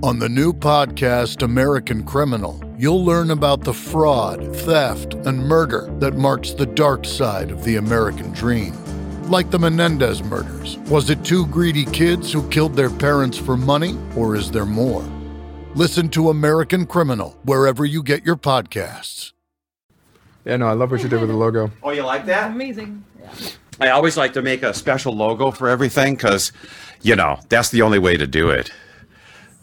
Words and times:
On 0.00 0.20
the 0.20 0.28
new 0.28 0.52
podcast, 0.52 1.42
American 1.42 2.04
Criminal, 2.04 2.62
you'll 2.78 3.04
learn 3.04 3.32
about 3.32 3.64
the 3.64 3.74
fraud, 3.74 4.54
theft, 4.58 5.14
and 5.14 5.40
murder 5.40 5.92
that 5.98 6.14
marks 6.14 6.52
the 6.52 6.66
dark 6.66 7.04
side 7.04 7.50
of 7.50 7.64
the 7.64 7.74
American 7.76 8.30
dream. 8.30 8.74
Like 9.28 9.50
the 9.50 9.58
Menendez 9.58 10.22
murders, 10.22 10.78
was 10.88 11.10
it 11.10 11.24
two 11.24 11.48
greedy 11.48 11.84
kids 11.84 12.32
who 12.32 12.48
killed 12.48 12.76
their 12.76 12.90
parents 12.90 13.36
for 13.36 13.56
money, 13.56 13.98
or 14.14 14.36
is 14.36 14.52
there 14.52 14.64
more? 14.64 15.02
Listen 15.74 16.08
to 16.10 16.30
American 16.30 16.86
Criminal 16.86 17.36
wherever 17.42 17.84
you 17.84 18.04
get 18.04 18.24
your 18.24 18.36
podcasts. 18.36 19.32
Yeah, 20.44 20.58
no, 20.58 20.68
I 20.68 20.74
love 20.74 20.92
what 20.92 21.02
you 21.02 21.08
did 21.08 21.20
with 21.20 21.30
the 21.30 21.36
logo. 21.36 21.72
Oh, 21.82 21.90
you 21.90 22.04
like 22.04 22.24
that? 22.26 22.52
Amazing. 22.52 23.02
Yeah. 23.20 23.30
I 23.80 23.88
always 23.88 24.16
like 24.16 24.32
to 24.34 24.42
make 24.42 24.62
a 24.62 24.72
special 24.72 25.12
logo 25.12 25.50
for 25.50 25.68
everything 25.68 26.14
because, 26.14 26.52
you 27.02 27.16
know, 27.16 27.40
that's 27.48 27.70
the 27.70 27.82
only 27.82 27.98
way 27.98 28.16
to 28.16 28.28
do 28.28 28.50
it. 28.50 28.70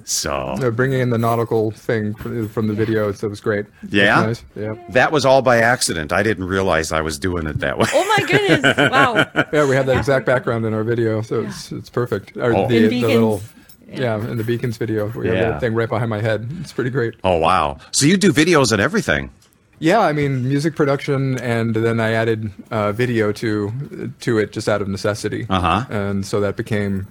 So 0.07 0.55
bringing 0.71 0.99
in 1.01 1.09
the 1.09 1.17
nautical 1.17 1.71
thing 1.71 2.13
from 2.13 2.47
from 2.47 2.67
the 2.67 2.73
video, 2.73 3.11
that 3.11 3.27
was 3.29 3.41
great. 3.41 3.65
Yeah? 3.89 4.27
That's 4.27 4.43
nice. 4.55 4.63
Yeah. 4.63 4.85
that 4.89 5.11
was 5.11 5.25
all 5.25 5.41
by 5.41 5.57
accident. 5.57 6.13
I 6.13 6.21
didn't 6.23 6.45
realize 6.45 6.91
I 6.91 7.01
was 7.01 7.17
doing 7.19 7.47
it 7.47 7.59
that 7.59 7.77
way. 7.77 7.87
Oh 7.93 8.15
my 8.17 8.25
goodness! 8.25 8.77
Wow. 8.91 9.15
Yeah, 9.51 9.67
we 9.67 9.75
have 9.75 9.87
that 9.87 9.97
exact 9.97 10.25
background 10.25 10.63
in 10.65 10.73
our 10.73 10.83
video, 10.83 11.21
so 11.21 11.41
it's 11.43 11.71
it's 11.71 11.89
perfect. 11.89 12.37
Or 12.37 12.53
Oh. 12.55 12.67
the, 12.67 12.77
In 12.83 12.89
the 12.89 13.01
little 13.07 13.41
yeah. 13.87 14.17
in 14.17 14.37
the 14.37 14.43
beacons 14.43 14.77
video, 14.77 15.07
we 15.07 15.27
have 15.27 15.37
that 15.37 15.59
thing 15.59 15.73
right 15.73 15.89
behind 15.89 16.09
my 16.09 16.21
head. 16.21 16.47
It's 16.61 16.71
pretty 16.73 16.89
great. 16.91 17.15
Oh, 17.23 17.37
wow. 17.37 17.77
So 17.91 18.05
you 18.05 18.17
do 18.17 18.31
videos 18.31 18.71
and 18.71 18.81
everything. 18.81 19.31
Yeah, 19.79 19.99
I 19.99 20.13
mean 20.13 20.47
music 20.47 20.75
production, 20.75 21.37
and 21.39 21.75
then 21.75 21.99
I 21.99 22.11
added 22.13 22.51
uh, 22.71 22.91
video 22.93 23.31
to 23.33 24.11
to 24.21 24.37
it 24.37 24.53
just 24.53 24.69
out 24.69 24.81
of 24.81 24.87
necessity. 24.87 25.45
Uh-huh. 25.49 25.85
And 25.89 26.25
so 26.25 26.39
that 26.41 26.55
became 26.55 27.07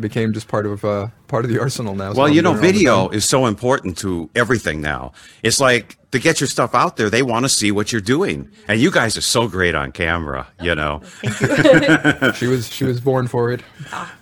became 0.00 0.32
just 0.32 0.48
part 0.48 0.66
of 0.66 0.84
uh, 0.84 1.08
part 1.28 1.44
of 1.44 1.50
the 1.50 1.60
arsenal 1.64 1.94
now. 1.94 2.12
So 2.12 2.18
Well, 2.18 2.28
I'm 2.28 2.34
you 2.34 2.42
know, 2.42 2.54
doing 2.54 2.64
it 2.64 2.66
all 2.66 2.72
the 2.72 2.78
video 2.78 3.08
is 3.10 3.24
so 3.24 3.46
important 3.46 3.98
to 3.98 4.30
everything 4.34 4.80
now. 4.80 5.12
It's 5.42 5.60
like 5.60 5.96
to 6.10 6.18
get 6.18 6.40
your 6.40 6.48
stuff 6.48 6.74
out 6.74 6.96
there, 6.96 7.10
they 7.10 7.22
want 7.22 7.44
to 7.44 7.48
see 7.48 7.72
what 7.72 7.90
you're 7.90 8.00
doing. 8.00 8.48
And 8.68 8.80
you 8.80 8.90
guys 8.90 9.16
are 9.16 9.20
so 9.22 9.48
great 9.48 9.74
on 9.74 9.90
camera, 9.92 10.46
you 10.60 10.74
know. 10.74 11.02
She 12.34 12.46
was 12.46 12.68
she 12.70 12.84
was 12.84 13.00
born 13.00 13.26
for 13.28 13.50
it. 13.52 13.62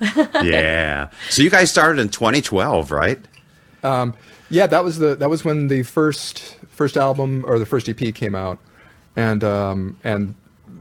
yeah. 0.42 1.10
So 1.30 1.42
you 1.42 1.50
guys 1.50 1.70
started 1.70 2.00
in 2.00 2.08
2012, 2.08 2.90
right? 2.90 3.18
Yeah, 4.50 4.66
that 4.66 4.84
was 4.84 4.98
the 4.98 5.14
that 5.16 5.30
was 5.30 5.44
when 5.44 5.68
the 5.68 5.82
first 5.82 6.56
first 6.68 6.96
album 6.96 7.42
or 7.46 7.58
the 7.58 7.66
first 7.66 7.88
EP 7.88 8.14
came 8.14 8.34
out, 8.34 8.58
and 9.16 9.42
um, 9.42 9.96
and 10.04 10.34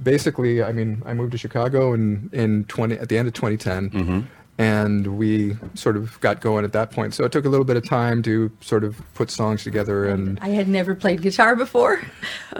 basically, 0.03 0.61
I 0.61 0.73
mean, 0.73 1.01
I 1.05 1.13
moved 1.13 1.31
to 1.31 1.37
Chicago 1.37 1.93
in 1.93 2.29
in 2.33 2.65
twenty 2.65 2.97
at 2.97 3.07
the 3.07 3.17
end 3.17 3.29
of 3.29 3.33
2010, 3.33 4.27
and 4.61 5.17
we 5.17 5.57
sort 5.73 5.97
of 5.97 6.19
got 6.21 6.39
going 6.39 6.63
at 6.63 6.73
that 6.73 6.91
point. 6.91 7.15
So 7.15 7.23
it 7.25 7.31
took 7.31 7.45
a 7.45 7.49
little 7.49 7.65
bit 7.65 7.77
of 7.77 7.87
time 7.87 8.21
to 8.23 8.51
sort 8.61 8.83
of 8.83 9.01
put 9.15 9.31
songs 9.31 9.63
together, 9.63 10.07
and 10.07 10.37
I 10.39 10.49
had 10.49 10.67
never 10.67 10.93
played 10.93 11.21
guitar 11.23 11.55
before. 11.55 11.99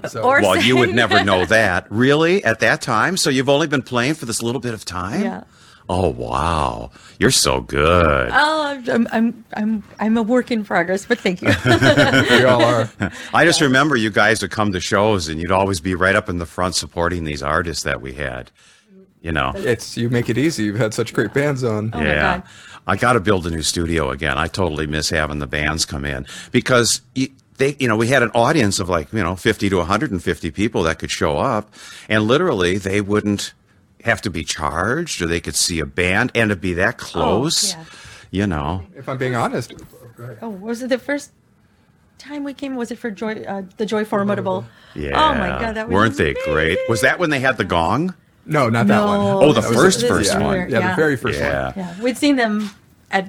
So- 0.09 0.21
or 0.23 0.41
Well, 0.41 0.59
you 0.59 0.77
would 0.77 0.95
never 0.95 1.23
know 1.23 1.45
that. 1.58 1.85
Really? 1.91 2.43
At 2.43 2.59
that 2.61 2.81
time? 2.81 3.17
So 3.17 3.30
you've 3.30 3.49
only 3.49 3.67
been 3.67 3.83
playing 3.83 4.16
for 4.16 4.25
this 4.25 4.41
little 4.41 4.61
bit 4.61 4.73
of 4.73 4.83
time? 4.83 5.21
Yeah. 5.23 5.43
Oh, 5.89 6.09
wow. 6.09 6.91
You're 7.19 7.31
so 7.31 7.59
good. 7.61 8.30
Oh, 8.31 8.81
I'm, 8.88 9.08
I'm, 9.11 9.45
I'm, 9.53 9.83
I'm 9.99 10.17
a 10.17 10.23
work 10.23 10.49
in 10.49 10.63
progress, 10.63 11.05
but 11.05 11.19
thank 11.19 11.41
you. 11.41 11.49
we 11.65 12.45
all 12.45 12.63
are. 12.63 12.89
I 13.33 13.43
just 13.45 13.59
remember 13.61 13.95
you 13.97 14.09
guys 14.09 14.41
would 14.41 14.52
come 14.52 14.71
to 14.71 14.80
shows 14.80 15.27
and 15.27 15.41
you'd 15.41 15.52
always 15.52 15.81
be 15.81 15.93
right 15.93 16.15
up 16.15 16.30
in 16.30 16.38
the 16.38 16.45
front 16.45 16.75
supporting 16.75 17.25
these 17.25 17.43
artists 17.43 17.83
that 17.83 17.99
we 18.02 18.13
had. 18.13 18.52
You 19.22 19.31
know? 19.31 19.53
It's 19.55 19.97
you 19.97 20.09
make 20.09 20.30
it 20.30 20.38
easy. 20.38 20.64
You've 20.64 20.80
had 20.80 20.94
such 20.94 21.14
great 21.14 21.33
bands 21.33 21.64
on. 21.64 21.91
Oh 21.94 22.02
yeah. 22.02 22.41
I 22.88 22.95
got 22.95 23.14
to 23.14 23.19
build 23.19 23.45
a 23.45 23.52
new 23.52 23.61
studio 23.61 24.09
again. 24.09 24.38
I 24.38 24.47
totally 24.47 24.88
miss 24.88 25.09
having 25.11 25.39
the 25.39 25.47
bands 25.47 25.86
come 25.86 26.03
in 26.03 26.25
because 26.52 27.02
y- 27.16 27.30
they, 27.58 27.75
you 27.80 27.88
know, 27.88 27.95
we 27.95 28.08
had 28.08 28.23
an 28.23 28.31
audience 28.33 28.80
of 28.80 28.89
like, 28.89 29.14
you 29.14 29.22
know, 29.22 29.36
50 29.36 29.69
to 29.69 29.77
150 29.77 30.52
people 30.52 30.83
that 30.83 30.97
could 30.97 31.11
show 31.11 31.38
up 31.38 31.72
and 32.09 32.23
literally 32.23 32.80
they 32.80 32.99
wouldn't 32.99 33.54
have 34.04 34.21
to 34.23 34.32
be 34.32 34.43
charged 34.43 35.21
or 35.21 35.27
they 35.27 35.39
could 35.39 35.55
see 35.55 35.80
a 35.80 35.86
band 35.86 36.32
and 36.33 36.49
to 36.49 36.55
be 36.55 36.73
that 36.73 36.98
close, 36.98 37.73
yeah. 37.73 37.86
you 38.32 38.48
know. 38.48 38.83
If 38.95 39.08
I'm 39.08 39.20
being 39.20 39.36
honest, 39.36 39.76
Oh, 40.42 40.49
was 40.49 40.82
it 40.83 40.89
the 40.89 40.98
first 40.98 41.32
time 42.17 42.43
we 42.43 42.53
came? 42.53 42.76
Was 42.76 42.92
it 42.92 42.98
for 42.98 43.11
Joy, 43.11 43.43
uh, 43.43 43.64
the 43.77 43.86
Joy 43.86 44.05
Formidable? 44.05 44.65
Yeah. 44.93 45.11
Oh 45.15 45.38
my 45.38 45.49
God, 45.49 45.76
that 45.76 45.88
was 45.88 45.93
Weren't 45.93 46.17
they 46.17 46.33
great? 46.45 46.77
Was 46.89 47.02
that 47.02 47.20
when 47.20 47.30
they 47.30 47.39
had 47.39 47.58
the 47.58 47.64
gong? 47.64 48.15
No, 48.45 48.69
not 48.69 48.87
that 48.87 49.05
one. 49.05 49.19
No. 49.19 49.41
Oh, 49.41 49.53
the 49.53 49.61
That 49.61 49.73
first, 49.73 49.99
this 50.02 50.09
first 50.09 50.33
yeah, 50.33 50.39
one. 50.39 50.57
yeah, 50.69 50.79
Yeah. 50.79 50.89
the 50.91 50.95
very 50.95 51.15
first 51.15 51.39
Yeah. 51.39 51.65
one. 51.65 51.73
Yeah, 51.77 52.02
we'd 52.02 52.17
seen 52.17 52.35
them 52.37 52.69
at 53.11 53.27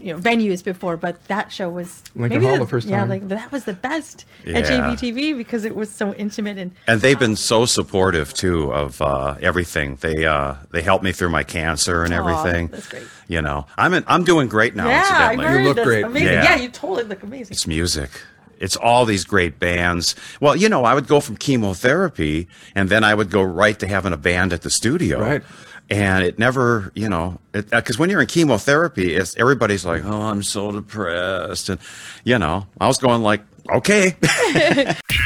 you 0.00 0.12
know 0.12 0.18
venues 0.18 0.64
before, 0.64 0.96
but 0.96 1.24
that 1.28 1.52
show 1.52 1.68
was 1.68 2.02
Lincoln 2.16 2.40
maybe 2.40 2.46
Hall 2.50 2.58
the 2.64 2.66
first 2.66 2.88
Yeah, 2.88 3.00
time. 3.00 3.08
like 3.08 3.28
that 3.28 3.50
was 3.52 3.64
the 3.64 3.72
best 3.72 4.24
Yeah. 4.44 4.58
at 4.58 4.64
JBTV 4.66 5.32
because 5.36 5.64
it 5.64 5.74
was 5.76 5.90
so 5.90 6.12
intimate 6.14 6.58
and 6.58 6.72
And 6.88 7.00
they've 7.00 7.18
been 7.18 7.36
so 7.36 7.66
supportive 7.66 8.34
too 8.34 8.72
of 8.72 9.00
uh, 9.00 9.34
everything. 9.40 9.98
They 10.00 10.24
uh, 10.26 10.54
they 10.72 10.82
helped 10.82 11.04
me 11.04 11.12
through 11.12 11.30
my 11.30 11.44
cancer 11.44 12.02
and 12.04 12.12
Aw, 12.14 12.18
everything. 12.18 12.68
that's 12.68 12.88
great. 12.88 13.04
You 13.28 13.42
know, 13.42 13.66
I'm 13.78 13.94
in, 13.94 14.04
I'm 14.06 14.24
doing 14.24 14.48
great 14.48 14.74
now. 14.76 14.88
yeah, 14.88 15.04
I 15.08 15.32
incidentally. 15.32 15.46
heard 15.46 15.64
look 15.66 15.76
that's 15.76 15.86
great. 15.88 16.04
Amazing. 16.04 16.28
Yeah. 16.28 16.42
Yeah. 16.44 16.56
you 16.56 16.68
totally 16.68 17.04
look 17.04 17.22
amazing. 17.22 17.52
It's 17.52 17.66
music. 17.66 18.10
It's 18.58 18.76
all 18.76 19.04
these 19.04 19.24
great 19.24 19.58
bands. 19.58 20.14
Well, 20.40 20.56
you 20.56 20.68
know, 20.68 20.84
I 20.84 20.94
would 20.94 21.06
go 21.06 21.20
from 21.20 21.36
chemotherapy 21.36 22.48
and 22.74 22.88
then 22.88 23.04
I 23.04 23.14
would 23.14 23.30
go 23.30 23.42
right 23.42 23.78
to 23.78 23.86
having 23.86 24.12
a 24.12 24.16
band 24.16 24.52
at 24.52 24.62
the 24.62 24.70
studio. 24.70 25.20
Right. 25.20 25.42
And 25.88 26.24
it 26.24 26.38
never, 26.38 26.90
you 26.94 27.08
know, 27.08 27.38
because 27.52 27.96
uh, 27.96 27.98
when 27.98 28.10
you're 28.10 28.20
in 28.20 28.26
chemotherapy, 28.26 29.14
it's 29.14 29.36
everybody's 29.36 29.84
like, 29.84 30.04
"Oh, 30.04 30.20
I'm 30.22 30.42
so 30.42 30.72
depressed," 30.72 31.68
and 31.68 31.78
you 32.24 32.40
know, 32.40 32.66
I 32.80 32.88
was 32.88 32.98
going 32.98 33.22
like, 33.22 33.42
"Okay." 33.72 34.16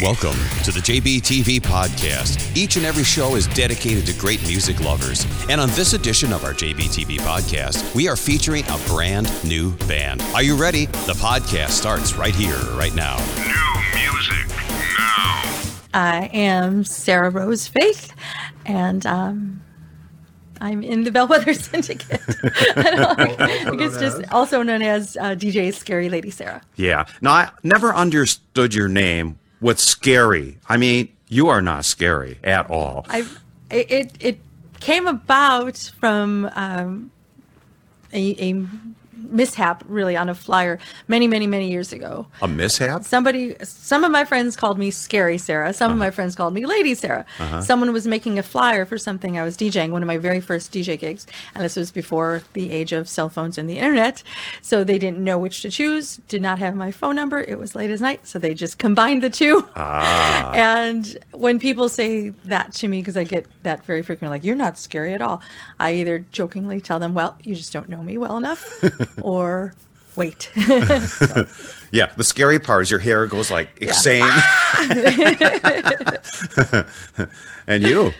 Welcome 0.00 0.38
to 0.64 0.72
the 0.72 0.80
JBTV 0.80 1.60
podcast. 1.60 2.56
Each 2.56 2.76
and 2.76 2.86
every 2.86 3.04
show 3.04 3.34
is 3.34 3.46
dedicated 3.48 4.06
to 4.06 4.14
great 4.18 4.40
music 4.46 4.80
lovers. 4.80 5.26
And 5.50 5.60
on 5.60 5.68
this 5.70 5.92
edition 5.92 6.32
of 6.32 6.42
our 6.42 6.54
JBTV 6.54 7.18
podcast, 7.18 7.94
we 7.94 8.08
are 8.08 8.16
featuring 8.16 8.64
a 8.70 8.78
brand 8.86 9.30
new 9.44 9.76
band. 9.88 10.22
Are 10.34 10.42
you 10.42 10.56
ready? 10.56 10.86
The 10.86 11.12
podcast 11.12 11.70
starts 11.70 12.14
right 12.14 12.34
here, 12.34 12.56
right 12.76 12.94
now. 12.94 13.18
New 13.36 14.00
music 14.00 14.48
now. 14.96 15.42
I 15.92 16.30
am 16.32 16.82
Sarah 16.84 17.28
Rose 17.28 17.68
Faith, 17.68 18.14
and 18.64 19.04
um, 19.04 19.60
I'm 20.62 20.82
in 20.82 21.04
the 21.04 21.10
Bellwether 21.10 21.52
Syndicate. 21.54 22.20
I 22.76 23.74
guess 23.76 23.98
just 24.00 24.32
also 24.32 24.62
known 24.62 24.80
as 24.80 25.18
uh, 25.18 25.34
DJ 25.34 25.74
Scary 25.74 26.08
Lady 26.08 26.30
Sarah. 26.30 26.62
yeah. 26.76 27.04
Now, 27.20 27.32
I 27.32 27.50
never 27.62 27.92
understood 27.94 28.72
your 28.72 28.88
name. 28.88 29.36
What's 29.60 29.82
scary? 29.82 30.58
I 30.68 30.76
mean, 30.76 31.12
you 31.28 31.48
are 31.48 31.62
not 31.62 31.84
scary 31.84 32.38
at 32.42 32.70
all. 32.70 33.06
I 33.08 33.26
it 33.70 34.12
it, 34.20 34.38
came 34.80 35.06
about 35.06 35.76
from 36.00 36.50
um, 36.54 37.10
a, 38.12 38.50
a 38.50 38.66
mishap, 39.30 39.84
really, 39.88 40.16
on 40.16 40.28
a 40.28 40.34
flyer 40.34 40.78
many, 41.08 41.26
many, 41.26 41.46
many 41.46 41.70
years 41.70 41.92
ago. 41.92 42.26
A 42.42 42.48
mishap? 42.48 43.04
Somebody, 43.04 43.56
some 43.62 44.04
of 44.04 44.10
my 44.10 44.24
friends 44.24 44.56
called 44.56 44.78
me 44.78 44.90
Scary 44.90 45.38
Sarah. 45.38 45.72
Some 45.72 45.92
of 45.92 45.98
my 45.98 46.10
friends 46.10 46.34
called 46.34 46.54
me 46.54 46.66
Lady 46.66 46.94
Sarah. 46.94 47.24
Someone 47.62 47.92
was 47.92 48.06
making 48.06 48.38
a 48.38 48.42
flyer 48.42 48.84
for 48.84 48.98
something 48.98 49.38
I 49.38 49.42
was 49.42 49.56
DJing, 49.56 49.90
one 49.90 50.02
of 50.02 50.06
my 50.06 50.18
very 50.18 50.40
first 50.40 50.72
DJ 50.72 50.98
gigs, 50.98 51.26
and 51.54 51.64
this 51.64 51.76
was 51.76 51.90
before 51.90 52.42
the 52.52 52.70
age 52.70 52.92
of 52.92 53.08
cell 53.08 53.28
phones 53.28 53.58
and 53.58 53.68
the 53.68 53.78
internet. 53.78 54.22
So 54.62 54.84
they 54.84 54.98
didn't 54.98 55.18
know 55.22 55.38
which 55.38 55.62
to 55.62 55.70
choose. 55.70 56.16
Did 56.28 56.42
not 56.42 56.58
have 56.58 56.74
my 56.74 56.90
phone 56.90 57.16
number. 57.16 57.40
It 57.40 57.58
was 57.58 57.74
late 57.74 57.90
as 57.90 58.00
night, 58.00 58.26
so 58.26 58.38
they 58.38 58.54
just 58.54 58.78
combined 58.78 59.22
the 59.22 59.30
two. 59.30 59.68
Ah. 59.76 60.52
And 60.60 61.18
when 61.32 61.58
people 61.58 61.88
say 61.88 62.30
that 62.44 62.72
to 62.74 62.88
me, 62.88 63.00
because 63.00 63.16
I 63.16 63.24
get 63.24 63.46
that 63.62 63.84
very 63.84 64.02
frequently, 64.02 64.36
like, 64.36 64.44
you're 64.44 64.56
not 64.56 64.78
scary 64.78 65.14
at 65.14 65.22
all, 65.22 65.40
I 65.78 65.94
either 65.94 66.20
jokingly 66.32 66.80
tell 66.80 66.98
them, 66.98 67.14
well, 67.14 67.36
you 67.42 67.54
just 67.54 67.72
don't 67.72 67.88
know 67.88 68.02
me 68.02 68.18
well 68.18 68.36
enough, 68.36 68.82
or 69.22 69.74
wait. 70.16 70.50
Yeah. 71.92 72.06
The 72.16 72.22
scary 72.22 72.60
part 72.60 72.82
is 72.82 72.90
your 72.92 73.00
hair 73.00 73.26
goes 73.26 73.50
like 73.50 73.68
insane. 73.80 74.22
and 77.66 77.82
you? 77.82 78.12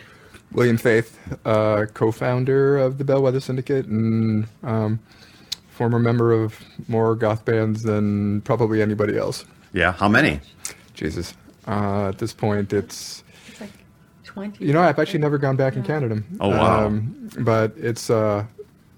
William 0.51 0.77
Faith, 0.77 1.17
uh, 1.45 1.85
co-founder 1.93 2.77
of 2.77 2.97
the 2.97 3.05
Bellwether 3.05 3.39
Syndicate 3.39 3.85
and 3.85 4.45
um, 4.63 4.99
former 5.69 5.99
member 5.99 6.33
of 6.33 6.59
more 6.89 7.15
goth 7.15 7.45
bands 7.45 7.83
than 7.83 8.41
probably 8.41 8.81
anybody 8.81 9.17
else. 9.17 9.45
Yeah. 9.71 9.93
How 9.93 10.09
many? 10.09 10.41
Jesus. 10.93 11.33
Uh, 11.65 12.09
at 12.09 12.17
this 12.17 12.33
point, 12.33 12.73
it's 12.73 13.23
It's 13.47 13.61
like 13.61 13.71
20. 14.25 14.65
you 14.65 14.73
know 14.73 14.81
I've 14.81 14.99
actually 14.99 15.19
never 15.19 15.37
gone 15.37 15.55
back 15.55 15.77
and 15.77 15.85
counted 15.85 16.09
them. 16.09 16.25
Oh, 16.41 16.49
wow. 16.49 16.87
Um, 16.87 17.29
but 17.39 17.71
it's 17.77 18.09
uh, 18.09 18.43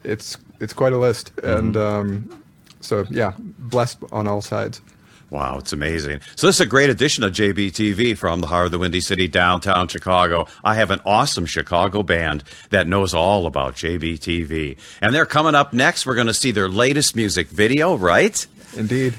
it's 0.04 0.38
it's 0.64 0.74
quite 0.74 0.94
a 0.94 0.98
list, 0.98 1.36
Mm-hmm. 1.36 1.50
and 1.60 1.78
um, 1.78 2.44
so 2.82 3.06
yeah, 3.10 3.34
blessed 3.40 4.00
on 4.12 4.28
all 4.28 4.42
sides. 4.42 4.82
Wow, 5.30 5.58
it's 5.58 5.74
amazing. 5.74 6.20
So 6.36 6.46
this 6.46 6.58
is 6.58 6.62
a 6.62 6.66
great 6.68 6.92
edition 6.92 7.24
of 7.24 7.32
JBTV 7.32 8.16
from 8.18 8.40
the 8.42 8.46
heart 8.48 8.68
of 8.68 8.72
the 8.72 8.78
Windy 8.78 9.02
City, 9.02 9.28
downtown 9.28 9.88
Chicago. 9.88 10.46
I 10.64 10.76
have 10.76 10.92
an 10.92 11.00
awesome 11.08 11.48
Chicago 11.48 12.04
band 12.04 12.44
that 12.70 12.86
knows 12.88 13.16
all 13.16 13.48
about 13.48 13.74
JBTV. 13.74 14.78
And 15.02 15.16
they're 15.16 15.26
coming 15.26 15.56
up 15.56 15.74
next. 15.74 16.06
We're 16.06 16.14
going 16.14 16.28
to 16.28 16.36
see 16.36 16.52
their 16.52 16.70
latest 16.70 17.16
music 17.16 17.48
video, 17.48 17.96
right? 17.96 18.46
Indeed. 18.78 19.16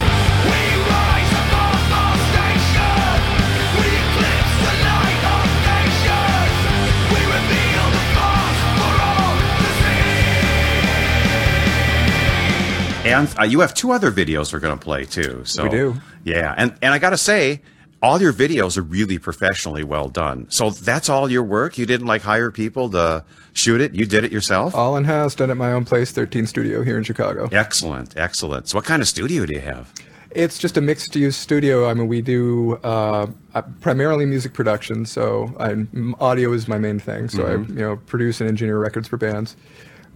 And 13.04 13.34
uh, 13.38 13.44
you 13.44 13.60
have 13.60 13.74
two 13.74 13.92
other 13.92 14.10
videos 14.10 14.52
we're 14.52 14.60
going 14.60 14.78
to 14.78 14.82
play 14.82 15.04
too. 15.04 15.44
So 15.44 15.64
We 15.64 15.68
do. 15.68 15.96
Yeah, 16.24 16.54
and 16.56 16.74
and 16.80 16.94
I 16.94 16.98
got 16.98 17.10
to 17.10 17.18
say, 17.18 17.60
all 18.02 18.20
your 18.20 18.32
videos 18.32 18.76
are 18.76 18.82
really 18.82 19.18
professionally 19.18 19.84
well 19.84 20.08
done. 20.08 20.46
So 20.50 20.70
that's 20.70 21.08
all 21.08 21.30
your 21.30 21.42
work. 21.42 21.78
You 21.78 21.86
didn't 21.86 22.06
like 22.06 22.22
hire 22.22 22.50
people 22.50 22.90
to 22.90 23.24
shoot 23.52 23.80
it. 23.80 23.94
You 23.94 24.04
did 24.06 24.24
it 24.24 24.32
yourself. 24.32 24.74
All 24.74 24.96
in 24.96 25.04
house, 25.04 25.34
done 25.34 25.50
at 25.50 25.56
my 25.56 25.72
own 25.72 25.84
place, 25.84 26.12
13 26.12 26.46
Studio 26.46 26.82
here 26.82 26.98
in 26.98 27.04
Chicago. 27.04 27.48
Excellent, 27.50 28.16
excellent. 28.16 28.68
So 28.68 28.78
what 28.78 28.84
kind 28.84 29.00
of 29.00 29.08
studio 29.08 29.46
do 29.46 29.54
you 29.54 29.60
have? 29.60 29.92
It's 30.30 30.58
just 30.58 30.76
a 30.76 30.80
mixed 30.80 31.14
use 31.14 31.36
studio. 31.36 31.88
I 31.88 31.94
mean, 31.94 32.08
we 32.08 32.20
do 32.20 32.78
uh, 32.82 33.28
uh, 33.54 33.62
primarily 33.80 34.26
music 34.26 34.52
production, 34.52 35.06
so 35.06 35.54
I, 35.58 35.86
audio 36.20 36.52
is 36.52 36.66
my 36.66 36.76
main 36.78 36.98
thing. 36.98 37.28
So 37.28 37.46
I, 37.46 37.52
you 37.52 37.74
know, 37.74 37.96
produce 37.96 38.40
and 38.40 38.48
engineer 38.48 38.78
records 38.78 39.06
for 39.06 39.16
bands, 39.16 39.56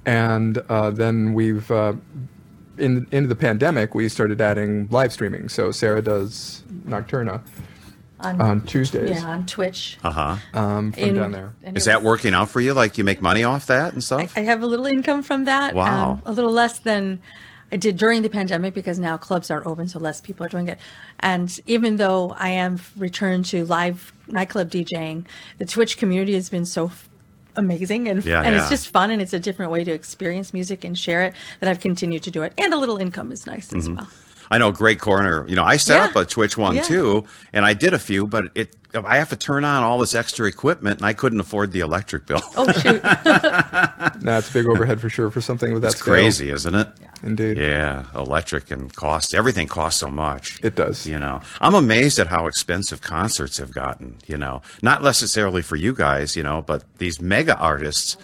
and 0.05 0.59
uh, 0.69 0.91
then 0.91 1.35
we've 1.35 1.71
uh, 1.71 1.93
in 2.79 3.07
into 3.11 3.29
the 3.29 3.37
pandemic 3.37 3.95
we 3.95 4.09
started 4.09 4.41
adding 4.41 4.89
live 4.91 5.13
streaming. 5.13 5.49
So 5.49 5.71
Sarah 5.73 6.03
does 6.03 6.63
Nocturna 6.87 7.43
on 8.21 8.63
Tuesdays 8.63 9.11
Yeah, 9.11 9.27
on 9.29 9.47
Twitch. 9.47 9.97
Uh 10.03 10.11
huh. 10.11 10.37
um, 10.55 10.93
from 10.93 11.03
In- 11.03 11.15
down 11.15 11.33
there. 11.33 11.53
and 11.63 11.77
Is 11.77 11.85
that 11.85 12.03
working 12.03 12.35
out 12.35 12.49
for 12.49 12.61
you? 12.61 12.75
Like 12.75 12.99
you 12.99 13.05
make 13.05 13.23
money 13.23 13.45
off 13.45 13.67
that 13.67 13.93
and 13.93 14.03
stuff? 14.03 14.37
I 14.37 14.41
have 14.41 14.63
a 14.63 14.67
little 14.67 14.87
income 14.87 15.23
from 15.23 15.45
that. 15.45 15.75
Wow. 15.75 16.13
Um, 16.13 16.23
a 16.27 16.33
little 16.33 16.51
less 16.53 16.81
than 16.81 17.21
I 17.71 17.77
did 17.77 17.97
during 17.99 18.23
the 18.23 18.31
pandemic 18.31 18.75
because 18.75 18.99
now 18.99 19.19
clubs 19.19 19.51
are 19.51 19.63
open, 19.69 19.89
so 19.89 19.99
less 19.99 20.21
people 20.21 20.45
are 20.47 20.49
doing 20.49 20.69
it. 20.69 20.79
And 21.21 21.61
even 21.67 21.97
though 21.97 22.35
I 22.39 22.49
am 22.49 22.81
returned 22.97 23.45
to 23.47 23.65
live 23.67 24.13
nightclub 24.27 24.71
DJing, 24.71 25.27
the 25.59 25.67
Twitch 25.67 25.97
community 25.99 26.33
has 26.35 26.49
been 26.49 26.65
so 26.65 26.87
f- 26.87 27.08
amazing 27.59 28.09
and, 28.09 28.25
Yeah, 28.25 28.43
and 28.43 28.55
yeah. 28.55 28.61
it's 28.61 28.71
just 28.71 28.89
fun 28.89 29.11
and 29.11 29.21
it's 29.21 29.33
a 29.33 29.41
different 29.41 29.73
way 29.73 29.85
to 29.85 29.93
experience 29.93 30.55
music 30.55 30.85
and 30.85 30.99
share 30.99 31.23
it 31.25 31.35
that 31.61 31.69
I've 31.69 31.81
continued 31.81 32.23
to 32.23 32.31
do 32.31 32.43
it. 32.43 32.53
And 32.57 32.73
a 32.73 32.79
little 32.79 32.97
income 32.97 33.33
is 33.33 33.47
nice 33.47 33.73
as 33.75 33.89
mm-hmm. 33.89 33.97
well. 33.97 34.09
I 34.51 34.59
know 34.59 34.73
Greg 34.73 34.99
Corner. 34.99 35.47
You 35.49 35.57
know, 35.57 35.65
I 35.65 35.77
set 35.77 35.97
Yeah. 35.99 36.05
up 36.07 36.17
a 36.17 36.25
Twitch 36.25 36.57
one 36.57 36.77
Yeah. 36.77 36.83
too, 36.83 37.25
and 37.53 37.65
I 37.65 37.75
did 37.75 37.93
a 37.95 37.99
few, 37.99 38.27
but 38.27 38.45
it 38.55 38.75
I 38.95 39.19
have 39.19 39.29
to 39.29 39.37
turn 39.37 39.67
on 39.67 39.83
all 39.83 39.99
this 39.99 40.15
extra 40.15 40.49
equipment, 40.49 41.01
and 41.01 41.07
I 41.07 41.13
couldn't 41.13 41.41
afford 41.41 41.73
the 41.73 41.81
electric 41.81 42.25
bill. 42.27 42.41
Oh, 42.57 42.73
shoot. 42.73 43.03
That's 43.53 44.49
a 44.49 44.53
big 44.53 44.67
overhead 44.67 44.99
for 45.01 45.11
sure 45.11 45.31
for 45.31 45.43
something 45.43 45.73
with 45.75 45.83
that 45.83 45.93
It's 45.93 46.01
scale. 46.01 46.15
crazy, 46.15 46.51
isn't 46.51 46.75
it? 46.75 46.89
Yeah. 47.01 47.09
Indeed. 47.23 47.59
Yeah, 47.59 48.05
electric 48.15 48.71
and 48.71 48.95
cost. 48.95 49.35
Everything 49.35 49.67
costs 49.69 50.01
so 50.01 50.09
much. 50.09 50.59
It 50.63 50.75
does. 50.75 51.07
You 51.07 51.19
know, 51.19 51.41
I'm 51.61 51.75
amazed 51.75 52.19
at 52.19 52.29
how 52.29 52.47
expensive 52.47 53.01
concerts 53.03 53.59
have 53.59 53.73
gotten. 53.75 54.17
You 54.27 54.39
know, 54.39 54.63
not 54.83 55.03
necessarily 55.03 55.61
for 55.63 55.77
you 55.77 55.93
guys, 55.93 56.37
you 56.37 56.43
know, 56.43 56.63
but 56.63 56.85
these 56.99 57.21
mega 57.21 57.57
artists. 57.59 58.17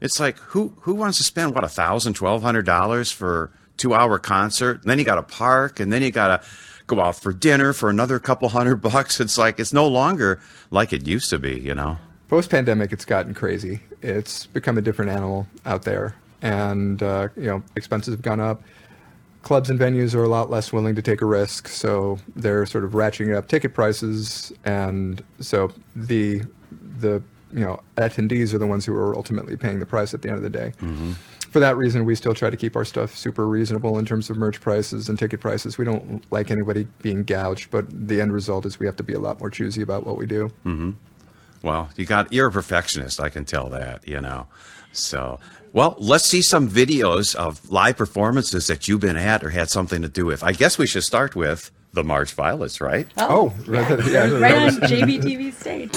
It's 0.00 0.20
like 0.20 0.38
who 0.38 0.74
who 0.82 0.94
wants 0.94 1.18
to 1.18 1.24
spend 1.24 1.54
what 1.54 1.64
a 1.64 1.68
thousand, 1.68 2.14
twelve 2.14 2.42
hundred 2.42 2.66
dollars 2.66 3.10
for 3.10 3.50
two 3.76 3.94
hour 3.94 4.18
concert? 4.18 4.82
And 4.82 4.90
then 4.90 4.98
you 4.98 5.04
got 5.04 5.16
to 5.16 5.22
park, 5.22 5.80
and 5.80 5.92
then 5.92 6.02
you 6.02 6.10
got 6.10 6.42
to 6.42 6.48
go 6.86 7.00
out 7.00 7.16
for 7.16 7.32
dinner 7.32 7.72
for 7.72 7.90
another 7.90 8.18
couple 8.18 8.48
hundred 8.48 8.76
bucks. 8.76 9.20
It's 9.20 9.38
like 9.38 9.58
it's 9.58 9.72
no 9.72 9.86
longer 9.86 10.40
like 10.70 10.92
it 10.92 11.06
used 11.06 11.30
to 11.30 11.38
be. 11.38 11.58
You 11.58 11.74
know. 11.74 11.98
Post 12.28 12.50
pandemic, 12.50 12.92
it's 12.92 13.04
gotten 13.04 13.34
crazy. 13.34 13.80
It's 14.02 14.46
become 14.46 14.78
a 14.78 14.82
different 14.82 15.10
animal 15.10 15.46
out 15.66 15.82
there, 15.82 16.16
and 16.42 17.02
uh, 17.02 17.28
you 17.36 17.44
know 17.44 17.62
expenses 17.76 18.14
have 18.14 18.22
gone 18.22 18.40
up. 18.40 18.62
Clubs 19.42 19.68
and 19.68 19.78
venues 19.78 20.14
are 20.14 20.24
a 20.24 20.28
lot 20.28 20.48
less 20.48 20.72
willing 20.72 20.94
to 20.94 21.02
take 21.02 21.20
a 21.20 21.26
risk, 21.26 21.68
so 21.68 22.18
they're 22.34 22.64
sort 22.64 22.82
of 22.82 22.92
ratcheting 22.92 23.36
up 23.36 23.46
ticket 23.46 23.74
prices, 23.74 24.52
and 24.64 25.22
so 25.40 25.70
the 25.94 26.42
the 26.98 27.22
you 27.52 27.60
know 27.60 27.80
attendees 27.96 28.54
are 28.54 28.58
the 28.58 28.66
ones 28.66 28.86
who 28.86 28.94
are 28.94 29.14
ultimately 29.14 29.56
paying 29.56 29.78
the 29.78 29.86
price 29.86 30.14
at 30.14 30.22
the 30.22 30.28
end 30.28 30.38
of 30.38 30.42
the 30.42 30.50
day. 30.50 30.72
For 31.54 31.60
that 31.60 31.76
reason, 31.76 32.04
we 32.04 32.16
still 32.16 32.34
try 32.34 32.50
to 32.50 32.56
keep 32.56 32.74
our 32.74 32.84
stuff 32.84 33.16
super 33.16 33.46
reasonable 33.46 33.96
in 33.96 34.04
terms 34.04 34.28
of 34.28 34.36
merch 34.36 34.60
prices 34.60 35.08
and 35.08 35.16
ticket 35.16 35.38
prices. 35.38 35.78
We 35.78 35.84
don't 35.84 36.24
like 36.32 36.50
anybody 36.50 36.88
being 37.00 37.22
gouged, 37.22 37.70
but 37.70 37.86
the 37.88 38.20
end 38.20 38.32
result 38.32 38.66
is 38.66 38.80
we 38.80 38.86
have 38.86 38.96
to 38.96 39.04
be 39.04 39.12
a 39.12 39.20
lot 39.20 39.38
more 39.38 39.50
choosy 39.50 39.80
about 39.80 40.04
what 40.04 40.18
we 40.18 40.26
do. 40.26 40.50
Mm-hmm. 40.66 40.90
Well, 41.62 41.90
you 41.94 42.06
got 42.06 42.32
you're 42.32 42.48
a 42.48 42.50
perfectionist, 42.50 43.20
I 43.20 43.28
can 43.28 43.44
tell 43.44 43.68
that, 43.68 44.08
you 44.08 44.20
know. 44.20 44.48
So, 44.90 45.38
well, 45.72 45.94
let's 46.00 46.24
see 46.24 46.42
some 46.42 46.68
videos 46.68 47.36
of 47.36 47.70
live 47.70 47.96
performances 47.98 48.66
that 48.66 48.88
you've 48.88 49.02
been 49.02 49.16
at 49.16 49.44
or 49.44 49.50
had 49.50 49.70
something 49.70 50.02
to 50.02 50.08
do 50.08 50.26
with. 50.26 50.42
I 50.42 50.50
guess 50.50 50.76
we 50.76 50.88
should 50.88 51.04
start 51.04 51.36
with 51.36 51.70
the 51.92 52.02
March 52.02 52.32
Violets, 52.32 52.80
right? 52.80 53.06
Oh, 53.16 53.54
oh 53.56 53.70
right, 53.70 54.06
yeah, 54.10 54.28
right 54.28 54.56
on 54.56 54.70
JBTV 54.80 55.52
stage. 55.52 55.90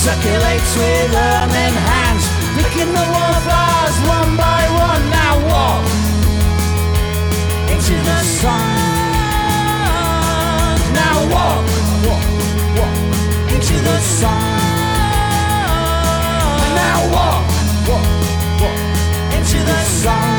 Circulates 0.00 0.74
with 0.76 1.12
in 1.64 1.74
hands, 1.92 2.24
picking 2.56 2.88
the 2.88 3.06
wallflowers 3.12 3.96
one 4.08 4.32
by 4.34 4.62
one. 4.88 5.04
Now 5.12 5.34
walk 5.52 5.84
into 7.68 7.96
the 8.08 8.20
sun. 8.40 8.78
Now 11.00 11.16
walk, 11.34 11.64
walk, 12.06 12.26
walk 12.78 12.96
into 13.52 13.76
the 13.88 13.98
sun. 14.00 14.60
Now 16.80 16.98
walk, 17.14 17.44
walk, 17.88 18.08
walk 18.62 18.80
into 19.36 19.58
the 19.70 19.80
sun. 20.00 20.29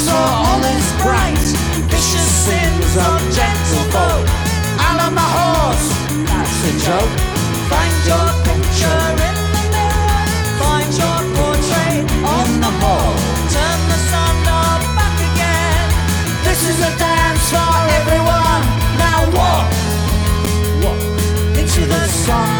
Dance 0.00 0.08
all 0.08 0.64
is 0.64 0.92
bright. 1.02 1.46
Vicious 1.90 2.28
sins 2.46 2.96
of 2.96 3.18
gentle 3.34 3.84
folk. 3.92 4.26
Out 4.78 5.00
on 5.06 5.14
the 5.14 5.28
horse, 5.36 5.88
that's 6.28 6.56
the 6.64 6.72
joke. 6.86 7.14
Find 7.68 7.96
your 8.08 8.28
picture 8.46 9.04
in 9.28 9.36
the 9.54 9.62
mirror. 9.74 10.24
Find 10.60 10.90
your 11.00 11.18
portrait 11.36 12.04
on 12.24 12.48
the 12.64 12.72
wall. 12.82 13.14
Turn 13.54 13.80
the 13.92 13.98
sun 14.10 14.34
knob 14.46 14.80
back 14.96 15.16
again. 15.30 15.88
This 16.44 16.68
is 16.68 16.78
a 16.80 16.92
dance 16.98 17.50
for 17.50 17.74
everyone. 17.98 18.62
Now 19.04 19.20
walk, 19.36 19.70
walk 20.84 21.58
into 21.58 21.86
the 21.86 22.06
sun. 22.06 22.59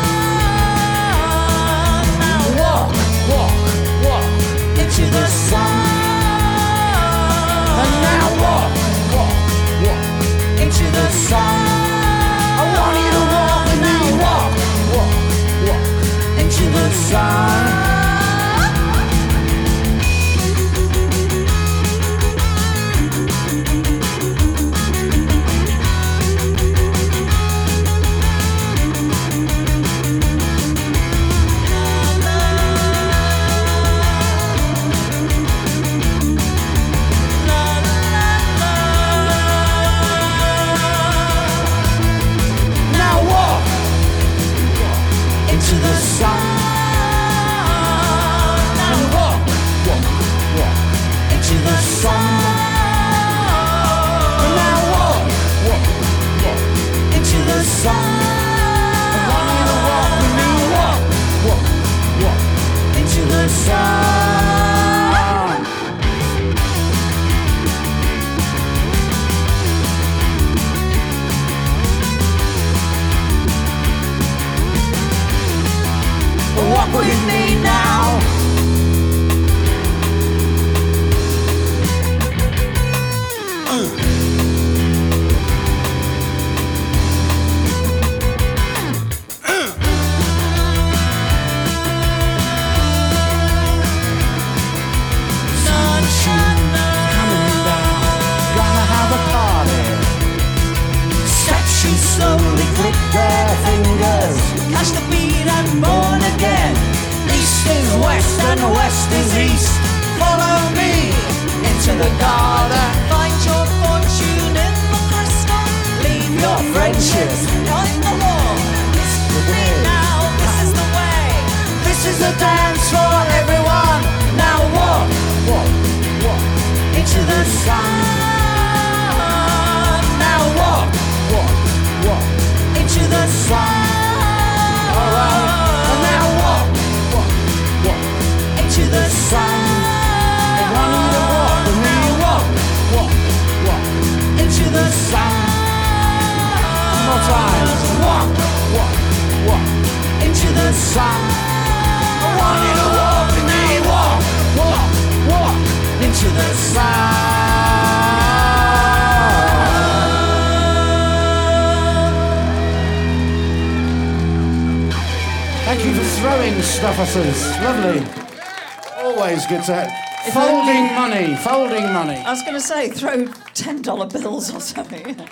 Thank 166.30 166.56
you 166.56 166.62
throwing 166.62 166.62
stuff 166.62 166.98
at 167.00 167.16
us. 167.16 167.60
Lovely. 167.60 169.02
Always 169.02 169.46
good 169.46 169.64
to 169.64 169.74
have. 169.74 170.32
Folding 170.32 170.94
money, 170.94 171.34
folding 171.34 171.92
money. 171.92 172.18
I 172.18 172.30
was 172.30 172.42
going 172.42 172.54
to 172.54 172.60
say, 172.60 172.88
throw 172.88 173.26
$10 173.26 174.12
bills 174.12 174.54
or 174.54 174.60
something. 174.60 175.26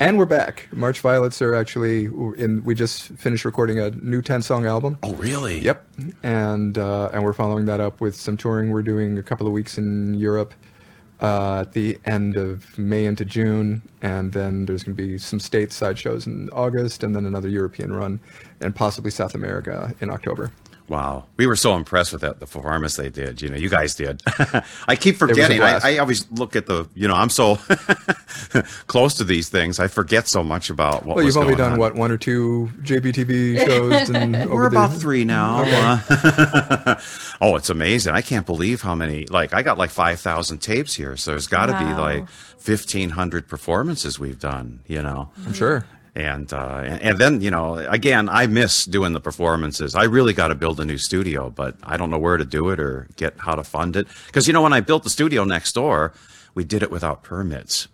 And 0.00 0.18
we're 0.18 0.26
back. 0.26 0.68
March 0.72 0.98
Violets 1.00 1.40
are 1.40 1.54
actually 1.54 2.06
in. 2.06 2.62
We 2.64 2.74
just 2.74 3.04
finished 3.10 3.44
recording 3.44 3.78
a 3.78 3.90
new 3.92 4.22
ten-song 4.22 4.66
album. 4.66 4.98
Oh, 5.04 5.14
really? 5.14 5.60
Yep. 5.60 5.86
And 6.24 6.78
uh, 6.78 7.10
and 7.12 7.22
we're 7.22 7.32
following 7.32 7.66
that 7.66 7.78
up 7.78 8.00
with 8.00 8.16
some 8.16 8.36
touring. 8.36 8.70
We're 8.70 8.82
doing 8.82 9.18
a 9.18 9.22
couple 9.22 9.46
of 9.46 9.52
weeks 9.52 9.78
in 9.78 10.14
Europe 10.14 10.52
uh, 11.24 11.60
at 11.62 11.72
the 11.72 11.98
end 12.04 12.36
of 12.36 12.76
May 12.78 13.06
into 13.06 13.24
June, 13.24 13.80
and 14.02 14.30
then 14.32 14.66
there's 14.66 14.82
going 14.82 14.94
to 14.94 15.02
be 15.02 15.16
some 15.16 15.38
stateside 15.38 15.96
shows 15.96 16.26
in 16.26 16.50
August, 16.50 17.02
and 17.02 17.16
then 17.16 17.24
another 17.24 17.48
European 17.48 17.94
run, 17.94 18.20
and 18.60 18.76
possibly 18.76 19.10
South 19.10 19.34
America 19.34 19.94
in 20.00 20.10
October. 20.10 20.52
Wow, 20.86 21.24
we 21.38 21.46
were 21.46 21.56
so 21.56 21.76
impressed 21.76 22.12
with 22.12 22.20
that 22.20 22.40
the 22.40 22.46
performance 22.46 22.96
they 22.96 23.08
did. 23.08 23.40
You 23.40 23.48
know, 23.48 23.56
you 23.56 23.70
guys 23.70 23.94
did. 23.94 24.20
I 24.86 24.96
keep 24.96 25.16
forgetting. 25.16 25.62
I. 25.62 25.80
I 25.82 25.98
always 25.98 26.30
look 26.30 26.56
at 26.56 26.66
the. 26.66 26.86
You 26.94 27.08
know, 27.08 27.14
I'm 27.14 27.30
so 27.30 27.56
close 28.86 29.14
to 29.14 29.24
these 29.24 29.48
things. 29.48 29.80
I 29.80 29.88
forget 29.88 30.28
so 30.28 30.42
much 30.42 30.68
about 30.70 31.06
what 31.06 31.16
Well, 31.16 31.24
you've 31.24 31.36
only 31.36 31.54
going 31.54 31.58
done 31.58 31.72
on. 31.74 31.78
what 31.78 31.94
one 31.94 32.10
or 32.10 32.18
two 32.18 32.70
JBTV 32.82 33.64
shows, 33.64 34.10
and 34.10 34.34
We're 34.50 34.62
the- 34.68 34.76
about 34.76 34.92
three 34.92 35.24
now. 35.24 35.62
Uh, 35.64 37.00
oh, 37.40 37.56
it's 37.56 37.70
amazing. 37.70 38.14
I 38.14 38.20
can't 38.20 38.44
believe 38.46 38.82
how 38.82 38.94
many. 38.94 39.26
Like, 39.26 39.54
I 39.54 39.62
got 39.62 39.78
like 39.78 39.90
five 39.90 40.20
thousand 40.20 40.58
tapes 40.58 40.94
here, 40.94 41.16
so 41.16 41.30
there's 41.30 41.46
got 41.46 41.66
to 41.66 41.78
be 41.78 41.94
like 41.94 42.28
fifteen 42.28 43.10
hundred 43.10 43.48
performances 43.48 44.18
we've 44.18 44.38
done. 44.38 44.80
You 44.86 45.02
know. 45.02 45.30
I'm 45.46 45.54
sure. 45.54 45.86
And 46.14 46.52
uh, 46.52 46.82
and, 46.84 47.02
and 47.02 47.18
then 47.18 47.40
you 47.40 47.50
know 47.50 47.76
again 47.76 48.28
i 48.28 48.46
miss 48.46 48.84
doing 48.84 49.12
the 49.12 49.20
performances. 49.20 49.94
I 49.94 50.04
really 50.04 50.32
got 50.32 50.48
to 50.48 50.54
build 50.54 50.80
a 50.80 50.84
new 50.84 50.98
studio 50.98 51.50
but 51.50 51.76
i 51.82 51.96
don't 51.96 52.10
know 52.10 52.18
where 52.18 52.36
to 52.36 52.44
do 52.44 52.70
it 52.70 52.80
or 52.80 53.08
get 53.16 53.34
how 53.38 53.54
to 53.54 53.64
fund 53.64 53.96
it. 53.96 54.06
Because 54.26 54.46
you 54.46 54.52
know 54.52 54.62
when 54.62 54.72
i 54.72 54.80
built 54.80 55.02
the 55.02 55.10
studio 55.10 55.44
next 55.44 55.72
door 55.72 56.12
we 56.54 56.64
did 56.64 56.82
it 56.82 56.90
without 56.90 57.22
permits. 57.22 57.88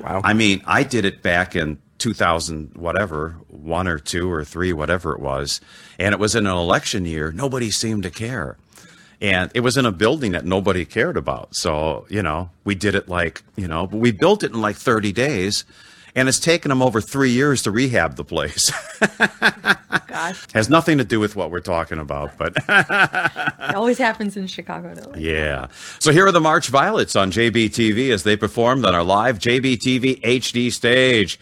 Wow. 0.00 0.20
i 0.24 0.34
mean 0.34 0.62
i 0.66 0.82
did 0.82 1.04
it 1.04 1.22
back 1.22 1.56
in 1.56 1.78
2000 1.98 2.76
whatever 2.76 3.36
one 3.48 3.88
or 3.88 3.98
two 3.98 4.30
or 4.30 4.44
three 4.44 4.72
whatever 4.74 5.14
it 5.14 5.20
was 5.20 5.60
and 5.98 6.12
it 6.12 6.18
was 6.18 6.34
in 6.34 6.46
an 6.46 6.56
election 6.56 7.06
year. 7.06 7.32
Nobody 7.32 7.70
seemed 7.70 8.02
to 8.02 8.10
care. 8.10 8.58
And 9.18 9.50
it 9.54 9.60
was 9.60 9.78
in 9.78 9.86
a 9.86 9.92
building 9.92 10.32
that 10.32 10.44
nobody 10.44 10.84
cared 10.84 11.16
about. 11.16 11.56
So 11.56 12.04
you 12.10 12.22
know 12.22 12.50
we 12.64 12.74
did 12.74 12.94
it 12.94 13.08
like 13.08 13.42
you 13.56 13.66
know 13.66 13.86
but 13.86 13.96
we 13.96 14.12
built 14.12 14.42
it 14.42 14.52
in 14.52 14.60
like 14.60 14.76
30 14.76 15.12
days 15.12 15.64
and 16.16 16.28
it's 16.28 16.40
taken 16.40 16.70
them 16.70 16.82
over 16.82 17.00
three 17.00 17.30
years 17.30 17.62
to 17.62 17.70
rehab 17.70 18.16
the 18.16 18.24
place. 18.24 18.72
Gosh, 20.08 20.46
has 20.54 20.68
nothing 20.68 20.98
to 20.98 21.04
do 21.04 21.20
with 21.20 21.36
what 21.36 21.50
we're 21.52 21.60
talking 21.60 21.98
about 21.98 22.36
but 22.38 22.56
it 22.68 23.74
always 23.74 23.98
happens 23.98 24.36
in 24.36 24.46
Chicago, 24.46 24.94
though. 24.94 25.14
yeah. 25.16 25.68
So 26.00 26.10
here 26.10 26.26
are 26.26 26.32
the 26.32 26.40
march 26.40 26.68
violets 26.68 27.14
on 27.14 27.30
jbtv 27.30 28.10
as 28.10 28.22
they 28.24 28.36
performed 28.36 28.84
on 28.84 28.94
our 28.94 29.04
live 29.04 29.38
jbtv 29.38 30.20
hd 30.22 30.72
stage 30.72 31.38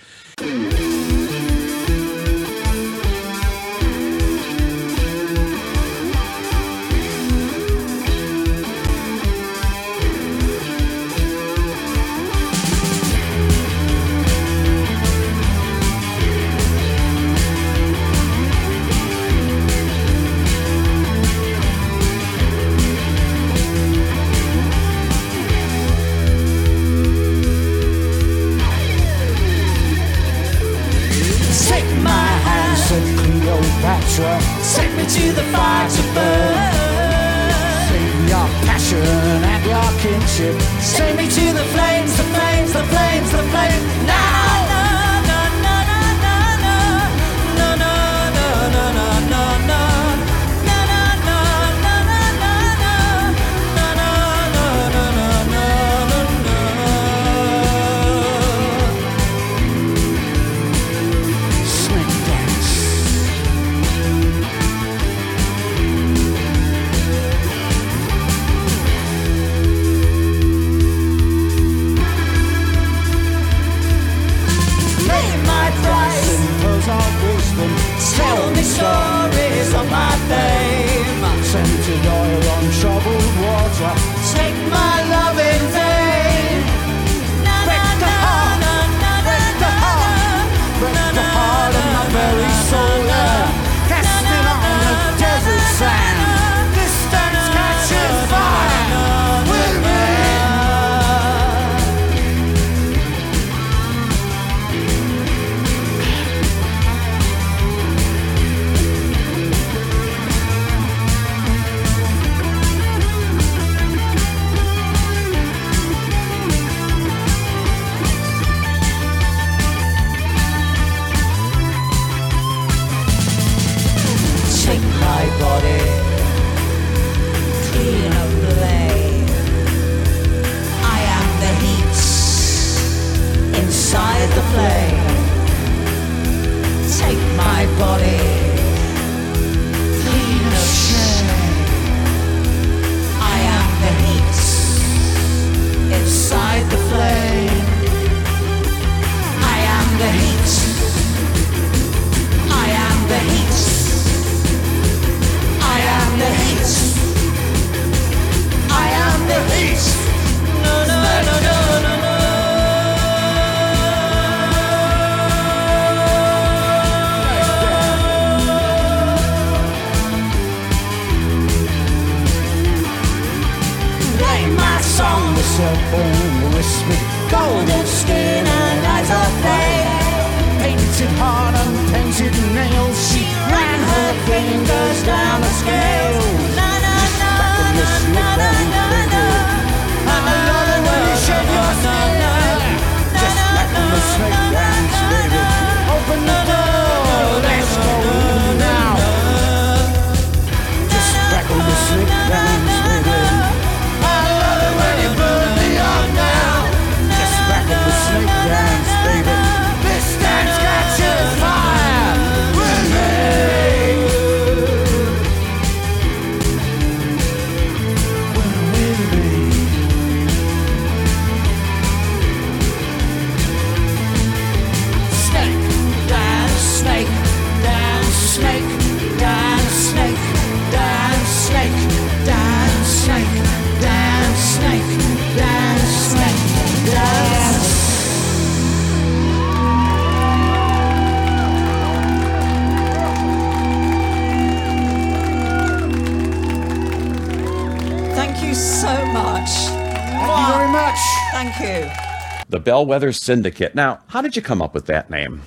The 252.94 253.00
Bellwether 253.00 253.12
Syndicate. 253.12 253.74
Now, 253.74 253.98
how 254.07 254.22
did 254.22 254.37
you 254.37 254.42
come 254.42 254.62
up 254.62 254.72
with 254.72 254.87
that 254.87 255.11
name? 255.11 255.42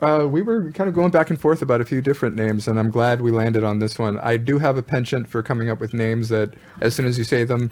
Uh, 0.00 0.26
we 0.30 0.40
were 0.40 0.72
kind 0.72 0.88
of 0.88 0.94
going 0.94 1.10
back 1.10 1.28
and 1.28 1.38
forth 1.38 1.60
about 1.60 1.82
a 1.82 1.84
few 1.84 2.00
different 2.00 2.36
names, 2.36 2.66
and 2.66 2.78
I'm 2.78 2.90
glad 2.90 3.20
we 3.20 3.30
landed 3.30 3.64
on 3.64 3.80
this 3.80 3.98
one. 3.98 4.18
I 4.20 4.38
do 4.38 4.58
have 4.58 4.78
a 4.78 4.82
penchant 4.82 5.28
for 5.28 5.42
coming 5.42 5.68
up 5.68 5.78
with 5.78 5.92
names 5.92 6.30
that, 6.30 6.54
as 6.80 6.94
soon 6.94 7.04
as 7.04 7.18
you 7.18 7.24
say 7.24 7.44
them, 7.44 7.70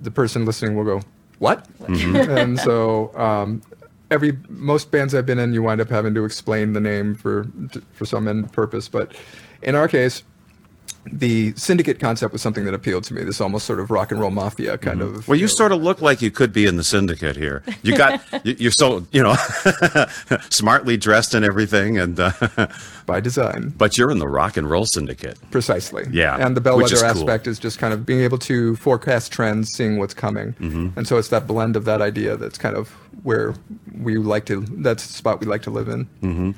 the 0.00 0.12
person 0.12 0.44
listening 0.44 0.76
will 0.76 0.84
go, 0.84 1.00
"What?" 1.40 1.66
and 1.88 2.60
so, 2.60 3.10
um, 3.16 3.62
every 4.12 4.38
most 4.48 4.92
bands 4.92 5.12
I've 5.12 5.26
been 5.26 5.40
in, 5.40 5.52
you 5.52 5.62
wind 5.64 5.80
up 5.80 5.88
having 5.88 6.14
to 6.14 6.24
explain 6.24 6.74
the 6.74 6.80
name 6.80 7.16
for 7.16 7.48
for 7.94 8.04
some 8.04 8.28
end 8.28 8.52
purpose. 8.52 8.86
But 8.86 9.12
in 9.62 9.74
our 9.74 9.88
case, 9.88 10.22
the 11.04 11.52
syndicate 11.56 11.98
concept 11.98 12.32
was 12.32 12.40
something 12.40 12.64
that 12.64 12.74
appealed 12.74 13.02
to 13.02 13.12
me. 13.14 13.24
This 13.24 13.40
almost 13.40 13.66
sort 13.66 13.80
of 13.80 13.90
rock 13.90 14.12
and 14.12 14.20
roll 14.20 14.30
mafia 14.30 14.78
kind 14.78 15.02
of. 15.02 15.26
Well, 15.26 15.36
you 15.36 15.48
sort 15.48 15.72
of 15.72 15.82
look 15.82 16.00
like 16.00 16.22
you 16.22 16.30
could 16.30 16.52
be 16.52 16.64
in 16.64 16.76
the 16.76 16.84
syndicate 16.84 17.34
here. 17.34 17.64
You 17.82 17.96
got, 17.96 18.22
you- 18.46 18.54
you're 18.56 18.70
so, 18.70 19.04
you 19.10 19.20
know, 19.20 19.34
smartly 20.50 20.96
dressed 20.96 21.34
and 21.34 21.44
everything, 21.44 21.98
and 21.98 22.20
uh, 22.20 22.32
by 23.06 23.18
design. 23.20 23.74
but 23.76 23.98
you're 23.98 24.12
in 24.12 24.18
the 24.20 24.28
rock 24.28 24.56
and 24.56 24.70
roll 24.70 24.86
syndicate. 24.86 25.38
Precisely. 25.50 26.04
Yeah, 26.12 26.36
And 26.44 26.56
the 26.56 26.60
bellwether 26.60 26.94
is 26.94 27.02
cool. 27.02 27.10
aspect 27.10 27.46
is 27.48 27.58
just 27.58 27.78
kind 27.80 27.92
of 27.92 28.06
being 28.06 28.20
able 28.20 28.38
to 28.38 28.76
forecast 28.76 29.32
trends, 29.32 29.70
seeing 29.72 29.98
what's 29.98 30.14
coming. 30.14 30.52
Mm-hmm. 30.54 30.90
And 30.96 31.08
so 31.08 31.18
it's 31.18 31.28
that 31.28 31.48
blend 31.48 31.74
of 31.74 31.84
that 31.86 32.00
idea 32.00 32.36
that's 32.36 32.58
kind 32.58 32.76
of 32.76 32.90
where 33.24 33.54
we 33.98 34.18
like 34.18 34.46
to, 34.46 34.60
that's 34.78 35.06
the 35.06 35.12
spot 35.12 35.40
we 35.40 35.46
like 35.46 35.62
to 35.62 35.70
live 35.70 35.88
in. 35.88 36.54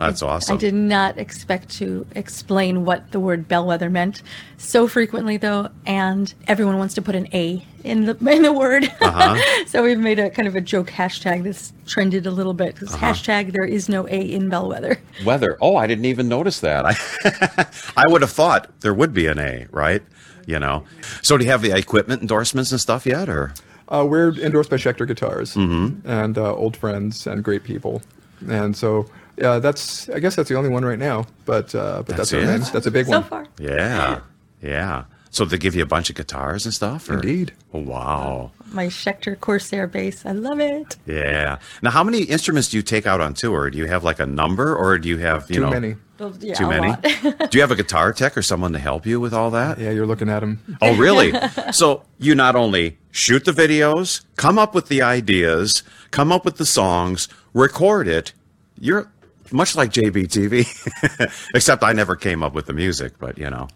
That's 0.00 0.22
awesome. 0.22 0.54
I 0.56 0.58
did 0.58 0.74
not 0.74 1.18
expect 1.18 1.68
to 1.78 2.06
explain 2.14 2.84
what 2.84 3.12
the 3.12 3.20
word 3.20 3.46
bellwether 3.48 3.90
meant 3.90 4.22
so 4.56 4.88
frequently, 4.88 5.36
though, 5.36 5.68
and 5.86 6.32
everyone 6.48 6.78
wants 6.78 6.94
to 6.94 7.02
put 7.02 7.14
an 7.14 7.28
A 7.34 7.64
in 7.84 8.06
the 8.06 8.16
in 8.30 8.42
the 8.42 8.52
word. 8.52 8.84
Uh-huh. 9.00 9.64
so 9.66 9.82
we've 9.82 9.98
made 9.98 10.18
a 10.18 10.30
kind 10.30 10.48
of 10.48 10.56
a 10.56 10.60
joke 10.60 10.88
hashtag 10.90 11.44
that's 11.44 11.72
trended 11.86 12.26
a 12.26 12.30
little 12.30 12.54
bit. 12.54 12.82
Uh-huh. 12.82 12.96
Hashtag 12.96 13.52
there 13.52 13.64
is 13.64 13.88
no 13.88 14.06
A 14.08 14.20
in 14.20 14.48
bellwether. 14.48 14.98
Weather. 15.24 15.58
Oh, 15.60 15.76
I 15.76 15.86
didn't 15.86 16.06
even 16.06 16.28
notice 16.28 16.60
that. 16.60 16.84
I, 16.86 17.66
I 17.96 18.06
would 18.08 18.22
have 18.22 18.30
thought 18.32 18.70
there 18.80 18.94
would 18.94 19.12
be 19.14 19.26
an 19.26 19.38
A, 19.38 19.66
right? 19.70 20.02
You 20.46 20.58
know. 20.58 20.84
So, 21.22 21.36
do 21.36 21.44
you 21.44 21.50
have 21.50 21.62
the 21.62 21.76
equipment 21.76 22.22
endorsements 22.22 22.72
and 22.72 22.80
stuff 22.80 23.06
yet, 23.06 23.28
or? 23.28 23.52
Uh, 23.88 24.06
we're 24.08 24.30
endorsed 24.34 24.70
by 24.70 24.76
Schecter 24.76 25.06
Guitars 25.06 25.54
Mm-hmm. 25.56 26.08
and 26.08 26.38
uh, 26.38 26.54
old 26.54 26.76
friends 26.76 27.26
and 27.26 27.42
great 27.42 27.64
people. 27.64 28.02
And 28.48 28.76
so, 28.76 29.06
yeah, 29.40 29.58
that's, 29.58 30.08
I 30.10 30.18
guess 30.20 30.36
that's 30.36 30.48
the 30.48 30.56
only 30.56 30.70
one 30.70 30.84
right 30.84 30.98
now. 30.98 31.26
But, 31.46 31.74
uh, 31.74 32.02
but 32.06 32.16
That's 32.16 32.30
that's, 32.30 32.32
our 32.34 32.40
it? 32.40 32.46
main- 32.46 32.72
that's 32.72 32.86
a 32.86 32.90
big 32.90 33.06
So 33.06 33.12
one. 33.12 33.24
far. 33.24 33.46
Yeah, 33.58 34.20
yeah. 34.62 35.04
So 35.32 35.44
they 35.44 35.58
give 35.58 35.76
you 35.76 35.82
a 35.84 35.86
bunch 35.86 36.10
of 36.10 36.16
guitars 36.16 36.64
and 36.64 36.74
stuff, 36.74 37.08
or? 37.08 37.14
Indeed. 37.14 37.52
Oh, 37.72 37.78
wow. 37.78 38.50
My 38.72 38.86
Schecter 38.86 39.38
Corsair 39.38 39.86
bass. 39.86 40.26
I 40.26 40.32
love 40.32 40.58
it. 40.58 40.96
Yeah. 41.06 41.58
Now, 41.82 41.90
how 41.90 42.02
many 42.02 42.22
instruments 42.22 42.68
do 42.68 42.76
you 42.76 42.82
take 42.82 43.06
out 43.06 43.20
on 43.20 43.34
tour? 43.34 43.70
Do 43.70 43.78
you 43.78 43.86
have 43.86 44.02
like 44.02 44.18
a 44.18 44.26
number, 44.26 44.74
or 44.74 44.98
do 44.98 45.08
you 45.08 45.18
have 45.18 45.48
you 45.48 45.56
Too 45.56 45.60
know 45.62 45.70
many. 45.70 45.94
Well, 46.18 46.34
yeah, 46.40 46.54
too 46.54 46.68
many? 46.68 46.94
do 47.22 47.48
you 47.52 47.60
have 47.60 47.70
a 47.70 47.76
guitar 47.76 48.12
tech 48.12 48.36
or 48.36 48.42
someone 48.42 48.72
to 48.72 48.80
help 48.80 49.06
you 49.06 49.20
with 49.20 49.32
all 49.32 49.52
that? 49.52 49.78
Yeah, 49.78 49.90
you're 49.92 50.04
looking 50.06 50.28
at 50.28 50.40
them. 50.40 50.76
Oh, 50.82 50.96
really? 50.96 51.32
so 51.72 52.02
you 52.18 52.34
not 52.34 52.56
only 52.56 52.98
shoot 53.12 53.44
the 53.44 53.52
videos, 53.52 54.22
come 54.34 54.58
up 54.58 54.74
with 54.74 54.88
the 54.88 55.00
ideas, 55.00 55.84
come 56.10 56.32
up 56.32 56.44
with 56.44 56.56
the 56.56 56.66
songs, 56.66 57.28
record 57.54 58.08
it. 58.08 58.32
You're 58.80 59.10
much 59.52 59.76
like 59.76 59.90
JBTV, 59.92 61.48
except 61.54 61.82
I 61.82 61.92
never 61.92 62.16
came 62.16 62.42
up 62.42 62.54
with 62.54 62.66
the 62.66 62.72
music, 62.72 63.14
but 63.18 63.38
you 63.38 63.50
know. 63.50 63.68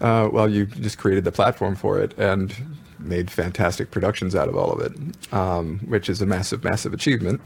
Uh, 0.00 0.28
well, 0.30 0.48
you 0.48 0.66
just 0.66 0.98
created 0.98 1.24
the 1.24 1.32
platform 1.32 1.74
for 1.74 1.98
it 1.98 2.16
and 2.18 2.54
made 2.98 3.30
fantastic 3.30 3.90
productions 3.90 4.34
out 4.34 4.48
of 4.48 4.56
all 4.56 4.70
of 4.72 4.80
it, 4.80 5.32
um, 5.32 5.78
which 5.86 6.08
is 6.08 6.20
a 6.20 6.26
massive, 6.26 6.64
massive 6.64 6.92
achievement 6.92 7.40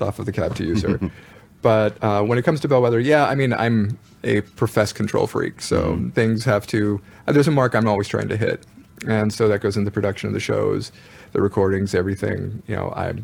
off 0.00 0.18
of 0.18 0.26
the 0.26 0.32
cab 0.32 0.54
to 0.56 0.64
user. 0.64 0.98
but 1.62 2.02
uh, 2.02 2.22
when 2.22 2.38
it 2.38 2.42
comes 2.42 2.60
to 2.60 2.68
Bellwether, 2.68 2.98
yeah, 2.98 3.26
I 3.26 3.34
mean, 3.34 3.52
I'm 3.52 3.98
a 4.24 4.40
professed 4.40 4.94
control 4.94 5.26
freak, 5.26 5.60
so 5.60 6.10
things 6.14 6.44
have 6.44 6.66
to. 6.68 7.00
Uh, 7.26 7.32
there's 7.32 7.48
a 7.48 7.52
mark 7.52 7.74
I'm 7.74 7.86
always 7.86 8.08
trying 8.08 8.28
to 8.28 8.36
hit, 8.36 8.64
and 9.06 9.32
so 9.32 9.48
that 9.48 9.60
goes 9.60 9.76
into 9.76 9.90
production 9.90 10.28
of 10.28 10.34
the 10.34 10.40
shows, 10.40 10.92
the 11.32 11.40
recordings, 11.40 11.94
everything. 11.94 12.62
You 12.66 12.76
know, 12.76 12.92
I, 12.96 13.14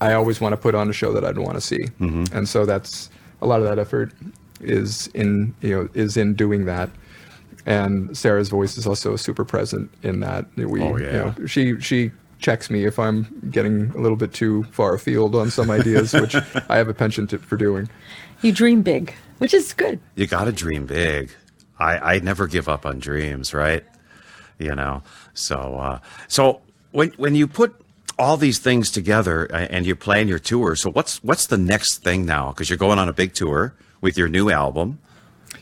I 0.00 0.14
always 0.14 0.40
want 0.40 0.52
to 0.52 0.56
put 0.56 0.74
on 0.74 0.88
a 0.88 0.92
show 0.92 1.12
that 1.12 1.24
I'd 1.24 1.38
want 1.38 1.54
to 1.54 1.60
see, 1.60 1.88
and 2.32 2.48
so 2.48 2.66
that's 2.66 3.10
a 3.42 3.46
lot 3.46 3.60
of 3.60 3.66
that 3.66 3.78
effort 3.78 4.12
is 4.60 5.08
in 5.08 5.54
you 5.60 5.70
know 5.76 5.88
is 5.92 6.16
in 6.16 6.34
doing 6.34 6.64
that 6.64 6.88
and 7.66 8.16
Sarah's 8.16 8.48
voice 8.48 8.76
is 8.76 8.86
also 8.88 9.14
super 9.14 9.44
present 9.44 9.88
in 10.02 10.18
that. 10.20 10.46
We, 10.56 10.82
Oh, 10.82 10.96
you 10.96 11.04
yeah. 11.04 11.12
know, 11.38 11.46
she 11.46 11.78
she 11.80 12.10
checks 12.40 12.70
me 12.70 12.84
if 12.84 12.98
I'm 12.98 13.26
getting 13.52 13.90
a 13.90 13.98
little 13.98 14.16
bit 14.16 14.32
too 14.32 14.64
far 14.72 14.94
afield 14.94 15.36
on 15.36 15.48
some 15.50 15.70
ideas, 15.70 16.12
which 16.22 16.34
I 16.34 16.76
have 16.76 16.88
a 16.88 16.94
penchant 16.94 17.30
for 17.40 17.56
doing. 17.56 17.88
You 18.40 18.50
dream 18.50 18.82
big, 18.82 19.14
which 19.38 19.54
is 19.54 19.72
good. 19.74 20.00
You 20.16 20.26
got 20.26 20.44
to 20.46 20.52
dream 20.52 20.86
big. 20.86 21.30
I, 21.78 22.14
I 22.14 22.18
never 22.18 22.48
give 22.48 22.68
up 22.68 22.84
on 22.84 22.98
dreams, 22.98 23.54
right? 23.54 23.84
You 24.58 24.74
know. 24.74 25.02
So 25.34 25.56
uh, 25.78 25.98
so 26.26 26.62
when 26.90 27.10
when 27.16 27.36
you 27.36 27.46
put 27.46 27.74
all 28.22 28.36
these 28.36 28.60
things 28.60 28.92
together 28.92 29.52
uh, 29.52 29.66
and 29.68 29.84
you 29.84 29.96
plan 29.96 30.28
your 30.28 30.38
tour, 30.38 30.76
so 30.76 30.90
what's 30.90 31.22
what's 31.24 31.46
the 31.48 31.58
next 31.58 32.04
thing 32.04 32.24
now? 32.24 32.50
Because 32.50 32.70
you're 32.70 32.78
going 32.78 33.00
on 33.00 33.08
a 33.08 33.12
big 33.12 33.34
tour 33.34 33.74
with 34.00 34.16
your 34.16 34.28
new 34.28 34.48
album. 34.48 35.00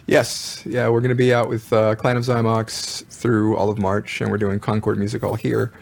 Yes, 0.06 0.62
yeah, 0.66 0.88
we're 0.90 1.00
going 1.00 1.08
to 1.08 1.14
be 1.14 1.32
out 1.32 1.48
with 1.48 1.72
uh, 1.72 1.94
Clan 1.94 2.18
of 2.18 2.24
Xymox 2.24 3.06
through 3.06 3.56
all 3.56 3.70
of 3.70 3.78
March, 3.78 4.20
and 4.20 4.30
we're 4.30 4.38
doing 4.38 4.60
Concord 4.60 4.98
Music 4.98 5.22
Hall 5.22 5.36
here 5.36 5.72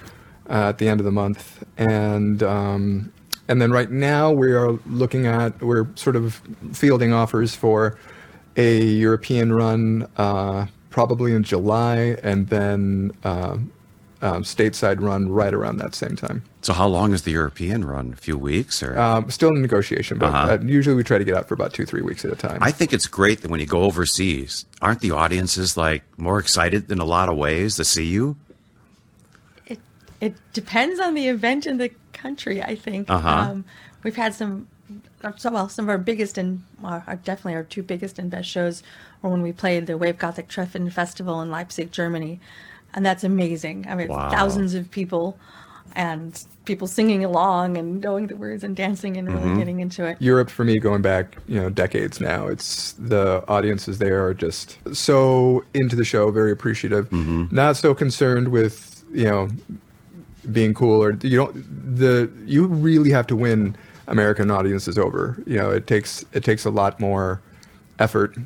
uh, 0.49 0.69
at 0.69 0.79
the 0.79 0.89
end 0.89 1.01
of 1.01 1.05
the 1.05 1.11
month, 1.11 1.65
and 1.77 2.45
um, 2.45 3.13
and 3.49 3.61
then 3.61 3.73
right 3.73 3.91
now 3.91 4.31
we 4.31 4.53
are 4.53 4.73
looking 4.87 5.27
at 5.27 5.61
we're 5.61 5.89
sort 5.97 6.15
of 6.15 6.41
fielding 6.73 7.13
offers 7.13 7.57
for 7.57 7.99
a 8.57 8.85
European 8.85 9.53
run, 9.53 10.09
uh, 10.17 10.67
probably 10.91 11.35
in 11.35 11.43
July, 11.43 12.17
and 12.23 12.49
then 12.49 13.11
uh, 13.25 13.57
um, 14.21 14.43
stateside 14.43 15.01
run 15.01 15.29
right 15.31 15.55
around 15.55 15.77
that 15.79 15.95
same 15.95 16.17
time. 16.17 16.43
So 16.63 16.73
how 16.73 16.89
long 16.89 17.13
is 17.13 17.23
the 17.23 17.31
European 17.31 17.85
run? 17.85 18.13
A 18.13 18.17
few 18.17 18.37
weeks 18.37 18.83
or? 18.83 18.99
Um, 18.99 19.31
still 19.31 19.51
in 19.51 19.63
negotiation, 19.63 20.19
but 20.19 20.27
Uh-huh. 20.35 20.53
uh, 20.55 20.59
usually 20.65 20.97
we 20.97 21.05
try 21.05 21.19
to 21.19 21.25
get 21.25 21.37
out 21.37 21.47
for 21.49 21.55
about 21.55 21.73
two, 21.73 21.87
three 21.87 22.03
weeks 22.03 22.25
at 22.25 22.33
a 22.33 22.37
time. 22.37 22.59
I 22.61 22.73
think 22.73 22.93
it's 22.93 23.07
great 23.07 23.43
that 23.43 23.51
when 23.51 23.61
you 23.61 23.67
go 23.67 23.83
overseas, 23.83 24.65
aren't 24.83 25.01
the 25.01 25.13
audiences 25.13 25.77
like 25.77 26.03
more 26.19 26.39
excited 26.41 26.91
in 26.91 26.99
a 26.99 27.05
lot 27.05 27.29
of 27.29 27.37
ways 27.37 27.77
to 27.77 27.85
see 27.85 28.07
you? 28.07 28.37
It 29.67 29.79
it 30.21 30.35
depends 30.53 30.99
on 31.01 31.15
the 31.15 31.29
event 31.29 31.67
in 31.67 31.79
the 31.79 31.91
country. 32.13 32.63
I 32.63 32.75
think 32.75 33.09
Uh-huh. 33.09 33.29
um, 33.29 33.65
we've 34.03 34.17
had 34.17 34.35
some. 34.35 34.67
So 35.37 35.51
well, 35.51 35.69
some 35.69 35.85
of 35.85 35.91
our 35.91 35.99
biggest 35.99 36.39
and 36.39 36.63
uh, 36.83 37.01
our, 37.07 37.17
definitely 37.17 37.55
our 37.55 37.65
two 37.65 37.83
biggest 37.83 38.19
and 38.19 38.31
best 38.31 38.49
shows 38.49 38.83
were 39.21 39.31
when 39.31 39.43
we 39.43 39.53
played 39.53 39.87
the 39.87 39.99
Wave 39.99 40.17
Gothic 40.19 40.49
Treffen 40.49 40.89
Festival 40.91 41.43
in 41.43 41.51
Leipzig, 41.51 41.93
Germany, 41.93 42.41
and 42.95 43.05
that's 43.05 43.25
amazing. 43.25 43.87
I 43.89 43.95
mean, 43.95 44.09
Wow. 44.09 44.31
thousands 44.31 44.75
of 44.75 44.91
people, 44.91 45.39
and 45.97 46.45
people 46.67 46.87
singing 46.87 47.25
along 47.25 47.79
and 47.79 48.01
knowing 48.03 48.27
the 48.27 48.37
words 48.37 48.63
and 48.63 48.77
dancing 48.77 49.17
and 49.17 49.27
really 49.27 49.41
Mm-hmm. 49.41 49.59
getting 49.59 49.81
into 49.81 50.05
it. 50.05 50.17
Europe 50.21 50.51
for 50.51 50.63
me 50.65 50.79
going 50.79 51.01
back, 51.03 51.39
you 51.49 51.59
know, 51.59 51.71
decades 51.71 52.21
now. 52.21 52.47
It's 52.47 52.93
the 52.93 53.43
audiences 53.49 53.99
there 53.99 54.23
are 54.25 54.35
just 54.35 54.77
so 54.95 55.65
into 55.73 55.97
the 55.97 56.05
show, 56.05 56.31
very 56.31 56.53
appreciative, 56.53 57.11
not 57.51 57.77
so 57.79 57.95
concerned 57.95 58.49
with, 58.49 59.03
you 59.13 59.25
know, 59.25 59.49
being 60.53 60.73
cool 60.75 61.03
or 61.03 61.13
you 61.23 61.37
don't 61.37 61.97
the 61.97 62.31
you 62.47 62.67
really 62.67 63.11
have 63.11 63.27
to 63.27 63.37
win 63.37 63.75
American 64.07 64.51
audiences 64.51 64.99
over. 64.99 65.43
You 65.47 65.57
know, 65.57 65.71
it 65.71 65.87
takes 65.87 66.25
it 66.33 66.45
takes 66.45 66.65
a 66.67 66.71
lot 66.71 67.01
more 67.01 67.41
effort 67.99 68.37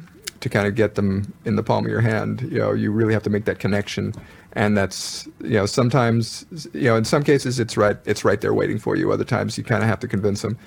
to 0.43 0.49
kind 0.49 0.67
of 0.67 0.75
get 0.75 0.95
them 0.97 1.33
in 1.45 1.57
the 1.57 1.63
palm 1.63 1.85
of 1.87 1.91
your 1.91 2.01
hand. 2.03 2.43
You 2.43 2.59
know, 2.59 2.73
you 2.73 2.91
really 2.93 3.15
have 3.15 3.23
to 3.25 3.31
make 3.31 3.47
that 3.47 3.59
connection. 3.59 4.13
And 4.55 4.77
that's 4.77 5.27
you 5.41 5.55
know 5.57 5.65
sometimes 5.67 6.45
you 6.75 6.83
know 6.83 6.97
in 6.97 7.05
some 7.07 7.23
cases 7.25 7.59
it's 7.59 7.77
right 7.79 7.97
it's 8.05 8.23
right 8.25 8.41
there 8.41 8.53
waiting 8.53 8.79
for 8.79 8.95
you. 8.97 9.11
Other 9.11 9.25
times 9.25 9.57
you 9.57 9.65
kind 9.65 9.83
of 9.83 9.89
have 9.89 10.01
to 10.01 10.09
convince 10.09 10.43
them. 10.43 10.59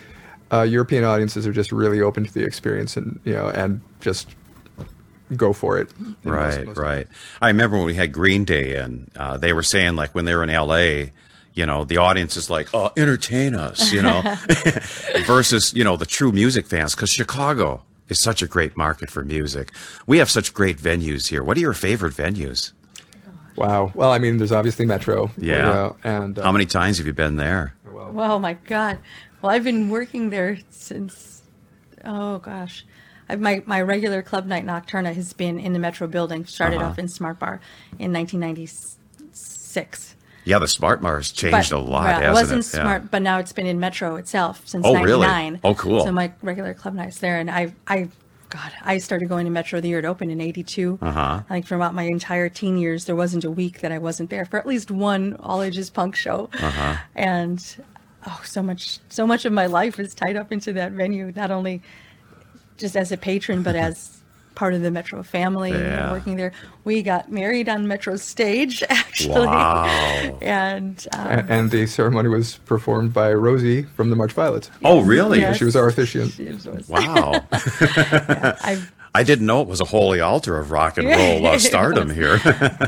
Uh, 0.52 0.62
European 0.64 1.04
audiences 1.04 1.46
are 1.46 1.54
just 1.54 1.72
really 1.72 2.02
open 2.02 2.24
to 2.26 2.34
the 2.34 2.44
experience 2.44 2.98
and 2.98 3.20
you 3.26 3.34
know 3.34 3.48
and 3.50 3.82
just 4.02 4.28
go 5.36 5.54
for 5.54 5.78
it. 5.78 5.90
in 6.00 6.06
most- 6.24 6.26
Right, 6.26 6.66
most- 6.66 6.78
right. 6.78 7.08
I 7.42 7.48
remember 7.50 7.78
when 7.78 7.86
we 7.86 7.96
had 7.96 8.12
Green 8.12 8.44
Day, 8.46 8.76
and 8.76 9.10
uh, 9.16 9.38
they 9.38 9.54
were 9.54 9.64
saying 9.64 9.96
like 9.96 10.14
when 10.16 10.26
they 10.26 10.34
were 10.36 10.44
in 10.44 10.50
L.A., 10.50 11.12
you 11.54 11.66
know, 11.66 11.84
the 11.86 11.98
audience 11.98 12.36
is 12.38 12.50
like, 12.50 12.68
"Oh, 12.74 12.92
entertain 12.98 13.56
us," 13.56 13.92
you 13.94 14.02
know, 14.02 14.22
versus 15.26 15.74
you 15.74 15.84
know 15.84 15.96
the 15.98 16.06
true 16.06 16.32
music 16.32 16.68
fans 16.68 16.96
because 16.96 17.10
Chicago 17.12 17.84
is 18.10 18.20
such 18.20 18.42
a 18.42 18.48
great 18.48 18.76
market 18.78 19.10
for 19.10 19.24
music. 19.24 19.72
We 20.06 20.18
have 20.20 20.30
such 20.30 20.54
great 20.54 20.78
venues 20.78 21.28
here. 21.30 21.44
What 21.44 21.58
are 21.58 21.62
your 21.62 21.74
favorite 21.74 22.14
venues? 22.14 22.72
Wow. 23.56 23.92
Well, 23.96 24.12
I 24.12 24.20
mean, 24.20 24.38
there's 24.38 24.52
obviously 24.52 24.86
Metro. 24.86 25.32
you 25.38 25.52
Yeah. 25.52 25.62
know, 25.62 25.96
and 26.04 26.38
uh, 26.38 26.44
How 26.44 26.52
many 26.52 26.66
times 26.66 26.98
have 26.98 27.08
you 27.08 27.14
been 27.14 27.38
there? 27.38 27.74
Oh 28.18 28.38
my 28.40 28.54
God. 28.54 29.00
Well, 29.42 29.52
I've 29.52 29.64
been 29.64 29.90
working 29.90 30.30
there 30.30 30.58
since, 30.70 31.42
oh 32.04 32.38
gosh. 32.40 32.86
I've, 33.30 33.40
my, 33.40 33.64
my 33.66 33.82
regular 33.82 34.22
club 34.22 34.46
night 34.46 34.66
nocturna 34.66 35.14
has 35.16 35.34
been 35.34 35.60
in 35.60 35.74
the 35.74 35.80
Metro 35.80 36.06
building, 36.08 36.46
started 36.46 36.78
Uh-huh. 36.82 36.90
off 36.90 37.00
in 37.00 37.08
Smart 37.08 37.40
Bar 37.40 37.60
in 37.98 38.12
1996. 38.14 40.15
Yeah, 40.46 40.60
the 40.60 40.68
Smart 40.68 41.02
Bar's 41.02 41.32
changed 41.32 41.72
a 41.72 41.80
lot, 41.80 42.04
well, 42.04 42.08
hasn't 42.08 42.26
it 42.26 42.32
wasn't 42.32 42.60
it? 42.60 42.78
Yeah. 42.78 42.84
smart, 42.84 43.12
but 43.12 43.22
now 43.22 43.40
it's 43.40 43.52
been 43.52 43.66
in 43.66 43.80
Metro 43.80 44.16
itself 44.16 44.62
since 44.66 44.86
Oh, 44.86 44.94
really? 45.02 45.28
99. 45.28 45.60
Oh, 45.64 45.74
cool. 45.76 46.06
So 46.06 46.12
my 46.12 46.32
regular 46.42 46.74
club 46.74 46.94
nights 46.94 47.18
there, 47.18 47.40
and 47.40 47.50
I, 47.50 47.74
I, 47.88 48.10
God, 48.50 48.72
I 48.84 49.00
started 49.00 49.28
going 49.28 49.46
to 49.46 49.52
Metro 49.52 49.82
the 49.82 49.88
year 49.90 50.00
it 50.00 50.06
opened 50.06 50.32
in 50.32 50.40
'82. 50.40 51.00
Uh-huh. 51.02 51.20
I 51.20 51.54
think 51.54 51.66
for 51.66 51.76
about 51.76 51.96
my 51.96 52.04
entire 52.04 52.48
teen 52.48 52.78
years, 52.78 53.06
there 53.06 53.16
wasn't 53.16 53.44
a 53.44 53.52
week 53.52 53.82
that 53.82 53.92
I 53.92 53.98
wasn't 53.98 54.30
there 54.30 54.46
for 54.46 54.58
at 54.58 54.68
least 54.68 54.92
one 54.92 55.36
all 55.40 55.62
ages 55.64 55.90
punk 55.90 56.16
show. 56.16 56.50
Uh-huh. 56.54 56.98
And 57.16 57.84
oh, 58.28 58.42
so 58.46 58.62
much, 58.62 59.00
so 59.10 59.26
much 59.26 59.46
of 59.46 59.52
my 59.52 59.66
life 59.66 60.00
is 60.00 60.14
tied 60.14 60.36
up 60.36 60.52
into 60.52 60.72
that 60.74 60.92
venue. 60.92 61.34
Not 61.36 61.50
only 61.50 61.82
just 62.78 62.96
as 62.96 63.12
a 63.12 63.18
patron, 63.18 63.64
but 63.64 63.76
as 63.88 64.22
part 64.56 64.74
of 64.74 64.82
the 64.82 64.90
Metro 64.92 65.22
family, 65.22 65.72
you 65.72 65.78
know, 65.78 65.84
Yeah. 65.84 66.12
working 66.12 66.38
there. 66.38 66.52
We 66.86 67.04
got 67.04 67.32
married 67.32 67.68
on 67.70 67.88
Metro 67.88 68.16
stage, 68.16 68.82
actually. 68.90 69.46
Wow. 69.46 70.38
And 70.42 71.06
um, 71.14 71.28
and, 71.28 71.50
and 71.52 71.72
the 71.72 71.86
ceremony 71.88 72.30
was 72.30 72.58
performed 72.66 73.14
by 73.14 73.34
Rosie 73.34 73.84
from 73.84 74.10
the 74.10 74.16
March 74.16 74.32
Violets. 74.34 74.72
Oh, 74.84 75.02
really? 75.02 75.40
Yes. 75.42 75.58
She 75.58 75.66
was 75.66 75.76
our 75.76 75.88
officiant. 75.88 76.32
She 76.34 76.46
was- 76.46 76.66
Wow. 76.90 77.46
I've, 77.52 78.92
I 79.14 79.24
didn't 79.24 79.46
know 79.46 79.62
it 79.62 79.68
was 79.68 79.80
a 79.80 79.86
holy 79.86 80.20
altar 80.20 80.58
of 80.58 80.72
rock 80.72 80.98
and 80.98 81.08
roll 81.08 81.46
uh, 81.48 81.58
stardom 81.70 82.10
here. 82.10 82.40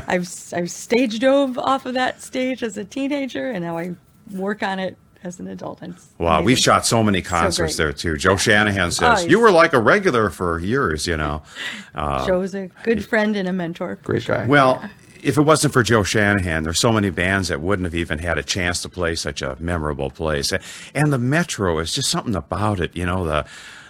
I've 0.06 0.28
I've 0.52 0.70
stage 0.70 1.20
dove 1.20 1.56
off 1.58 1.86
of 1.86 1.94
that 1.94 2.20
stage 2.22 2.62
as 2.62 2.76
a 2.76 2.84
teenager, 2.84 3.50
and 3.50 3.64
now 3.64 3.78
I 3.78 3.94
work 4.32 4.62
on 4.62 4.78
it 4.78 4.96
as 5.24 5.40
an 5.40 5.48
adult. 5.48 5.82
And 5.82 5.94
it's 5.94 6.08
Wow, 6.18 6.42
we've 6.42 6.58
shot 6.58 6.86
so 6.86 7.02
many 7.02 7.22
concerts 7.22 7.76
great. 7.76 7.84
there 7.84 7.92
too. 7.92 8.16
Joe 8.16 8.36
Shanahan 8.36 8.88
oh, 8.88 8.90
says 8.90 9.24
Oh, 9.24 9.26
you 9.26 9.40
were 9.40 9.50
like 9.50 9.72
a 9.72 9.80
regular 9.80 10.30
for 10.30 10.58
years, 10.58 11.06
you 11.06 11.16
know. 11.16 11.42
Joe's 11.94 12.54
a 12.54 12.68
good 12.82 12.98
uh, 12.98 13.02
friend 13.02 13.36
and 13.36 13.48
a 13.48 13.52
mentor. 13.52 13.98
Great 14.02 14.26
guy. 14.26 14.46
Well, 14.46 14.82
if 15.22 15.36
it 15.36 15.42
wasn't 15.42 15.72
for 15.72 15.82
Joe 15.82 16.02
Shanahan, 16.02 16.62
there's 16.62 16.78
so 16.78 16.92
many 16.92 17.10
bands 17.10 17.48
that 17.48 17.60
wouldn't 17.60 17.84
have 17.84 17.94
even 17.94 18.18
had 18.18 18.38
a 18.38 18.42
chance 18.42 18.82
to 18.82 18.88
play 18.88 19.14
such 19.14 19.42
a 19.42 19.56
memorable 19.58 20.10
place. 20.10 20.52
And 20.94 21.12
the 21.12 21.18
Metro 21.18 21.78
is 21.78 21.92
just 21.92 22.10
something 22.10 22.36
about 22.36 22.80
it, 22.80 22.96
you 22.96 23.04
know, 23.04 23.24
the 23.24 23.44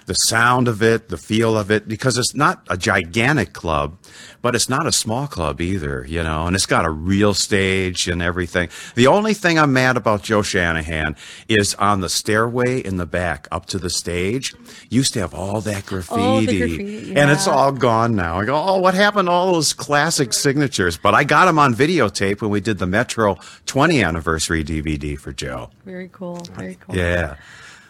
the 0.09 0.14
sound 0.14 0.66
of 0.66 0.83
it, 0.83 1.09
the 1.09 1.16
feel 1.16 1.57
of 1.57 1.71
it, 1.71 1.87
because 1.87 2.18
it's 2.18 2.35
not 2.35 2.66
a 2.68 2.77
gigantic 2.77 3.53
club, 3.53 3.99
but 4.42 4.55
it's 4.55 4.68
not 4.68 4.87
a 4.87 4.92
small 4.92 5.27
club 5.27 5.61
either, 5.61 6.05
you 6.09 6.23
know, 6.23 6.47
and 6.47 6.57
it's 6.57 6.66
got 6.66 6.85
a 6.85 6.90
real 6.90 7.35
stage 7.35 8.09
and 8.09 8.21
everything. 8.21 8.68
The 8.94 9.07
only 9.07 9.35
thing 9.35 9.59
I'm 9.59 9.73
mad 9.73 9.97
about 9.97 10.23
Joe 10.23 10.42
Shanahan 10.42 11.14
is 11.49 11.75
on 11.75 12.01
the 12.01 12.09
stairway 12.09 12.81
in 12.81 12.97
the 12.97 13.07
back 13.07 13.47
up 13.53 13.66
to 13.66 13.79
the 13.79 13.90
stage, 13.90 14.55
used 14.90 15.12
to 15.12 15.21
have 15.21 15.35
all 15.35 15.61
that 15.61 15.87
graffiti. 15.87 16.21
Oh, 16.21 16.44
graffiti, 16.44 17.14
And 17.14 17.31
it's 17.31 17.47
all 17.47 17.71
gone 17.71 18.16
now. 18.16 18.38
I 18.38 18.47
go, 18.47 18.57
oh, 18.57 18.79
what 18.79 18.94
happened 18.94 19.29
to 19.29 19.33
all 19.33 19.53
those 19.53 19.73
classic 19.73 20.33
signatures? 20.33 20.97
But 20.97 21.14
I 21.14 21.25
got 21.25 21.44
them 21.44 21.59
on 21.59 21.75
videotape 21.75 22.40
when 22.40 22.51
we 22.51 22.61
did 22.61 22.79
the 22.79 22.87
Metro 22.87 23.37
20 23.66 24.03
anniversary 24.03 24.64
DVD 24.64 25.18
for 25.18 25.33
Joe. 25.33 25.71
Very 25.85 26.09
cool. 26.11 26.42
Very 26.55 26.77
cool. 26.77 26.97
Yeah. 26.97 27.37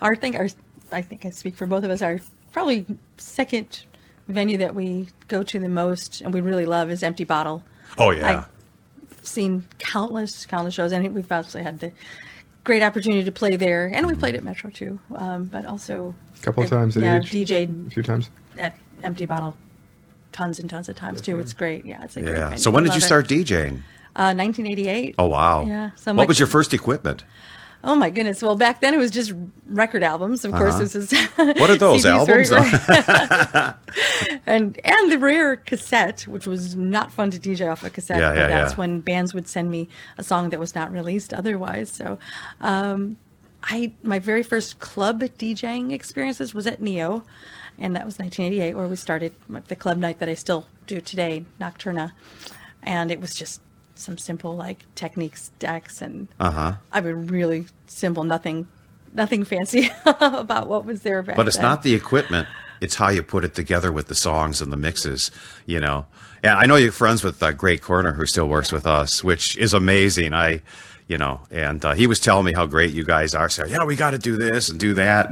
Our 0.00 0.14
thing, 0.14 0.36
our 0.36 0.48
I 0.92 1.02
think 1.02 1.24
I 1.26 1.30
speak 1.30 1.56
for 1.56 1.66
both 1.66 1.84
of 1.84 1.90
us. 1.90 2.02
Our 2.02 2.20
probably 2.52 2.86
second 3.18 3.84
venue 4.28 4.58
that 4.58 4.74
we 4.74 5.08
go 5.28 5.42
to 5.42 5.58
the 5.58 5.68
most 5.68 6.20
and 6.20 6.32
we 6.34 6.40
really 6.40 6.66
love 6.66 6.90
is 6.90 7.02
Empty 7.02 7.24
Bottle. 7.24 7.62
Oh, 7.98 8.10
yeah. 8.10 8.44
seen 9.22 9.66
countless, 9.78 10.46
countless 10.46 10.74
shows, 10.74 10.92
and 10.92 11.14
we've 11.14 11.30
actually 11.32 11.62
had 11.62 11.80
the 11.80 11.92
great 12.64 12.82
opportunity 12.82 13.24
to 13.24 13.32
play 13.32 13.56
there, 13.56 13.86
and 13.94 14.06
we 14.06 14.14
played 14.14 14.34
at 14.34 14.44
Metro 14.44 14.70
too, 14.70 14.98
um, 15.16 15.44
but 15.44 15.64
also 15.64 16.14
A 16.38 16.42
couple 16.42 16.62
of 16.62 16.68
times 16.70 16.96
at 16.96 17.02
yeah, 17.02 17.18
each. 17.20 17.30
DJed 17.48 17.86
A 17.86 17.90
few 17.90 18.02
times. 18.02 18.28
at 18.58 18.76
Empty 19.02 19.24
Bottle, 19.26 19.56
tons 20.32 20.58
and 20.58 20.68
tons 20.68 20.88
of 20.88 20.96
times 20.96 21.20
too. 21.22 21.38
It's 21.38 21.52
great. 21.54 21.86
Yeah, 21.86 22.04
it's 22.04 22.16
a 22.16 22.20
great. 22.22 22.32
yeah. 22.36 22.44
venue. 22.44 22.58
So 22.58 22.70
when 22.70 22.82
did 22.84 22.90
Love 22.90 22.96
you 22.98 23.02
it. 23.02 23.06
start 23.06 23.28
DJing? 23.28 23.82
Uh, 24.16 24.34
1988. 24.34 25.14
Oh, 25.18 25.26
wow. 25.28 25.64
Yeah, 25.64 25.90
so 25.96 26.10
what 26.12 26.16
my- 26.16 26.26
was 26.26 26.38
your 26.38 26.48
first 26.48 26.74
equipment? 26.74 27.24
Oh 27.84 27.94
my 27.94 28.10
goodness! 28.10 28.42
Well, 28.42 28.56
back 28.56 28.80
then 28.80 28.92
it 28.92 28.96
was 28.96 29.12
just 29.12 29.32
record 29.66 30.02
albums. 30.02 30.44
Of 30.44 30.52
course, 30.52 30.78
this 30.78 30.96
is 30.96 31.12
Uh-huh. 31.12 31.54
What 31.58 31.70
are 31.70 31.76
those 31.86 32.04
albums? 32.04 32.50
though? 32.50 32.58
and 34.46 34.80
and 34.84 35.12
the 35.12 35.18
rare 35.18 35.56
cassette, 35.56 36.22
which 36.22 36.46
was 36.46 36.74
not 36.74 37.12
fun 37.12 37.30
to 37.30 37.38
DJ 37.38 37.70
off 37.70 37.84
a 37.84 37.90
cassette. 37.90 38.18
Yeah, 38.20 38.30
but 38.30 38.38
yeah, 38.38 38.46
that's 38.48 38.72
yeah. 38.72 38.78
when 38.78 39.00
bands 39.00 39.32
would 39.32 39.46
send 39.46 39.70
me 39.70 39.88
a 40.16 40.24
song 40.24 40.50
that 40.50 40.58
was 40.58 40.74
not 40.74 40.92
released 40.92 41.32
otherwise. 41.32 41.88
So, 41.88 42.18
um, 42.60 43.16
I 43.62 43.92
my 44.02 44.18
very 44.18 44.42
first 44.42 44.80
club 44.80 45.20
DJing 45.22 45.92
experiences 45.92 46.54
was 46.54 46.66
at 46.66 46.82
Neo, 46.82 47.22
and 47.78 47.94
that 47.94 48.04
was 48.04 48.18
1988, 48.18 48.74
where 48.74 48.88
we 48.88 48.96
started 48.96 49.34
the 49.68 49.76
club 49.76 49.98
night 49.98 50.18
that 50.18 50.28
I 50.28 50.34
still 50.34 50.66
do 50.88 51.00
today, 51.00 51.44
Nocturna, 51.60 52.10
and 52.82 53.12
it 53.12 53.20
was 53.20 53.36
just 53.36 53.60
some 53.98 54.16
simple 54.18 54.56
like 54.56 54.84
Technics 54.94 55.50
decks 55.58 56.00
and 56.02 56.28
Uh-huh. 56.40 56.74
I 56.92 57.00
mean 57.00 57.26
really 57.26 57.66
simple, 57.86 58.24
nothing, 58.24 58.66
nothing 59.12 59.44
fancy 59.44 59.90
about 60.06 60.68
what 60.68 60.84
was 60.84 61.02
there 61.02 61.22
back 61.22 61.36
But 61.36 61.46
it's 61.48 61.56
then. 61.56 61.64
not 61.66 61.82
the 61.82 61.94
equipment. 61.94 62.48
It's 62.80 62.94
how 62.94 63.08
you 63.08 63.22
put 63.24 63.44
it 63.44 63.54
together 63.54 63.90
with 63.90 64.06
the 64.06 64.14
songs 64.14 64.60
and 64.62 64.72
the 64.72 64.76
mixes, 64.76 65.30
you 65.66 65.80
know. 65.80 66.06
And 66.44 66.52
I 66.52 66.66
know 66.66 66.76
you're 66.76 66.92
friends 66.92 67.24
with 67.24 67.42
uh, 67.42 67.50
Greg 67.50 67.82
Corner, 67.82 68.12
who 68.12 68.24
still 68.24 68.48
works 68.48 68.70
with 68.70 68.86
us, 68.86 69.24
which 69.24 69.56
is 69.56 69.74
amazing. 69.74 70.32
I, 70.32 70.62
you 71.08 71.18
know, 71.18 71.40
and 71.50 71.84
uh, 71.84 71.94
he 71.94 72.06
was 72.06 72.20
telling 72.20 72.44
me 72.44 72.52
how 72.52 72.66
great 72.66 72.92
you 72.94 73.02
guys 73.02 73.34
are. 73.34 73.48
So, 73.48 73.64
yeah, 73.66 73.82
we 73.84 73.96
got 73.96 74.12
to 74.12 74.18
do 74.18 74.36
this 74.36 74.68
and 74.68 74.78
do 74.78 74.94
that. 74.94 75.28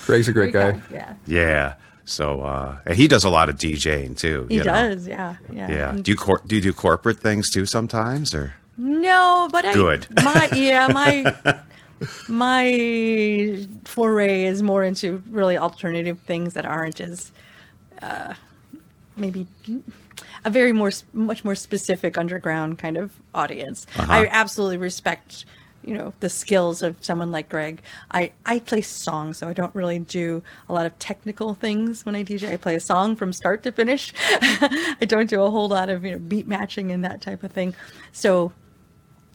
Greg's 0.06 0.28
a 0.28 0.32
great 0.32 0.54
guy. 0.54 0.80
Yeah, 0.90 1.12
yeah. 1.26 1.74
So, 2.04 2.42
uh, 2.42 2.78
and 2.84 2.96
he 2.96 3.06
does 3.06 3.24
a 3.24 3.30
lot 3.30 3.48
of 3.48 3.56
DJing 3.56 4.16
too. 4.18 4.46
he 4.48 4.56
you 4.56 4.64
know. 4.64 4.72
does. 4.72 5.06
Yeah, 5.06 5.36
yeah. 5.52 5.70
Yeah. 5.70 5.92
Do 5.92 6.10
you 6.10 6.16
cor- 6.16 6.42
do 6.46 6.56
you 6.56 6.62
do 6.62 6.72
corporate 6.72 7.20
things 7.20 7.50
too 7.50 7.66
sometimes, 7.66 8.34
or? 8.34 8.54
No, 8.76 9.48
but 9.52 9.64
I 9.64 9.72
Good. 9.74 10.06
My 10.22 10.48
yeah, 10.54 10.88
my 10.92 11.62
my 12.28 13.66
foray 13.84 14.44
is 14.44 14.62
more 14.62 14.82
into 14.82 15.22
really 15.30 15.56
alternative 15.56 16.18
things 16.26 16.54
that 16.54 16.66
aren't 16.66 17.00
as 17.00 17.30
uh, 18.00 18.34
maybe 19.16 19.46
a 20.44 20.50
very 20.50 20.72
more 20.72 20.90
much 21.12 21.44
more 21.44 21.54
specific 21.54 22.18
underground 22.18 22.78
kind 22.78 22.96
of 22.96 23.12
audience. 23.34 23.86
Uh-huh. 23.96 24.12
I 24.12 24.26
absolutely 24.26 24.78
respect 24.78 25.44
you 25.84 25.94
know 25.94 26.12
the 26.20 26.28
skills 26.28 26.82
of 26.82 26.96
someone 27.00 27.30
like 27.30 27.48
Greg. 27.48 27.82
I 28.10 28.32
I 28.46 28.60
play 28.60 28.80
songs, 28.80 29.38
so 29.38 29.48
I 29.48 29.52
don't 29.52 29.74
really 29.74 29.98
do 29.98 30.42
a 30.68 30.72
lot 30.72 30.86
of 30.86 30.98
technical 30.98 31.54
things 31.54 32.04
when 32.06 32.14
I 32.14 32.24
DJ. 32.24 32.52
I 32.52 32.56
play 32.56 32.74
a 32.74 32.80
song 32.80 33.16
from 33.16 33.32
start 33.32 33.62
to 33.64 33.72
finish. 33.72 34.12
I 34.30 35.06
don't 35.06 35.28
do 35.28 35.42
a 35.42 35.50
whole 35.50 35.68
lot 35.68 35.88
of 35.88 36.04
you 36.04 36.12
know 36.12 36.18
beat 36.18 36.46
matching 36.46 36.90
and 36.90 37.04
that 37.04 37.20
type 37.20 37.42
of 37.42 37.52
thing. 37.52 37.74
So 38.12 38.52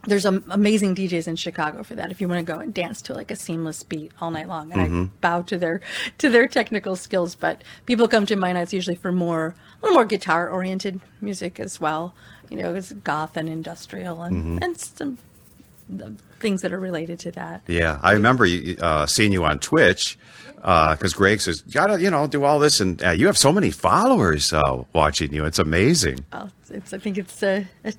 there's 0.07 0.25
am- 0.25 0.45
amazing 0.49 0.95
DJs 0.95 1.27
in 1.27 1.35
Chicago 1.35 1.83
for 1.83 1.95
that. 1.95 2.11
If 2.11 2.21
you 2.21 2.27
want 2.27 2.45
to 2.45 2.53
go 2.53 2.59
and 2.59 2.73
dance 2.73 3.01
to 3.03 3.13
like 3.13 3.29
a 3.29 3.35
seamless 3.35 3.83
beat 3.83 4.11
all 4.21 4.31
night 4.31 4.47
long, 4.47 4.71
and 4.71 4.81
I 4.81 4.85
mm-hmm. 4.85 5.05
bow 5.21 5.41
to 5.43 5.57
their 5.57 5.81
to 6.19 6.29
their 6.29 6.47
technical 6.47 6.95
skills. 6.95 7.35
But 7.35 7.63
people 7.85 8.07
come 8.07 8.25
to 8.27 8.35
my 8.35 8.53
nights 8.53 8.73
usually 8.73 8.95
for 8.95 9.11
more 9.11 9.53
a 9.81 9.85
little 9.85 9.95
more 9.95 10.05
guitar 10.05 10.49
oriented 10.49 11.01
music 11.19 11.59
as 11.59 11.81
well. 11.81 12.15
You 12.49 12.57
know, 12.57 12.73
it's 12.73 12.93
goth 12.93 13.35
and 13.35 13.49
industrial 13.49 14.21
and 14.23 14.35
mm-hmm. 14.37 14.63
and 14.63 14.77
some 14.77 15.17
things 16.39 16.61
that 16.61 16.71
are 16.73 16.79
related 16.79 17.19
to 17.19 17.31
that. 17.31 17.61
Yeah, 17.67 17.99
I 18.01 18.11
remember 18.13 18.45
you, 18.45 18.77
uh, 18.81 19.05
seeing 19.05 19.31
you 19.31 19.43
on 19.45 19.59
Twitch 19.59 20.17
because 20.55 21.13
Greg 21.13 21.39
says 21.41 21.63
you 21.65 21.73
gotta, 21.73 22.01
you 22.01 22.09
know, 22.11 22.27
do 22.27 22.43
all 22.43 22.59
this, 22.59 22.79
and 22.79 23.03
uh, 23.03 23.09
you 23.11 23.25
have 23.27 23.37
so 23.37 23.51
many 23.51 23.71
followers 23.71 24.51
uh, 24.53 24.83
watching 24.93 25.33
you. 25.33 25.45
It's 25.45 25.59
amazing. 25.59 26.25
Well, 26.33 26.49
it's, 26.69 26.93
I 26.93 26.97
think 26.97 27.17
it's 27.17 27.41
a, 27.43 27.67
a 27.85 27.93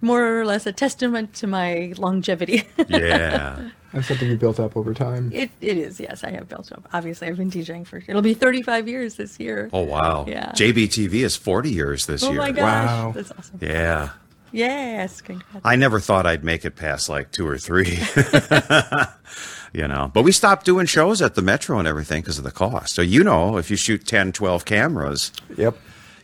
more 0.00 0.40
or 0.40 0.44
less 0.44 0.66
a 0.66 0.72
testament 0.72 1.32
to 1.34 1.46
my 1.46 1.92
longevity. 1.96 2.64
Yeah. 2.88 3.70
That's 3.92 4.08
something 4.08 4.26
you 4.30 4.38
built 4.38 4.58
up 4.58 4.74
over 4.74 4.94
time. 4.94 5.30
it, 5.34 5.50
it 5.60 5.76
is, 5.76 6.00
yes, 6.00 6.24
I 6.24 6.30
have 6.30 6.48
built 6.48 6.72
up. 6.72 6.88
Obviously, 6.94 7.28
I've 7.28 7.36
been 7.36 7.50
DJing 7.50 7.86
for, 7.86 7.98
it'll 8.06 8.22
be 8.22 8.32
35 8.32 8.88
years 8.88 9.16
this 9.16 9.38
year. 9.38 9.68
Oh 9.70 9.82
wow. 9.82 10.24
Yeah. 10.26 10.50
JBTV 10.52 11.12
is 11.24 11.36
40 11.36 11.70
years 11.70 12.06
this 12.06 12.24
Oh 12.24 12.30
year. 12.30 12.38
my 12.40 12.52
gosh. 12.52 12.86
Wow. 12.86 13.12
That's 13.14 13.30
awesome. 13.32 13.58
Yeah. 13.60 14.10
Yes, 14.52 15.20
congrats. 15.20 15.60
I 15.64 15.76
never 15.76 15.98
thought 15.98 16.26
I'd 16.26 16.44
make 16.44 16.64
it 16.64 16.76
past 16.76 17.08
like 17.08 17.30
two 17.32 17.48
or 17.48 17.58
three. 17.58 17.98
you 19.72 19.88
know, 19.88 20.10
but 20.12 20.22
we 20.22 20.32
stopped 20.32 20.66
doing 20.66 20.86
shows 20.86 21.22
at 21.22 21.34
the 21.34 21.42
Metro 21.42 21.78
and 21.78 21.88
everything 21.88 22.20
because 22.20 22.38
of 22.38 22.44
the 22.44 22.50
cost. 22.50 22.94
So, 22.94 23.02
you 23.02 23.24
know, 23.24 23.56
if 23.56 23.70
you 23.70 23.76
shoot 23.76 24.06
10, 24.06 24.32
12 24.32 24.64
cameras, 24.64 25.32
Yep. 25.56 25.76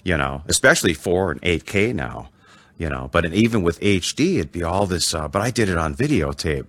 you 0.05 0.17
know, 0.17 0.43
especially 0.47 0.95
4 0.95 1.33
and 1.33 1.43
8K 1.43 1.95
now, 1.95 2.29
you 2.77 2.89
know, 2.89 3.09
but 3.11 3.25
even 3.33 3.63
with 3.63 3.81
HD, 3.81 4.37
it'd 4.37 4.53
be 4.53 4.63
all 4.63 4.87
this, 4.87 5.15
uh, 5.15 5.27
but 5.29 5.41
I 5.43 5.51
did 5.51 5.69
it 5.69 5.79
on 5.79 5.95
videotape. 5.95 6.67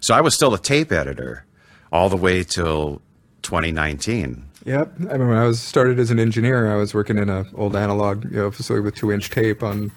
So 0.00 0.14
I 0.14 0.20
was 0.20 0.34
still 0.34 0.54
a 0.54 0.58
tape 0.58 0.90
editor 0.90 1.44
all 1.92 2.08
the 2.08 2.16
way 2.16 2.42
till 2.42 3.00
2019. 3.42 4.44
Yep. 4.64 4.92
I 4.98 5.02
remember 5.02 5.28
when 5.28 5.38
I 5.38 5.44
was 5.46 5.60
started 5.60 5.98
as 5.98 6.10
an 6.10 6.18
engineer, 6.18 6.72
I 6.72 6.76
was 6.76 6.94
working 6.94 7.18
in 7.18 7.28
an 7.28 7.46
old 7.54 7.76
analog 7.76 8.24
you 8.24 8.30
know, 8.38 8.50
facility 8.50 8.82
with 8.82 8.94
two 8.94 9.12
inch 9.12 9.28
tape 9.30 9.62
on 9.62 9.92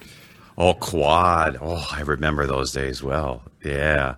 Oh, 0.58 0.74
quad. 0.74 1.56
Oh, 1.60 1.86
I 1.92 2.00
remember 2.00 2.44
those 2.44 2.72
days 2.72 3.00
well. 3.00 3.42
Yeah. 3.64 4.16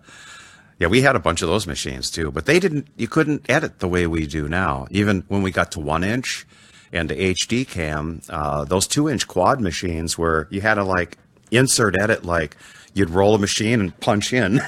Yeah, 0.79 0.89
we 0.89 1.03
had 1.03 1.15
a 1.15 1.21
bunch 1.21 1.43
of 1.43 1.49
those 1.49 1.67
machines 1.67 2.11
too, 2.11 2.31
but 2.31 2.47
they 2.47 2.59
didn't, 2.59 2.89
you 2.97 3.07
couldn't 3.07 3.49
edit 3.51 3.81
the 3.81 3.89
way 3.89 4.07
we 4.07 4.27
do 4.27 4.49
now. 4.49 4.87
Even 4.91 5.23
when 5.29 5.43
we 5.43 5.51
got 5.51 5.71
to 5.73 5.81
one 5.81 6.03
inch 6.03 6.47
and 6.91 7.11
the 7.11 7.35
HD 7.35 7.69
cam, 7.69 8.23
uh, 8.31 8.65
those 8.65 8.87
two 8.87 9.07
inch 9.07 9.29
quad 9.29 9.61
machines 9.61 10.17
where 10.17 10.49
you 10.51 10.63
had 10.63 10.75
to 10.75 10.85
like 10.85 11.19
insert 11.51 12.01
edit, 12.01 12.25
like 12.25 12.57
you'd 12.95 13.11
roll 13.11 13.35
a 13.35 13.39
machine 13.39 13.79
and 13.79 14.01
punch 14.01 14.33
in 14.33 14.63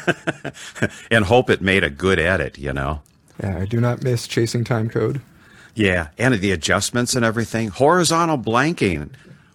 and 1.11 1.24
hope 1.24 1.48
it 1.48 1.62
made 1.62 1.85
a 1.85 1.90
good 1.90 2.18
edit, 2.18 2.58
you 2.58 2.74
know? 2.74 3.00
Yeah, 3.42 3.56
I 3.56 3.64
do 3.64 3.80
not 3.80 4.02
miss 4.02 4.26
chasing 4.26 4.64
time 4.64 4.90
code. 4.90 5.22
Yeah, 5.74 6.08
and 6.18 6.35
the 6.35 6.52
adjustments 6.52 7.16
and 7.16 7.24
everything. 7.24 7.68
Horizontal 7.68 8.37
blanking. 8.37 9.12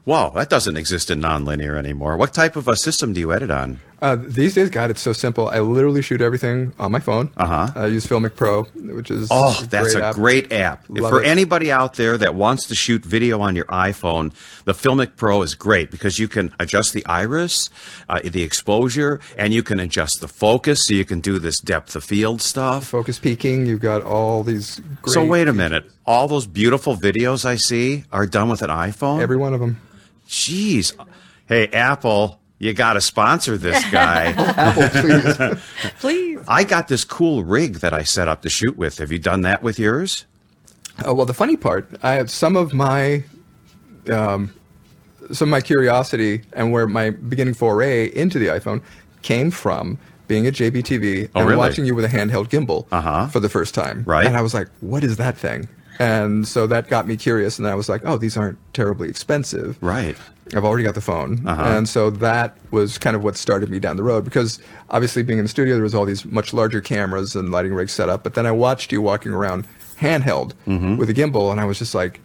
Wow, 0.07 0.29
that 0.35 0.49
doesn't 0.49 0.77
exist 0.77 1.11
in 1.11 1.19
nonlinear 1.21 1.77
anymore. 1.77 2.15
What 2.15 2.33
type 2.33 2.55
of 2.55 2.69
a 2.69 2.77
system 2.77 3.11
do 3.11 3.19
you 3.19 3.33
edit 3.33 3.51
on? 3.51 3.81
Uh, 4.01 4.15
these 4.17 4.53
days, 4.55 4.69
God, 4.69 4.89
it's 4.89 5.01
so 5.01 5.11
simple. 5.11 5.49
I 5.49 5.59
literally 5.59 6.01
shoot 6.01 6.21
everything 6.21 6.71
on 6.79 6.93
my 6.93 7.01
phone. 7.01 7.29
Uh-huh. 7.35 7.67
I 7.75 7.87
use 7.87 8.05
Filmic 8.07 8.37
Pro, 8.37 8.63
which 8.63 9.11
is 9.11 9.27
Oh, 9.29 9.59
that's 9.69 9.95
a 9.95 10.05
app. 10.05 10.15
great 10.15 10.53
app. 10.53 10.85
For 10.85 11.21
it. 11.21 11.27
anybody 11.27 11.73
out 11.73 11.95
there 11.95 12.17
that 12.19 12.35
wants 12.35 12.67
to 12.67 12.75
shoot 12.75 13.03
video 13.03 13.41
on 13.41 13.53
your 13.57 13.65
iPhone, 13.65 14.31
the 14.63 14.71
Filmic 14.73 15.17
Pro 15.17 15.41
is 15.41 15.55
great 15.55 15.91
because 15.91 16.19
you 16.19 16.29
can 16.29 16.53
adjust 16.57 16.93
the 16.93 17.05
iris, 17.05 17.69
uh, 18.07 18.21
the 18.23 18.43
exposure, 18.43 19.19
and 19.37 19.53
you 19.53 19.61
can 19.61 19.77
adjust 19.77 20.21
the 20.21 20.29
focus 20.29 20.87
so 20.87 20.93
you 20.93 21.03
can 21.03 21.19
do 21.19 21.37
this 21.37 21.59
depth 21.59 21.97
of 21.97 22.03
field 22.05 22.41
stuff. 22.41 22.85
focus 22.85 23.19
peaking. 23.19 23.65
You've 23.65 23.81
got 23.81 24.03
all 24.03 24.43
these. 24.43 24.79
Great, 25.01 25.11
So 25.13 25.25
wait 25.25 25.49
a 25.49 25.53
minute. 25.53 25.83
All 26.05 26.29
those 26.29 26.47
beautiful 26.47 26.95
videos 26.95 27.43
I 27.43 27.57
see 27.57 28.05
are 28.13 28.25
done 28.25 28.47
with 28.47 28.61
an 28.61 28.69
iPhone? 28.69 29.21
Every 29.21 29.35
one 29.35 29.53
of 29.53 29.59
them. 29.59 29.81
Jeez. 30.27 30.93
Hey, 31.47 31.67
Apple, 31.67 32.39
you 32.59 32.73
got 32.73 32.93
to 32.93 33.01
sponsor 33.01 33.57
this 33.57 33.83
guy. 33.91 34.25
Apple, 34.37 34.89
please. 34.89 35.61
Please. 35.99 36.39
I 36.47 36.63
got 36.63 36.87
this 36.87 37.03
cool 37.03 37.43
rig 37.43 37.75
that 37.75 37.93
I 37.93 38.03
set 38.03 38.27
up 38.27 38.41
to 38.43 38.49
shoot 38.49 38.77
with. 38.77 38.97
Have 38.99 39.11
you 39.11 39.19
done 39.19 39.41
that 39.41 39.63
with 39.63 39.79
yours? 39.79 40.25
Oh, 41.05 41.13
well, 41.13 41.25
the 41.25 41.33
funny 41.33 41.55
part, 41.57 41.89
I 42.03 42.13
have 42.13 42.29
some 42.31 42.55
of 42.55 42.73
my, 42.73 43.23
um, 44.11 44.53
some 45.31 45.47
of 45.49 45.51
my 45.51 45.61
curiosity 45.61 46.41
and 46.53 46.71
where 46.71 46.87
my 46.87 47.11
beginning 47.11 47.53
foray 47.53 48.07
into 48.07 48.39
the 48.39 48.47
iPhone 48.47 48.81
came 49.21 49.51
from 49.51 49.97
being 50.27 50.45
at 50.47 50.53
JBTV 50.55 51.29
Oh, 51.35 51.39
and 51.41 51.49
really? 51.49 51.57
watching 51.59 51.85
you 51.85 51.95
with 51.95 52.03
a 52.05 52.09
handheld 52.09 52.49
gimbal 52.49 52.85
Uh-huh. 52.91 53.27
for 53.27 53.39
the 53.39 53.49
first 53.49 53.73
time. 53.73 54.03
Right. 54.05 54.25
And 54.25 54.35
I 54.35 54.41
was 54.41 54.53
like, 54.53 54.67
what 54.81 55.03
is 55.03 55.17
that 55.17 55.37
thing? 55.37 55.67
And 55.99 56.47
so 56.47 56.67
that 56.67 56.87
got 56.89 57.07
me 57.07 57.17
curious, 57.17 57.57
and 57.57 57.67
I 57.67 57.75
was 57.75 57.89
like, 57.89 58.01
oh, 58.05 58.17
these 58.17 58.37
aren't 58.37 58.57
terribly 58.73 59.09
expensive. 59.09 59.77
Right. 59.81 60.15
I've 60.55 60.63
already 60.63 60.83
got 60.83 60.95
the 60.95 61.01
phone. 61.01 61.45
Uh-huh. 61.45 61.61
And 61.61 61.89
so 61.89 62.09
that 62.09 62.57
was 62.71 62.97
kind 62.97 63.15
of 63.15 63.23
what 63.23 63.35
started 63.35 63.69
me 63.69 63.79
down 63.79 63.97
the 63.97 64.03
road 64.03 64.23
because 64.23 64.59
obviously 64.89 65.23
being 65.23 65.39
in 65.39 65.45
the 65.45 65.49
studio, 65.49 65.73
there 65.73 65.83
was 65.83 65.93
all 65.93 66.05
these 66.05 66.23
much 66.25 66.53
larger 66.53 66.79
cameras 66.79 67.35
and 67.35 67.51
lighting 67.51 67.73
rigs 67.73 67.91
set 67.91 68.07
up. 68.07 68.23
But 68.23 68.35
then 68.35 68.45
I 68.45 68.51
watched 68.51 68.91
you 68.91 69.01
walking 69.01 69.33
around 69.33 69.65
handheld 69.99 70.53
with 70.97 71.09
a 71.09 71.13
gimbal 71.13 71.51
and 71.51 71.59
I 71.59 71.65
was 71.65 71.79
just 71.79 71.93
like, 71.93 72.21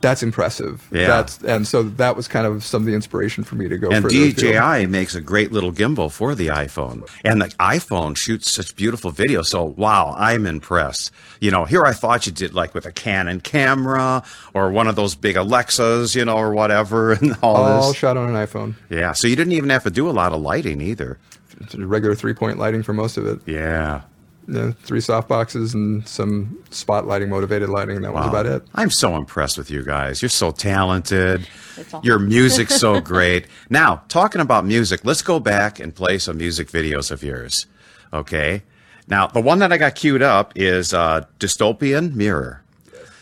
that's 0.00 0.22
impressive. 0.22 0.86
Yeah. 0.92 1.06
That's, 1.06 1.42
and 1.42 1.66
so 1.66 1.82
that 1.84 2.16
was 2.16 2.28
kind 2.28 2.46
of 2.46 2.62
some 2.64 2.82
of 2.82 2.86
the 2.86 2.94
inspiration 2.94 3.44
for 3.44 3.54
me 3.54 3.68
to 3.68 3.78
go 3.78 3.88
And. 3.88 4.06
DJI 4.08 4.86
makes 4.86 5.14
a 5.14 5.20
great 5.20 5.52
little 5.52 5.72
gimbal 5.72 6.12
for 6.12 6.34
the 6.34 6.48
iPhone. 6.48 7.08
And 7.24 7.40
the 7.40 7.46
iPhone 7.58 8.16
shoots 8.16 8.54
such 8.54 8.76
beautiful 8.76 9.10
video. 9.10 9.42
So, 9.42 9.64
wow, 9.64 10.14
I'm 10.16 10.46
impressed. 10.46 11.12
You 11.40 11.50
know, 11.50 11.64
here 11.64 11.84
I 11.84 11.92
thought 11.92 12.26
you 12.26 12.32
did 12.32 12.54
like 12.54 12.74
with 12.74 12.86
a 12.86 12.92
Canon 12.92 13.40
camera 13.40 14.22
or 14.54 14.70
one 14.70 14.86
of 14.86 14.96
those 14.96 15.14
big 15.14 15.36
Alexas, 15.36 16.14
you 16.14 16.24
know, 16.24 16.36
or 16.36 16.52
whatever, 16.52 17.12
and 17.20 17.36
all, 17.42 17.56
All 17.56 17.88
this. 17.88 17.96
shot 17.96 18.16
on 18.16 18.34
an 18.34 18.46
iPhone. 18.46 18.74
Yeah. 18.90 19.12
So 19.12 19.28
you 19.28 19.36
didn't 19.36 19.54
even 19.54 19.70
have 19.70 19.84
to 19.84 19.90
do 19.90 20.08
a 20.08 20.12
lot 20.12 20.32
of 20.32 20.40
lighting 20.40 20.80
either. 20.80 21.18
It's 21.60 21.74
regular 21.74 22.14
three 22.14 22.34
point 22.34 22.58
lighting 22.58 22.82
for 22.82 22.92
most 22.92 23.16
of 23.16 23.26
it. 23.26 23.40
Yeah. 23.46 24.02
You 24.48 24.54
know, 24.54 24.72
three 24.82 25.00
soft 25.00 25.28
boxes 25.28 25.74
and 25.74 26.06
some 26.06 26.62
spotlighting, 26.70 27.28
motivated 27.28 27.68
lighting. 27.68 28.02
That 28.02 28.12
was 28.12 28.28
about 28.28 28.46
it. 28.46 28.62
I'm 28.74 28.90
so 28.90 29.16
impressed 29.16 29.58
with 29.58 29.70
you 29.70 29.82
guys. 29.82 30.22
You're 30.22 30.28
so 30.28 30.52
talented. 30.52 31.48
That's 31.76 31.92
all. 31.92 32.00
Your 32.04 32.18
music's 32.18 32.76
so 32.76 33.00
great. 33.12 33.46
Now, 33.70 34.02
talking 34.08 34.40
about 34.40 34.64
music, 34.64 35.00
let's 35.04 35.22
go 35.22 35.40
back 35.40 35.80
and 35.80 35.94
play 35.94 36.18
some 36.18 36.36
music 36.36 36.68
videos 36.68 37.10
of 37.10 37.22
yours. 37.24 37.66
Okay. 38.12 38.62
Now, 39.08 39.26
the 39.26 39.40
one 39.40 39.58
that 39.60 39.72
I 39.72 39.78
got 39.78 39.94
queued 39.94 40.22
up 40.22 40.52
is 40.56 40.94
uh, 40.94 41.26
Dystopian 41.38 42.14
Mirror. 42.14 42.62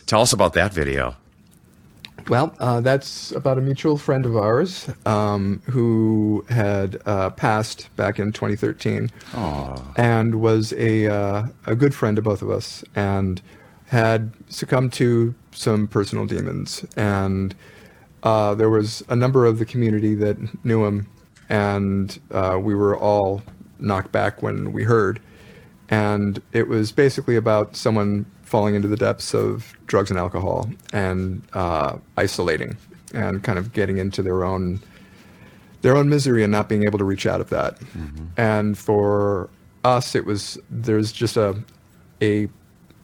Tell 0.05 0.21
us 0.21 0.33
about 0.33 0.53
that 0.53 0.73
video. 0.73 1.15
Well, 2.27 2.55
uh, 2.59 2.81
that's 2.81 3.31
about 3.33 3.59
a 3.59 3.61
mutual 3.61 3.97
friend 3.97 4.25
of 4.25 4.35
ours 4.35 4.89
um, 5.05 5.61
who 5.69 6.43
had 6.49 6.99
uh, 7.05 7.29
passed 7.29 7.95
back 7.95 8.17
in 8.17 8.31
2013 8.31 9.11
and 9.95 10.41
was 10.41 10.73
a, 10.73 11.07
uh, 11.07 11.47
a 11.67 11.75
good 11.75 11.93
friend 11.93 12.15
to 12.15 12.23
both 12.23 12.41
of 12.41 12.49
us 12.49 12.83
and 12.95 13.41
had 13.87 14.33
succumbed 14.49 14.91
to 14.93 15.35
some 15.51 15.87
personal 15.87 16.25
demons. 16.25 16.83
And 16.97 17.53
uh, 18.23 18.55
there 18.55 18.71
was 18.71 19.03
a 19.07 19.15
number 19.15 19.45
of 19.45 19.59
the 19.59 19.65
community 19.65 20.15
that 20.15 20.65
knew 20.65 20.83
him, 20.83 21.07
and 21.47 22.19
uh, 22.31 22.57
we 22.59 22.73
were 22.73 22.97
all 22.97 23.43
knocked 23.77 24.11
back 24.11 24.41
when 24.41 24.73
we 24.73 24.83
heard. 24.83 25.21
And 25.89 26.41
it 26.51 26.67
was 26.67 26.91
basically 26.91 27.35
about 27.35 27.75
someone 27.75 28.25
falling 28.45 28.75
into 28.75 28.87
the 28.87 28.95
depths 28.95 29.33
of 29.33 29.75
drugs 29.87 30.09
and 30.09 30.19
alcohol 30.19 30.69
and 30.93 31.41
uh, 31.53 31.97
isolating 32.17 32.77
and 33.13 33.43
kind 33.43 33.59
of 33.59 33.73
getting 33.73 33.97
into 33.97 34.21
their 34.21 34.43
own 34.45 34.79
their 35.81 35.95
own 35.95 36.09
misery 36.09 36.41
and 36.43 36.51
not 36.51 36.67
being 36.67 36.83
able 36.83 36.97
to 36.97 37.03
reach 37.03 37.27
out 37.27 37.41
of 37.41 37.49
that. 37.49 37.77
And 38.37 38.77
for 38.77 39.49
us, 39.83 40.15
it 40.15 40.25
was 40.25 40.57
there's 40.69 41.11
just 41.11 41.37
a 41.37 41.55
a 42.21 42.47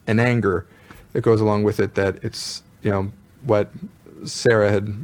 an 0.06 0.18
anger 0.18 0.66
that 1.12 1.20
goes 1.20 1.40
along 1.40 1.62
with 1.64 1.78
it 1.78 1.94
that 1.94 2.22
it's 2.24 2.62
you 2.82 2.90
know 2.90 3.12
what 3.44 3.70
Sarah 4.24 4.70
had 4.70 4.94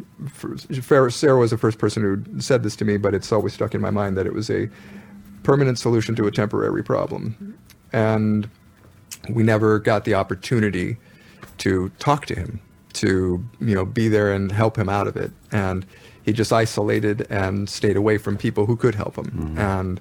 Sarah 1.10 1.38
was 1.38 1.50
the 1.50 1.58
first 1.58 1.78
person 1.78 2.02
who 2.02 2.40
said 2.40 2.62
this 2.62 2.76
to 2.76 2.84
me, 2.84 2.96
but 2.96 3.14
it's 3.14 3.32
always 3.32 3.54
stuck 3.54 3.74
in 3.74 3.80
my 3.80 3.90
mind 3.90 4.16
that 4.16 4.26
it 4.26 4.34
was 4.34 4.50
a 4.50 4.68
permanent 5.42 5.78
solution 5.78 6.14
to 6.16 6.26
a 6.26 6.30
temporary 6.30 6.82
problem, 6.82 7.56
and 7.92 8.48
we 9.28 9.42
never 9.42 9.78
got 9.78 10.04
the 10.04 10.14
opportunity 10.14 10.96
to 11.58 11.90
talk 11.98 12.26
to 12.26 12.34
him, 12.34 12.60
to 12.94 13.44
you 13.60 13.74
know 13.74 13.84
be 13.84 14.08
there 14.08 14.32
and 14.32 14.52
help 14.52 14.76
him 14.76 14.88
out 14.88 15.06
of 15.06 15.16
it, 15.16 15.30
and 15.52 15.84
he 16.24 16.32
just 16.32 16.52
isolated 16.52 17.26
and 17.30 17.68
stayed 17.68 17.96
away 17.96 18.18
from 18.18 18.36
people 18.36 18.66
who 18.66 18.76
could 18.76 18.94
help 18.94 19.16
him, 19.16 19.54
and 19.58 20.00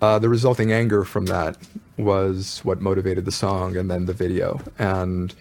uh, 0.00 0.18
the 0.18 0.28
resulting 0.28 0.72
anger 0.72 1.04
from 1.04 1.26
that 1.26 1.56
was 1.96 2.60
what 2.64 2.80
motivated 2.80 3.24
the 3.24 3.32
song 3.32 3.76
and 3.76 3.90
then 3.90 4.06
the 4.06 4.14
video. 4.14 4.60
And 4.78 5.34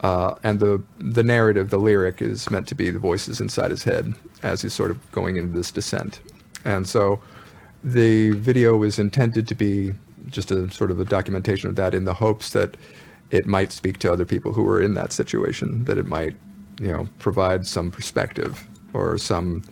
uh, 0.00 0.34
and 0.42 0.58
the 0.58 0.82
the 0.98 1.22
narrative, 1.22 1.70
the 1.70 1.78
lyric 1.78 2.20
is 2.20 2.50
meant 2.50 2.66
to 2.68 2.74
be 2.74 2.90
the 2.90 2.98
voices 2.98 3.40
inside 3.40 3.70
his 3.70 3.84
head 3.84 4.14
as 4.42 4.62
he's 4.62 4.74
sort 4.74 4.90
of 4.90 5.12
going 5.12 5.36
into 5.36 5.56
this 5.56 5.70
descent, 5.70 6.20
and 6.64 6.88
so 6.88 7.20
the 7.84 8.30
video 8.30 8.82
is 8.82 8.98
intended 8.98 9.46
to 9.48 9.54
be 9.54 9.92
just 10.32 10.50
a 10.50 10.70
sort 10.70 10.90
of 10.90 10.98
a 10.98 11.04
documentation 11.04 11.68
of 11.68 11.76
that 11.76 11.94
in 11.94 12.04
the 12.04 12.14
hopes 12.14 12.50
that 12.50 12.76
it 13.30 13.46
might 13.46 13.72
speak 13.72 13.98
to 13.98 14.12
other 14.12 14.24
people 14.24 14.52
who 14.52 14.66
are 14.68 14.80
in 14.80 14.94
that 14.94 15.12
situation, 15.12 15.84
that 15.84 15.98
it 15.98 16.06
might 16.06 16.36
you 16.80 16.92
know 16.92 17.08
provide 17.18 17.66
some 17.66 17.90
perspective 17.90 18.66
or 18.92 19.18
some 19.18 19.62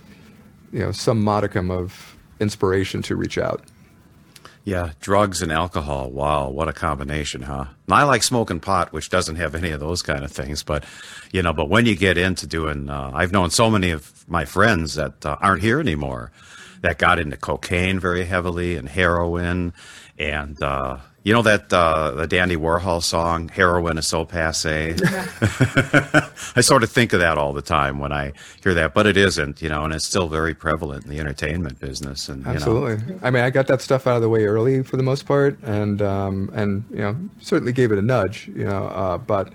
you 0.73 0.81
know 0.81 0.93
some 0.93 1.23
modicum 1.23 1.71
of 1.71 2.17
inspiration 2.41 3.03
to 3.03 3.17
reach 3.17 3.39
out. 3.39 3.65
Yeah, 4.65 4.93
drugs 5.01 5.41
and 5.41 5.51
alcohol. 5.51 6.11
Wow, 6.11 6.51
what 6.51 6.69
a 6.69 6.73
combination, 6.73 7.43
huh? 7.43 7.65
And 7.87 7.95
I 7.95 8.03
like 8.03 8.23
smoking 8.23 8.61
pot, 8.61 8.93
which 8.93 9.09
doesn't 9.09 9.37
have 9.37 9.55
any 9.55 9.71
of 9.71 9.81
those 9.81 10.03
kind 10.03 10.23
of 10.23 10.31
things. 10.31 10.63
But, 10.63 10.85
you 11.33 11.43
know, 11.43 11.55
but 11.55 11.71
when 11.71 11.87
you 11.87 11.97
get 11.97 12.19
into 12.19 12.47
doing, 12.47 12.91
uh, 12.91 13.11
I've 13.15 13.33
known 13.33 13.51
so 13.51 13.71
many 13.71 13.91
of 13.91 14.29
my 14.29 14.45
friends 14.45 14.95
that 14.97 15.25
uh, 15.25 15.39
aren't 15.41 15.63
here 15.63 15.81
anymore 15.81 16.31
that 16.83 16.99
got 16.99 17.19
into 17.19 17.39
cocaine 17.39 17.99
very 17.99 18.25
heavily 18.25 18.77
and 18.77 18.89
heroin. 18.89 19.73
And, 20.21 20.63
uh, 20.63 20.99
you 21.23 21.35
know 21.35 21.43
that 21.43 21.71
uh, 21.71 22.13
the 22.13 22.27
Dandy 22.27 22.57
Warhol 22.57 23.03
song, 23.03 23.49
"Heroin 23.49 23.99
is 23.99 24.07
so 24.07 24.25
passe." 24.25 24.97
I 26.57 26.63
sort 26.63 26.83
of 26.83 26.91
think 26.91 27.13
of 27.13 27.21
that 27.21 27.37
all 27.37 27.53
the 27.53 27.61
time 27.61 27.99
when 27.99 28.11
I 28.11 28.33
hear 28.63 28.73
that, 28.73 28.95
but 28.95 29.07
it 29.07 29.19
isn't, 29.19 29.61
you 29.61 29.69
know, 29.69 29.85
and 29.85 29.93
it's 29.93 30.07
still 30.07 30.29
very 30.29 30.55
prevalent 30.55 31.05
in 31.05 31.11
the 31.11 31.21
entertainment 31.21 31.79
business. 31.79 32.31
And 32.31 32.39
you 32.39 32.47
know, 32.47 32.55
Absolutely. 32.55 33.17
I 33.23 33.31
mean, 33.31 33.43
I 33.45 33.51
got 33.51 33.67
that 33.67 33.83
stuff 33.83 34.07
out 34.07 34.17
of 34.17 34.23
the 34.23 34.31
way 34.31 34.47
early 34.47 34.83
for 34.83 34.97
the 34.97 35.03
most 35.03 35.27
part, 35.27 35.59
and 35.63 36.01
um, 36.01 36.51
and 36.55 36.85
you 36.91 37.01
know 37.01 37.17
certainly 37.41 37.73
gave 37.73 37.93
it 37.93 37.99
a 37.99 38.03
nudge, 38.03 38.49
you 38.49 38.65
know. 38.65 38.87
Uh, 38.87 39.19
but 39.19 39.53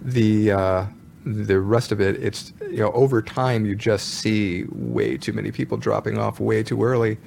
the 0.00 0.52
uh, 0.52 0.86
the 1.26 1.60
rest 1.60 1.92
of 1.92 2.00
it, 2.00 2.22
it's 2.22 2.54
you 2.62 2.78
know 2.78 2.92
over 2.92 3.20
time 3.20 3.66
you 3.66 3.76
just 3.76 4.14
see 4.14 4.64
way 4.70 5.18
too 5.18 5.34
many 5.34 5.52
people 5.52 5.76
dropping 5.76 6.16
off 6.16 6.40
way 6.40 6.62
too 6.62 6.82
early, 6.82 7.18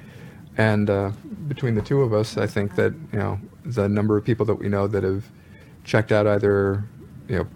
and 0.56 0.88
uh, 0.90 1.10
between 1.48 1.74
the 1.74 1.82
two 1.82 2.02
of 2.02 2.12
us, 2.12 2.36
I 2.36 2.46
think 2.46 2.76
that 2.76 2.92
you 3.12 3.18
know 3.18 3.40
the 3.64 3.88
number 3.88 4.16
of 4.16 4.24
people 4.24 4.46
that 4.46 4.56
we 4.56 4.68
know 4.68 4.86
that 4.86 5.02
have 5.02 5.24
checked 5.84 6.12
out 6.12 6.26
either 6.26 6.84
you 7.28 7.36
know 7.38 7.46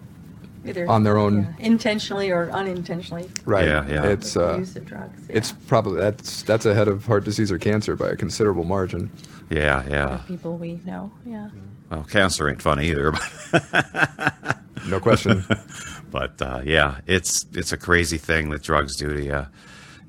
Either 0.63 0.87
on 0.87 1.01
their 1.03 1.17
own 1.17 1.41
yeah, 1.41 1.65
intentionally 1.65 2.29
or 2.29 2.51
unintentionally. 2.51 3.27
right. 3.45 3.65
Yeah, 3.65 3.87
yeah. 3.87 4.05
It's 4.05 4.37
uh, 4.37 4.59
use 4.59 4.75
of 4.75 4.85
drugs. 4.85 5.19
yeah. 5.27 5.37
it's 5.37 5.51
probably 5.51 5.99
that's 5.99 6.43
that's 6.43 6.67
ahead 6.67 6.87
of 6.87 7.03
heart 7.05 7.23
disease 7.23 7.51
or 7.51 7.57
cancer 7.57 7.95
by 7.95 8.09
a 8.09 8.15
considerable 8.15 8.63
margin. 8.63 9.09
yeah, 9.49 9.83
yeah. 9.89 10.17
people 10.27 10.57
we 10.57 10.79
know. 10.85 11.11
Yeah. 11.25 11.49
Well, 11.89 12.03
cancer 12.03 12.47
ain't 12.47 12.61
fun 12.61 12.79
either, 12.79 13.11
but. 13.11 14.57
No 14.87 14.99
question. 14.99 15.43
but 16.11 16.41
uh, 16.41 16.61
yeah, 16.63 16.99
it's 17.07 17.45
it's 17.53 17.71
a 17.71 17.77
crazy 17.77 18.17
thing 18.17 18.49
that 18.49 18.63
drugs 18.63 18.95
do 18.95 19.13
to 19.13 19.23
you. 19.23 19.47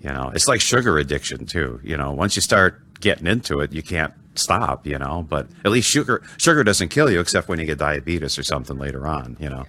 You 0.02 0.10
know, 0.10 0.32
it's 0.34 0.48
like 0.48 0.60
sugar 0.60 0.98
addiction 0.98 1.46
too. 1.46 1.80
You 1.82 1.96
know, 1.96 2.12
once 2.12 2.34
you 2.36 2.42
start 2.42 3.00
getting 3.00 3.26
into 3.26 3.60
it, 3.60 3.72
you 3.72 3.82
can't 3.82 4.12
stop. 4.34 4.86
You 4.86 4.98
know, 4.98 5.24
but 5.28 5.46
at 5.64 5.70
least 5.70 5.88
sugar 5.88 6.22
sugar 6.38 6.64
doesn't 6.64 6.88
kill 6.88 7.10
you, 7.10 7.20
except 7.20 7.48
when 7.48 7.58
you 7.58 7.66
get 7.66 7.78
diabetes 7.78 8.38
or 8.38 8.42
something 8.42 8.78
later 8.78 9.06
on. 9.06 9.36
You 9.38 9.48
know. 9.48 9.64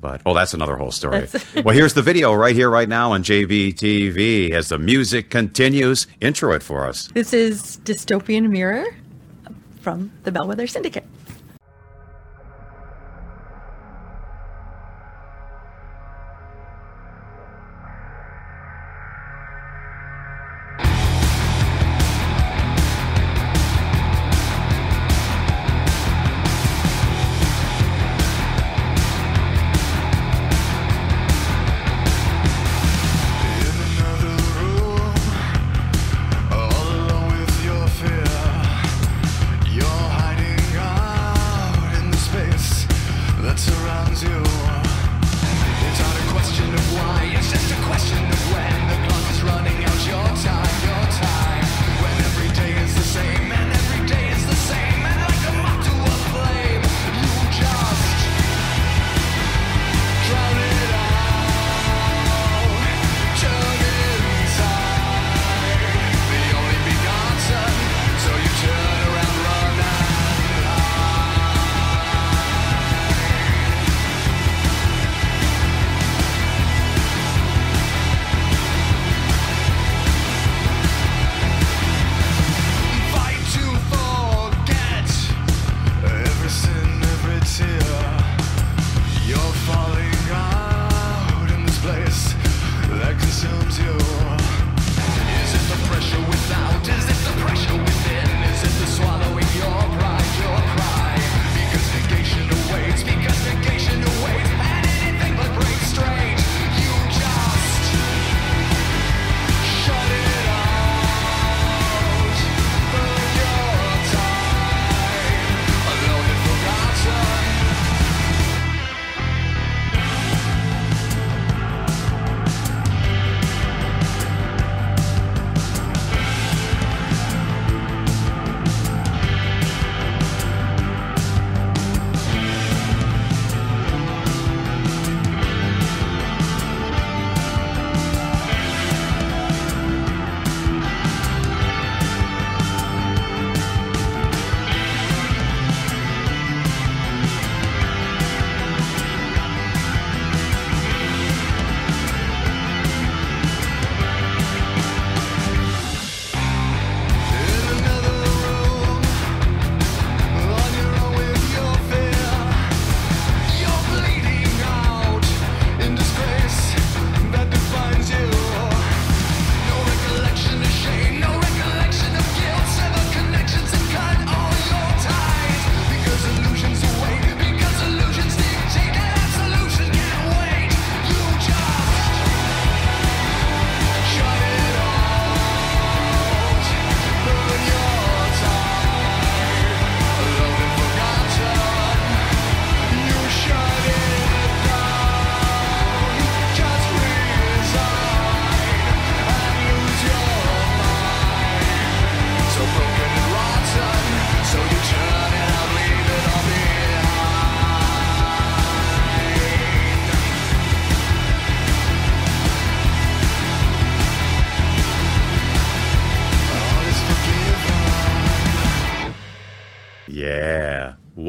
But 0.00 0.22
oh, 0.24 0.32
that's 0.32 0.54
another 0.54 0.76
whole 0.76 0.92
story. 0.92 1.28
Well, 1.62 1.74
here's 1.74 1.92
the 1.92 2.00
video 2.00 2.32
right 2.32 2.56
here, 2.56 2.70
right 2.70 2.88
now 2.88 3.12
on 3.12 3.22
JBTV 3.22 4.52
as 4.52 4.70
the 4.70 4.78
music 4.78 5.28
continues. 5.28 6.06
Intro 6.22 6.52
it 6.52 6.62
for 6.62 6.88
us. 6.88 7.08
This 7.08 7.34
is 7.34 7.78
Dystopian 7.84 8.48
Mirror 8.48 8.86
from 9.82 10.10
the 10.22 10.32
Bellwether 10.32 10.66
Syndicate. 10.66 11.04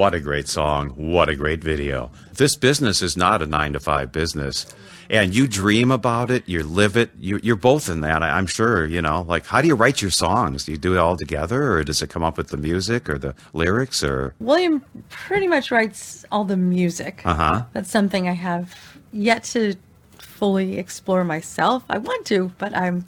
What 0.01 0.15
a 0.15 0.19
great 0.19 0.47
song. 0.47 0.93
What 0.95 1.29
a 1.29 1.35
great 1.35 1.63
video. 1.63 2.09
This 2.33 2.55
business 2.55 3.03
is 3.03 3.15
not 3.15 3.43
a 3.43 3.45
nine 3.45 3.73
to 3.73 3.79
five 3.79 4.11
business. 4.11 4.65
And 5.11 5.35
you 5.35 5.47
dream 5.47 5.91
about 5.91 6.31
it, 6.31 6.49
you 6.49 6.63
live 6.63 6.97
it, 6.97 7.11
you, 7.19 7.39
you're 7.43 7.55
both 7.55 7.87
in 7.87 8.01
that, 8.01 8.23
I- 8.23 8.31
I'm 8.31 8.47
sure, 8.47 8.83
you 8.87 8.99
know. 8.99 9.21
Like, 9.21 9.45
how 9.45 9.61
do 9.61 9.67
you 9.67 9.75
write 9.75 10.01
your 10.01 10.09
songs? 10.09 10.65
Do 10.65 10.71
you 10.71 10.79
do 10.79 10.95
it 10.95 10.97
all 10.97 11.17
together, 11.17 11.73
or 11.73 11.83
does 11.83 12.01
it 12.01 12.09
come 12.09 12.23
up 12.23 12.35
with 12.35 12.47
the 12.47 12.57
music 12.57 13.07
or 13.11 13.19
the 13.19 13.35
lyrics, 13.53 14.03
or? 14.03 14.33
William 14.39 14.83
pretty 15.09 15.47
much 15.47 15.69
writes 15.69 16.25
all 16.31 16.45
the 16.45 16.57
music. 16.57 17.21
Uh 17.23 17.35
huh. 17.35 17.63
That's 17.73 17.91
something 17.91 18.27
I 18.27 18.33
have 18.33 18.75
yet 19.13 19.43
to 19.53 19.75
fully 20.17 20.79
explore 20.79 21.23
myself. 21.23 21.83
I 21.91 21.99
want 21.99 22.25
to, 22.25 22.51
but 22.57 22.75
I'm, 22.75 23.07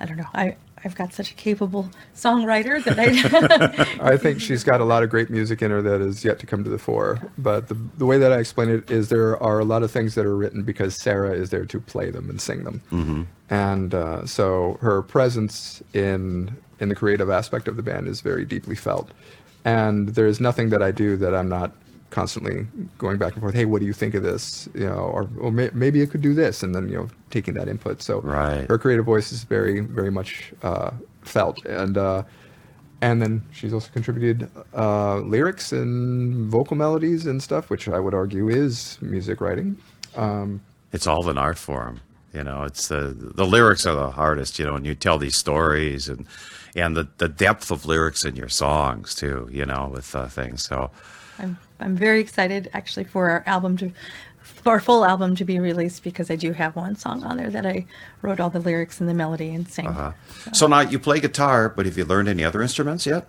I 0.00 0.06
don't 0.06 0.16
know. 0.16 0.26
I 0.34 0.56
I've 0.84 0.94
got 0.94 1.12
such 1.12 1.30
a 1.30 1.34
capable 1.34 1.90
songwriter 2.14 2.82
that 2.84 2.98
I. 2.98 4.12
I 4.12 4.16
think 4.16 4.40
she's 4.40 4.62
got 4.62 4.80
a 4.80 4.84
lot 4.84 5.02
of 5.02 5.10
great 5.10 5.30
music 5.30 5.62
in 5.62 5.70
her 5.70 5.82
that 5.82 6.00
is 6.00 6.24
yet 6.24 6.38
to 6.40 6.46
come 6.46 6.64
to 6.64 6.70
the 6.70 6.78
fore. 6.78 7.20
But 7.38 7.68
the, 7.68 7.74
the 7.96 8.06
way 8.06 8.18
that 8.18 8.32
I 8.32 8.38
explain 8.38 8.68
it 8.68 8.90
is 8.90 9.08
there 9.08 9.42
are 9.42 9.58
a 9.58 9.64
lot 9.64 9.82
of 9.82 9.90
things 9.90 10.14
that 10.14 10.26
are 10.26 10.36
written 10.36 10.62
because 10.62 10.94
Sarah 10.94 11.32
is 11.32 11.50
there 11.50 11.64
to 11.64 11.80
play 11.80 12.10
them 12.10 12.28
and 12.28 12.40
sing 12.40 12.64
them. 12.64 12.82
Mm-hmm. 12.92 13.22
And 13.48 13.94
uh, 13.94 14.26
so 14.26 14.78
her 14.80 15.02
presence 15.02 15.82
in 15.92 16.56
in 16.78 16.88
the 16.88 16.94
creative 16.94 17.30
aspect 17.30 17.68
of 17.68 17.76
the 17.76 17.82
band 17.82 18.06
is 18.06 18.20
very 18.20 18.44
deeply 18.44 18.74
felt. 18.74 19.10
And 19.64 20.10
there 20.10 20.26
is 20.26 20.40
nothing 20.40 20.68
that 20.70 20.82
I 20.82 20.90
do 20.90 21.16
that 21.16 21.34
I'm 21.34 21.48
not 21.48 21.72
constantly 22.10 22.66
going 22.98 23.18
back 23.18 23.32
and 23.34 23.42
forth. 23.42 23.54
Hey, 23.54 23.64
what 23.64 23.80
do 23.80 23.86
you 23.86 23.92
think 23.92 24.14
of 24.14 24.22
this? 24.22 24.68
You 24.74 24.86
know, 24.86 24.94
or, 24.94 25.28
or 25.38 25.50
may, 25.50 25.70
maybe 25.72 26.00
it 26.02 26.10
could 26.10 26.22
do 26.22 26.34
this, 26.34 26.62
and 26.62 26.74
then 26.74 26.88
you 26.88 26.96
know 26.96 27.08
taking 27.30 27.54
that 27.54 27.68
input. 27.68 28.02
So 28.02 28.20
Right. 28.20 28.66
her 28.68 28.78
creative 28.78 29.04
voice 29.04 29.32
is 29.32 29.44
very 29.44 29.80
very 29.80 30.10
much 30.10 30.52
uh, 30.62 30.90
felt 31.22 31.64
and. 31.66 31.96
Uh, 31.98 32.22
and 33.02 33.20
then 33.20 33.42
she's 33.52 33.74
also 33.74 33.90
contributed 33.92 34.50
uh, 34.74 35.18
lyrics 35.18 35.70
and 35.70 36.50
vocal 36.50 36.76
melodies 36.78 37.26
and 37.26 37.42
stuff, 37.42 37.68
which 37.68 37.88
I 37.88 38.00
would 38.00 38.14
argue 38.14 38.48
is 38.48 38.96
music 39.02 39.42
writing. 39.42 39.76
Um, 40.16 40.62
it's 40.92 41.06
all 41.06 41.28
an 41.28 41.36
art 41.36 41.58
form. 41.58 42.00
You 42.32 42.42
know, 42.42 42.62
it's 42.62 42.88
the 42.88 43.14
the 43.34 43.44
lyrics 43.44 43.84
are 43.84 43.94
the 43.94 44.10
hardest. 44.10 44.58
You 44.58 44.64
know, 44.64 44.76
and 44.76 44.86
you 44.86 44.94
tell 44.94 45.18
these 45.18 45.36
stories 45.36 46.08
and 46.08 46.26
and 46.74 46.96
the 46.96 47.06
the 47.18 47.28
depth 47.28 47.70
of 47.70 47.84
lyrics 47.84 48.24
in 48.24 48.34
your 48.34 48.48
songs 48.48 49.14
too. 49.14 49.46
You 49.52 49.66
know, 49.66 49.90
with 49.92 50.16
uh, 50.16 50.28
things. 50.28 50.64
So 50.64 50.90
I'm 51.38 51.58
I'm 51.80 51.96
very 51.96 52.20
excited 52.20 52.70
actually 52.72 53.04
for 53.04 53.30
our 53.30 53.42
album 53.46 53.76
to 53.78 53.92
for 54.42 54.72
our 54.72 54.80
full 54.80 55.04
album 55.04 55.34
to 55.36 55.44
be 55.44 55.58
released 55.58 56.02
because 56.04 56.30
I 56.30 56.36
do 56.36 56.52
have 56.52 56.76
one 56.76 56.96
song 56.96 57.22
on 57.24 57.36
there 57.36 57.50
that 57.50 57.66
I 57.66 57.84
wrote 58.22 58.38
all 58.40 58.50
the 58.50 58.60
lyrics 58.60 59.00
and 59.00 59.08
the 59.08 59.14
melody 59.14 59.52
and 59.54 59.68
sang. 59.68 59.88
uh, 59.88 60.12
so 60.52 60.66
now 60.68 60.80
you 60.80 60.98
play 60.98 61.18
guitar, 61.20 61.68
but 61.68 61.84
have 61.86 61.98
you 61.98 62.04
learned 62.04 62.28
any 62.28 62.44
other 62.44 62.62
instruments 62.62 63.06
yet? 63.06 63.26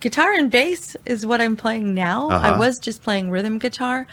Guitar 0.00 0.32
and 0.32 0.50
bass 0.50 0.96
is 1.06 1.24
what 1.24 1.40
I'm 1.40 1.56
playing 1.56 1.94
now. 1.94 2.28
Uh-huh. 2.30 2.54
I 2.54 2.58
was 2.58 2.78
just 2.78 3.02
playing 3.02 3.30
rhythm 3.30 3.58
guitar, 3.58 4.06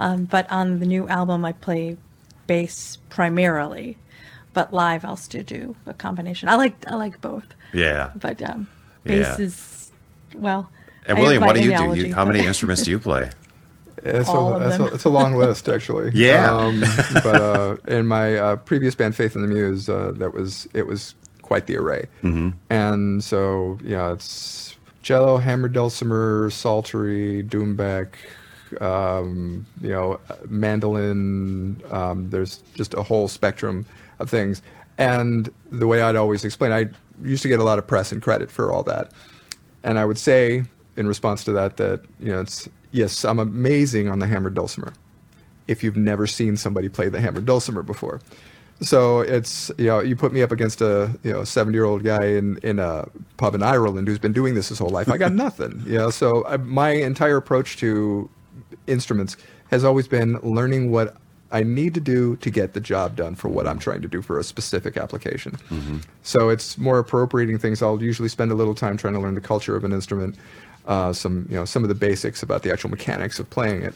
um, 0.00 0.24
but 0.24 0.50
on 0.50 0.80
the 0.80 0.86
new 0.86 1.08
album 1.08 1.44
I 1.44 1.52
play 1.52 1.96
bass 2.46 2.98
primarily. 3.10 3.96
But 4.54 4.72
live 4.72 5.04
I'll 5.04 5.16
still 5.16 5.44
do 5.44 5.76
a 5.86 5.94
combination. 5.94 6.48
I 6.48 6.56
like 6.56 6.74
I 6.90 6.96
like 6.96 7.20
both, 7.20 7.46
Yeah. 7.72 8.10
but 8.16 8.42
um, 8.42 8.66
bass 9.04 9.38
Yeah. 9.38 9.44
is 9.44 9.92
well. 10.34 10.70
And 11.08 11.18
I 11.18 11.20
William, 11.20 11.44
what 11.44 11.56
do 11.56 11.62
you 11.62 11.76
do? 11.76 11.94
You, 11.94 12.14
how 12.14 12.24
many 12.24 12.46
instruments 12.46 12.82
do 12.82 12.90
you 12.90 12.98
play? 12.98 13.30
it's, 14.04 14.28
All 14.28 14.52
a, 14.52 14.56
of 14.56 14.62
it's, 14.62 14.78
a, 14.78 14.94
it's 14.94 15.04
a 15.04 15.08
long 15.08 15.34
list, 15.34 15.68
actually. 15.68 16.10
Yeah. 16.14 16.54
Um, 16.54 16.80
but 17.14 17.40
uh, 17.40 17.76
in 17.88 18.06
my 18.06 18.36
uh, 18.36 18.56
previous 18.56 18.94
band, 18.94 19.16
Faith 19.16 19.34
and 19.34 19.44
the 19.44 19.48
Muse, 19.48 19.88
uh, 19.88 20.12
that 20.16 20.34
was 20.34 20.68
it 20.74 20.86
was 20.86 21.14
quite 21.42 21.66
the 21.66 21.76
array. 21.76 22.06
Mm-hmm. 22.22 22.50
And 22.70 23.24
so 23.24 23.78
yeah, 23.82 24.12
it's 24.12 24.76
cello, 25.02 25.38
hammered 25.38 25.72
dulcimer, 25.72 26.50
psaltery, 26.50 27.42
doumbek, 27.42 28.08
um, 28.80 29.66
you 29.80 29.90
know, 29.90 30.20
mandolin. 30.48 31.82
Um, 31.90 32.28
there's 32.30 32.58
just 32.74 32.94
a 32.94 33.02
whole 33.02 33.28
spectrum 33.28 33.86
of 34.18 34.28
things. 34.28 34.62
And 34.98 35.48
the 35.70 35.86
way 35.86 36.02
I'd 36.02 36.16
always 36.16 36.44
explain, 36.44 36.72
I 36.72 36.88
used 37.22 37.42
to 37.42 37.48
get 37.48 37.60
a 37.60 37.64
lot 37.64 37.78
of 37.78 37.86
press 37.86 38.12
and 38.12 38.20
credit 38.20 38.50
for 38.50 38.72
all 38.72 38.82
that. 38.84 39.12
And 39.84 39.98
I 39.98 40.04
would 40.04 40.18
say 40.18 40.64
in 40.98 41.06
response 41.06 41.44
to 41.44 41.52
that 41.52 41.76
that 41.78 42.02
you 42.20 42.32
know 42.32 42.40
it's 42.40 42.68
yes 42.90 43.24
I'm 43.24 43.38
amazing 43.38 44.08
on 44.08 44.18
the 44.18 44.26
hammered 44.26 44.54
dulcimer 44.54 44.92
if 45.68 45.84
you've 45.84 45.96
never 45.96 46.26
seen 46.26 46.56
somebody 46.56 46.88
play 46.88 47.08
the 47.08 47.20
hammered 47.20 47.46
dulcimer 47.46 47.82
before. 47.82 48.20
So 48.80 49.20
it's 49.20 49.70
you 49.78 49.86
know 49.86 50.00
you 50.00 50.16
put 50.16 50.32
me 50.32 50.42
up 50.42 50.52
against 50.52 50.80
a 50.80 51.16
you 51.22 51.32
know 51.32 51.44
70 51.44 51.76
year 51.76 51.84
old 51.84 52.04
guy 52.04 52.24
in 52.24 52.58
in 52.58 52.78
a 52.78 53.08
pub 53.36 53.54
in 53.54 53.62
Ireland 53.62 54.08
who's 54.08 54.18
been 54.18 54.32
doing 54.32 54.54
this 54.54 54.68
his 54.68 54.78
whole 54.78 54.90
life. 54.90 55.10
I 55.10 55.16
got 55.16 55.32
nothing. 55.32 55.82
You 55.86 55.98
know 55.98 56.10
so 56.10 56.44
I, 56.46 56.58
my 56.58 56.90
entire 56.90 57.36
approach 57.36 57.76
to 57.78 58.28
instruments 58.86 59.36
has 59.70 59.84
always 59.84 60.08
been 60.08 60.34
learning 60.42 60.90
what 60.90 61.16
I 61.50 61.62
need 61.62 61.94
to 61.94 62.00
do 62.00 62.36
to 62.36 62.50
get 62.50 62.74
the 62.74 62.80
job 62.80 63.16
done 63.16 63.34
for 63.34 63.48
what 63.48 63.66
I'm 63.66 63.78
trying 63.78 64.02
to 64.02 64.08
do 64.08 64.20
for 64.20 64.38
a 64.38 64.44
specific 64.44 64.96
application. 64.96 65.52
Mm-hmm. 65.70 65.98
So 66.22 66.50
it's 66.50 66.76
more 66.76 66.98
appropriating 66.98 67.58
things. 67.58 67.82
I'll 67.82 68.02
usually 68.02 68.28
spend 68.28 68.50
a 68.50 68.54
little 68.54 68.74
time 68.74 68.96
trying 68.96 69.14
to 69.14 69.20
learn 69.20 69.34
the 69.34 69.40
culture 69.40 69.74
of 69.74 69.84
an 69.84 69.92
instrument, 69.92 70.36
uh, 70.88 71.12
some 71.12 71.46
you 71.48 71.56
know 71.56 71.64
some 71.64 71.84
of 71.84 71.88
the 71.88 71.94
basics 71.94 72.42
about 72.42 72.62
the 72.62 72.72
actual 72.72 72.90
mechanics 72.90 73.38
of 73.38 73.48
playing 73.50 73.82
it, 73.82 73.94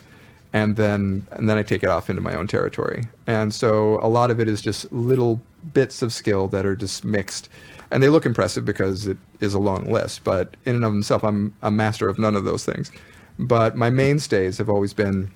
and 0.53 0.77
then 0.77 1.27
and 1.33 1.49
then 1.49 1.59
I 1.59 1.63
take 1.63 1.83
it 1.83 1.89
off 1.89 2.09
into 2.09 2.23
my 2.23 2.35
own 2.35 2.47
territory. 2.47 3.05
And 3.27 3.53
so 3.53 3.99
a 4.03 4.09
lot 4.09 4.31
of 4.31 4.39
it 4.39 4.49
is 4.49 4.63
just 4.63 4.93
little 4.93 5.41
bits 5.73 6.03
of 6.03 6.13
skill 6.13 6.49
that 6.49 6.65
are 6.65 6.77
just 6.77 7.05
mixed, 7.05 7.49
and 7.91 8.03
they 8.03 8.09
look 8.09 8.27
impressive 8.27 8.65
because 8.65 9.07
it 9.07 9.17
is 9.41 9.55
a 9.55 9.59
long 9.59 9.91
list. 9.91 10.23
But 10.23 10.57
in 10.65 10.77
and 10.77 10.85
of 10.85 10.93
themselves, 10.93 11.25
I'm 11.25 11.55
a 11.63 11.71
master 11.71 12.09
of 12.09 12.19
none 12.19 12.37
of 12.37 12.45
those 12.45 12.65
things. 12.65 12.93
But 13.39 13.77
my 13.77 13.91
mainstays 13.91 14.59
have 14.59 14.69
always 14.69 14.93
been 14.93 15.31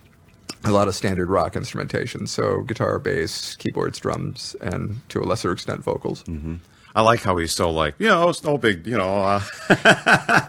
a 0.64 0.70
lot 0.70 0.88
of 0.88 0.94
standard 0.94 1.30
rock 1.30 1.56
instrumentation, 1.56 2.26
so 2.26 2.62
guitar, 2.62 2.98
bass, 2.98 3.56
keyboards, 3.56 3.98
drums, 3.98 4.54
and 4.60 5.00
to 5.08 5.20
a 5.20 5.24
lesser 5.24 5.52
extent 5.52 5.82
vocals. 5.82 6.22
I 6.96 7.02
like 7.02 7.20
how 7.20 7.36
he's 7.36 7.52
so 7.52 7.70
like, 7.70 7.94
you 7.98 8.08
know, 8.08 8.30
it's 8.30 8.42
no 8.42 8.56
big, 8.56 8.86
you 8.86 8.96
know. 8.96 9.22
Uh, 9.22 9.40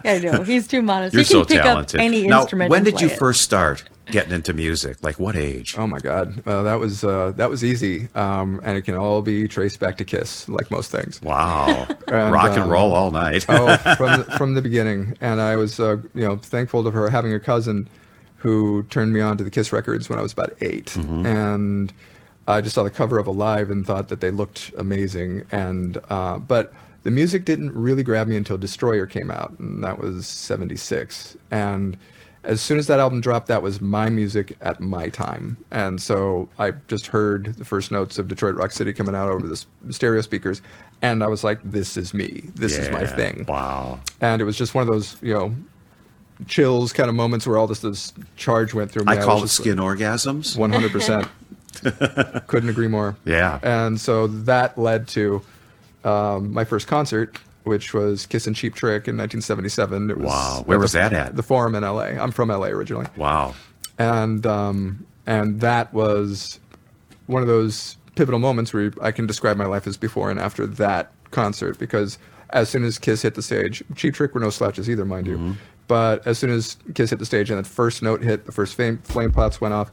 I 0.05 0.21
know 0.23 0.43
he's 0.43 0.65
too 0.65 0.81
modest. 0.81 1.13
you're 1.13 1.23
he 1.23 1.27
can 1.27 1.41
so 1.41 1.45
pick 1.45 1.61
talented. 1.61 1.99
up 1.99 2.03
any 2.05 2.25
now, 2.25 2.41
instrument. 2.41 2.71
when 2.71 2.77
and 2.77 2.85
did 2.85 3.01
you 3.01 3.07
it. 3.09 3.19
first 3.19 3.41
start 3.41 3.83
getting 4.11 4.31
into 4.31 4.53
music? 4.53 5.03
Like 5.03 5.19
what 5.19 5.35
age? 5.35 5.75
Oh 5.77 5.85
my 5.87 5.99
God, 5.99 6.41
uh, 6.47 6.63
that 6.63 6.75
was 6.75 7.03
uh, 7.03 7.33
that 7.35 7.49
was 7.49 7.65
easy, 7.65 8.07
um, 8.15 8.61
and 8.63 8.77
it 8.77 8.83
can 8.83 8.95
all 8.95 9.21
be 9.21 9.45
traced 9.49 9.81
back 9.81 9.97
to 9.97 10.05
Kiss, 10.05 10.47
like 10.47 10.71
most 10.71 10.89
things. 10.89 11.21
Wow, 11.21 11.85
And, 12.07 12.31
rock 12.31 12.51
and 12.51 12.59
um, 12.63 12.69
roll 12.69 12.93
all 12.93 13.11
night. 13.11 13.45
oh, 13.49 13.75
from 13.97 14.17
the, 14.17 14.23
from 14.37 14.53
the 14.53 14.61
beginning, 14.61 15.17
and 15.19 15.41
I 15.41 15.57
was 15.57 15.81
uh, 15.81 15.97
you 16.15 16.23
know 16.25 16.37
thankful 16.37 16.81
to 16.85 16.91
her 16.91 17.09
having 17.09 17.33
a 17.33 17.41
cousin 17.41 17.89
who 18.37 18.83
turned 18.83 19.11
me 19.11 19.19
on 19.19 19.35
to 19.35 19.43
the 19.43 19.51
Kiss 19.51 19.73
records 19.73 20.07
when 20.09 20.17
I 20.17 20.21
was 20.21 20.31
about 20.31 20.55
8 20.61 20.95
and 20.95 21.91
I 22.47 22.61
just 22.61 22.75
saw 22.75 22.83
the 22.83 22.89
cover 22.89 23.19
of 23.19 23.27
Alive 23.27 23.69
and 23.69 23.85
thought 23.85 24.07
that 24.09 24.21
they 24.21 24.31
looked 24.31 24.71
amazing, 24.77 25.45
and 25.51 25.99
uh, 26.09 26.39
but 26.39 26.73
the 27.03 27.11
music 27.11 27.45
didn't 27.45 27.73
really 27.73 28.03
grab 28.03 28.27
me 28.27 28.35
until 28.37 28.57
Destroyer 28.57 29.05
came 29.05 29.29
out, 29.29 29.57
and 29.59 29.83
that 29.83 29.99
was 29.99 30.27
'76, 30.27 31.37
and 31.51 31.97
as 32.47 32.61
soon 32.61 32.79
as 32.79 32.87
that 32.87 32.99
album 32.99 33.19
dropped, 33.19 33.47
that 33.47 33.61
was 33.61 33.81
my 33.81 34.09
music 34.09 34.55
at 34.61 34.79
my 34.79 35.09
time. 35.09 35.57
And 35.69 36.01
so 36.01 36.47
I 36.57 36.71
just 36.87 37.07
heard 37.07 37.55
the 37.55 37.65
first 37.65 37.91
notes 37.91 38.17
of 38.17 38.29
Detroit 38.29 38.55
Rock 38.55 38.71
City 38.71 38.93
coming 38.93 39.15
out 39.15 39.29
over 39.29 39.45
the 39.45 39.65
stereo 39.91 40.21
speakers. 40.21 40.61
And 41.01 41.23
I 41.23 41.27
was 41.27 41.43
like, 41.43 41.59
this 41.63 41.97
is 41.97 42.13
me. 42.13 42.49
This 42.55 42.77
is 42.77 42.89
my 42.89 43.05
thing. 43.05 43.45
Wow. 43.49 43.99
And 44.21 44.41
it 44.41 44.45
was 44.45 44.57
just 44.57 44.73
one 44.73 44.83
of 44.83 44.87
those, 44.87 45.17
you 45.21 45.33
know, 45.33 45.53
chills 46.47 46.93
kind 46.93 47.09
of 47.09 47.15
moments 47.15 47.45
where 47.45 47.57
all 47.57 47.67
this, 47.67 47.79
this 47.79 48.13
charge 48.37 48.73
went 48.73 48.91
through 48.91 49.03
me. 49.03 49.11
I 49.11 49.15
was 49.17 49.25
call 49.25 49.37
it 49.39 49.41
just 49.41 49.55
skin 49.55 49.77
orgasms. 49.77 50.55
100%. 50.55 51.29
Couldn't 52.47 52.69
agree 52.69 52.87
more. 52.87 53.15
Yeah. 53.25 53.59
And 53.61 53.99
so 53.99 54.27
that 54.27 54.77
led 54.77 55.07
to 55.09 55.41
um, 56.03 56.53
my 56.53 56.63
first 56.63 56.87
concert, 56.87 57.37
which 57.63 57.93
was 57.93 58.25
Kiss 58.25 58.47
and 58.47 58.55
Cheap 58.55 58.73
Trick 58.75 59.07
in 59.07 59.17
1977. 59.17 60.09
It 60.11 60.17
was 60.17 60.25
Wow. 60.27 60.63
Where 60.65 60.79
was 60.79 60.93
the- 60.93 60.99
that 60.99 61.13
at? 61.13 61.35
The 61.35 61.43
Forum 61.43 61.75
in 61.75 61.83
LA. 61.83 62.03
I'm 62.21 62.31
from 62.31 62.49
LA 62.49 62.67
originally 62.67 63.07
Wow. 63.15 63.53
and 63.99 64.45
um, 64.45 65.05
and 65.25 65.59
that 65.61 65.93
was 65.93 66.59
one 67.27 67.41
of 67.41 67.47
those 67.47 67.97
pivotal 68.15 68.39
moments 68.39 68.73
where 68.73 68.91
I 69.01 69.11
can 69.11 69.27
describe 69.27 69.57
my 69.57 69.65
life 69.65 69.85
as 69.85 69.97
before 69.97 70.31
and 70.31 70.39
after 70.39 70.65
that 70.65 71.11
concert 71.31 71.77
because 71.77 72.17
as 72.51 72.69
soon 72.69 72.83
as 72.85 72.97
Kiss 72.97 73.21
hit 73.21 73.35
the 73.35 73.41
stage, 73.41 73.83
Cheap 73.95 74.13
Trick 74.15 74.33
were 74.33 74.39
no 74.39 74.49
slouches 74.49 74.89
either, 74.89 75.03
mind 75.05 75.27
Mm-hmm. 75.27 75.47
you, 75.49 75.55
but 75.89 76.25
as 76.25 76.39
soon 76.39 76.49
as 76.49 76.77
Kiss 76.95 77.09
hit 77.09 77.19
the 77.19 77.25
stage 77.25 77.49
and 77.51 77.59
that 77.59 77.67
first 77.67 78.01
note 78.01 78.21
hit, 78.23 78.45
the 78.45 78.51
first 78.53 78.75
flame, 78.75 78.97
flame 78.99 79.31
pots 79.33 79.59
went 79.59 79.73
off, 79.73 79.91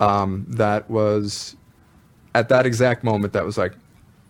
um, 0.00 0.46
that 0.48 0.88
was 0.90 1.56
at 2.34 2.48
that 2.50 2.66
exact 2.66 3.02
moment 3.04 3.32
that 3.32 3.44
was 3.44 3.58
like, 3.58 3.72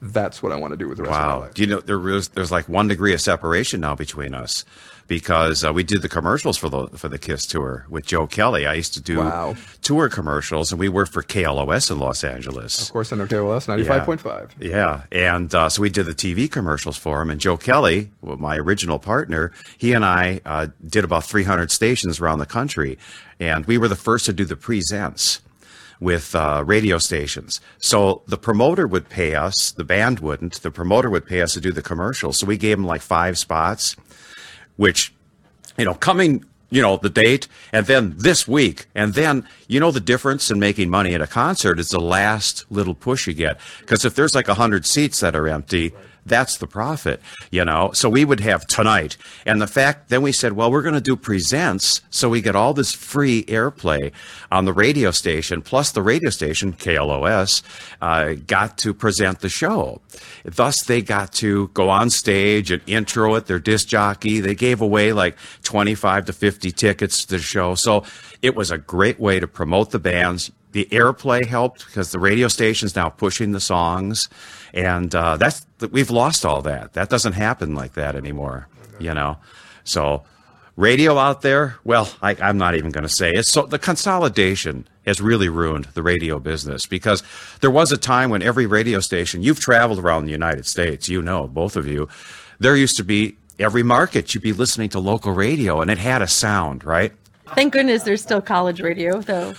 that's 0.00 0.42
what 0.42 0.52
I 0.52 0.56
want 0.56 0.72
to 0.72 0.76
do 0.76 0.88
with 0.88 0.98
the 0.98 1.02
rest 1.02 1.14
of 1.14 1.20
my 1.26 1.34
Wow. 1.34 1.40
life. 1.40 1.54
Do 1.54 1.62
you 1.62 1.68
know 1.68 1.80
there 1.80 1.98
was 1.98 2.28
there's 2.28 2.52
like 2.52 2.68
one 2.68 2.86
degree 2.88 3.12
of 3.14 3.20
separation 3.20 3.80
now 3.80 3.96
between 3.96 4.32
us 4.32 4.64
because 5.08 5.64
uh, 5.64 5.72
we 5.72 5.82
did 5.82 6.02
the 6.02 6.08
commercials 6.08 6.56
for 6.56 6.68
the 6.68 6.86
for 6.96 7.08
the 7.08 7.18
Kiss 7.18 7.46
tour 7.46 7.84
with 7.90 8.06
Joe 8.06 8.28
Kelly. 8.28 8.64
I 8.64 8.74
used 8.74 8.94
to 8.94 9.00
do 9.00 9.18
Wow. 9.18 9.56
tour 9.82 10.08
commercials, 10.08 10.70
and 10.70 10.78
we 10.78 10.88
worked 10.88 11.12
for 11.12 11.22
KLOS 11.24 11.90
in 11.90 11.98
Los 11.98 12.22
Angeles. 12.22 12.80
Of 12.80 12.92
course, 12.92 13.12
I 13.12 13.16
know 13.16 13.26
KLOS 13.26 13.66
95.5. 13.66 14.50
Yeah, 14.60 15.02
and 15.10 15.52
uh, 15.52 15.68
so 15.68 15.82
we 15.82 15.90
did 15.90 16.06
the 16.06 16.14
TV 16.14 16.48
commercials 16.48 16.96
for 16.96 17.20
him. 17.20 17.28
And 17.30 17.40
Joe 17.40 17.56
Kelly, 17.56 18.10
my 18.22 18.56
original 18.56 19.00
partner, 19.00 19.50
he 19.78 19.94
and 19.94 20.04
I 20.04 20.40
uh, 20.46 20.68
did 20.86 21.02
about 21.02 21.24
300 21.24 21.72
stations 21.72 22.20
around 22.20 22.38
the 22.38 22.46
country, 22.46 22.98
and 23.40 23.66
we 23.66 23.78
were 23.78 23.88
the 23.88 23.96
first 23.96 24.26
to 24.26 24.32
do 24.32 24.44
the 24.44 24.56
presents 24.56 25.40
with 26.00 26.34
uh, 26.34 26.62
radio 26.66 26.98
stations. 26.98 27.60
So 27.78 28.22
the 28.26 28.38
promoter 28.38 28.86
would 28.86 29.08
pay 29.08 29.34
us, 29.34 29.72
the 29.72 29.84
band 29.84 30.20
wouldn't. 30.20 30.62
The 30.62 30.70
promoter 30.70 31.10
would 31.10 31.26
pay 31.26 31.42
us 31.42 31.54
to 31.54 31.60
do 31.60 31.72
the 31.72 31.82
commercials. 31.82 32.38
So 32.38 32.46
we 32.46 32.56
gave 32.56 32.78
him 32.78 32.86
like 32.86 33.00
five 33.02 33.38
spots, 33.38 33.96
which 34.76 35.12
you 35.78 35.84
know, 35.84 35.94
coming, 35.94 36.44
you 36.70 36.82
know, 36.82 36.98
the 36.98 37.08
date, 37.08 37.48
and 37.72 37.86
then 37.86 38.14
this 38.18 38.46
week, 38.46 38.86
and 38.94 39.14
then, 39.14 39.48
you 39.68 39.80
know, 39.80 39.90
the 39.90 40.00
difference 40.00 40.50
in 40.50 40.58
making 40.58 40.90
money 40.90 41.14
at 41.14 41.22
a 41.22 41.26
concert 41.26 41.78
is 41.78 41.88
the 41.88 42.00
last 42.00 42.66
little 42.70 42.94
push 42.94 43.26
you 43.26 43.32
get. 43.32 43.58
Because 43.80 44.04
if 44.04 44.14
there's 44.14 44.34
like 44.34 44.48
a 44.48 44.54
hundred 44.54 44.84
seats 44.84 45.20
that 45.20 45.36
are 45.36 45.48
empty, 45.48 45.94
that's 46.28 46.58
the 46.58 46.66
profit, 46.66 47.20
you 47.50 47.64
know. 47.64 47.90
So 47.92 48.08
we 48.08 48.24
would 48.24 48.40
have 48.40 48.66
tonight, 48.66 49.16
and 49.46 49.60
the 49.60 49.66
fact 49.66 50.08
then 50.08 50.22
we 50.22 50.32
said, 50.32 50.52
well, 50.52 50.70
we're 50.70 50.82
going 50.82 50.94
to 50.94 51.00
do 51.00 51.16
presents, 51.16 52.02
so 52.10 52.28
we 52.28 52.40
get 52.40 52.54
all 52.54 52.74
this 52.74 52.94
free 52.94 53.44
airplay 53.44 54.12
on 54.52 54.64
the 54.64 54.72
radio 54.72 55.10
station, 55.10 55.62
plus 55.62 55.92
the 55.92 56.02
radio 56.02 56.30
station 56.30 56.72
KLOS 56.72 57.62
uh, 58.00 58.34
got 58.46 58.78
to 58.78 58.94
present 58.94 59.40
the 59.40 59.48
show. 59.48 60.00
Thus, 60.44 60.82
they 60.84 61.02
got 61.02 61.32
to 61.34 61.68
go 61.68 61.88
on 61.88 62.10
stage 62.10 62.70
and 62.70 62.82
intro 62.86 63.34
it. 63.34 63.46
Their 63.46 63.58
disc 63.58 63.88
jockey, 63.88 64.40
they 64.40 64.54
gave 64.54 64.80
away 64.80 65.12
like 65.12 65.36
twenty-five 65.62 66.26
to 66.26 66.32
fifty 66.32 66.70
tickets 66.70 67.24
to 67.24 67.36
the 67.36 67.42
show, 67.42 67.74
so 67.74 68.04
it 68.42 68.54
was 68.54 68.70
a 68.70 68.78
great 68.78 69.18
way 69.18 69.40
to 69.40 69.48
promote 69.48 69.90
the 69.90 69.98
bands 69.98 70.50
the 70.72 70.86
airplay 70.90 71.46
helped 71.46 71.86
because 71.86 72.12
the 72.12 72.18
radio 72.18 72.46
station's 72.46 72.94
now 72.94 73.08
pushing 73.08 73.52
the 73.52 73.60
songs, 73.60 74.28
and 74.72 75.14
uh, 75.14 75.36
that's 75.36 75.66
we've 75.90 76.10
lost 76.10 76.44
all 76.44 76.62
that. 76.62 76.92
That 76.94 77.08
doesn't 77.08 77.34
happen 77.34 77.74
like 77.74 77.94
that 77.94 78.16
anymore, 78.16 78.68
you 78.98 79.14
know. 79.14 79.38
So, 79.84 80.24
radio 80.76 81.18
out 81.18 81.42
there, 81.42 81.76
well, 81.84 82.10
I, 82.22 82.36
I'm 82.40 82.58
not 82.58 82.74
even 82.74 82.90
going 82.90 83.06
to 83.06 83.14
say 83.14 83.32
it. 83.32 83.46
So 83.46 83.66
the 83.66 83.78
consolidation 83.78 84.86
has 85.06 85.20
really 85.20 85.48
ruined 85.48 85.86
the 85.94 86.02
radio 86.02 86.38
business 86.38 86.86
because 86.86 87.22
there 87.60 87.70
was 87.70 87.90
a 87.90 87.96
time 87.96 88.30
when 88.30 88.42
every 88.42 88.66
radio 88.66 89.00
station 89.00 89.42
you've 89.42 89.60
traveled 89.60 89.98
around 89.98 90.26
the 90.26 90.32
United 90.32 90.66
States, 90.66 91.08
you 91.08 91.22
know, 91.22 91.48
both 91.48 91.76
of 91.76 91.86
you, 91.86 92.08
there 92.58 92.76
used 92.76 92.96
to 92.98 93.04
be 93.04 93.38
every 93.58 93.82
market 93.82 94.34
you'd 94.34 94.42
be 94.42 94.52
listening 94.52 94.88
to 94.90 95.00
local 95.00 95.32
radio 95.32 95.80
and 95.80 95.90
it 95.90 95.98
had 95.98 96.22
a 96.22 96.28
sound, 96.28 96.84
right? 96.84 97.12
Thank 97.54 97.72
goodness 97.72 98.02
there's 98.02 98.22
still 98.22 98.40
college 98.40 98.80
radio, 98.80 99.20
though. 99.20 99.54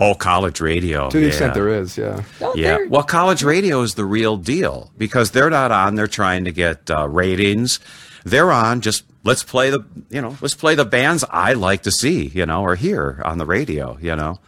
Oh, 0.00 0.14
college 0.14 0.60
radio. 0.60 1.10
To 1.10 1.16
the 1.16 1.22
yeah. 1.22 1.28
extent 1.28 1.54
there 1.54 1.68
is, 1.68 1.98
yeah. 1.98 2.22
Oh, 2.40 2.54
Yeah. 2.56 2.78
Well, 2.88 3.02
college 3.02 3.42
radio 3.42 3.82
is 3.82 3.94
the 3.94 4.04
real 4.04 4.36
deal 4.36 4.90
because 4.96 5.30
they're 5.30 5.50
not 5.50 5.70
on. 5.70 5.94
They're 5.94 6.06
trying 6.06 6.44
to 6.44 6.52
get 6.52 6.90
uh, 6.90 7.08
ratings. 7.08 7.80
They're 8.24 8.52
on 8.52 8.80
just 8.80 9.04
let's 9.24 9.42
play 9.42 9.70
the 9.70 9.84
you 10.10 10.20
know 10.20 10.36
let's 10.40 10.54
play 10.54 10.74
the 10.74 10.84
bands 10.84 11.24
I 11.30 11.54
like 11.54 11.82
to 11.82 11.90
see 11.90 12.26
you 12.28 12.46
know 12.46 12.62
or 12.62 12.76
hear 12.76 13.20
on 13.24 13.38
the 13.38 13.46
radio 13.46 13.98
you 14.00 14.14
know. 14.14 14.38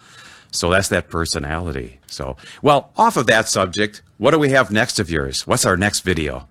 So 0.50 0.70
that's 0.70 0.88
that 0.88 1.10
personality. 1.10 1.98
So 2.06 2.36
well, 2.62 2.92
off 2.96 3.16
of 3.16 3.26
that 3.26 3.48
subject, 3.48 4.02
what 4.18 4.30
do 4.30 4.38
we 4.38 4.50
have 4.50 4.70
next 4.70 5.00
of 5.00 5.10
yours? 5.10 5.46
What's 5.46 5.66
our 5.66 5.76
next 5.76 6.00
video? 6.00 6.48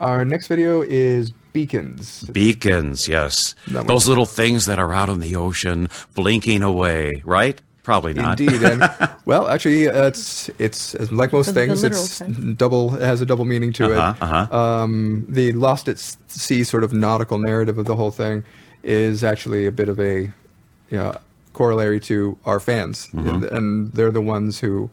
Our 0.00 0.24
next 0.24 0.48
video 0.48 0.82
is 0.82 1.32
Beacons. 1.52 2.22
Beacons, 2.32 3.08
yes. 3.08 3.54
That 3.68 3.86
Those 3.86 4.04
one. 4.06 4.10
little 4.10 4.26
things 4.26 4.66
that 4.66 4.78
are 4.78 4.92
out 4.92 5.08
in 5.08 5.20
the 5.20 5.36
ocean 5.36 5.88
blinking 6.14 6.62
away, 6.62 7.22
right? 7.24 7.60
Probably 7.82 8.12
not. 8.12 8.38
Indeed, 8.38 8.62
and 8.62 8.82
well, 9.24 9.48
actually, 9.48 9.88
uh, 9.88 10.06
it's 10.06 10.48
it's 10.58 10.94
it's 10.94 11.10
like 11.10 11.32
most 11.32 11.46
The- 11.46 11.52
the 11.52 11.60
things. 11.66 11.82
literal 11.82 12.02
it's 12.02 12.12
sense. 12.12 12.56
double. 12.56 12.94
It 12.94 13.02
has 13.02 13.20
a 13.20 13.26
double 13.26 13.44
meaning 13.46 13.72
to 13.74 13.84
Uh-huh, 13.86 14.14
it. 14.16 14.22
uh-huh. 14.22 14.56
Um, 14.56 15.24
the 15.28 15.52
Lost 15.52 15.88
at 15.88 15.98
Sea 15.98 16.62
sort 16.62 16.84
of 16.84 16.92
nautical 16.92 17.38
narrative 17.38 17.78
of 17.78 17.86
the 17.86 17.96
whole 17.96 18.10
thing 18.10 18.44
is 18.82 19.24
actually 19.24 19.66
a 19.66 19.72
bit 19.72 19.88
of 19.88 19.98
a 19.98 20.30
you 20.90 20.96
know, 20.98 21.16
corollary 21.52 22.00
to 22.00 22.36
our 22.44 22.60
fans, 22.60 23.08
Mm-hmm. 23.14 23.28
and, 23.28 23.44
and 23.44 23.92
they're 23.92 24.10
the 24.12 24.20
ones 24.20 24.60
who 24.60 24.90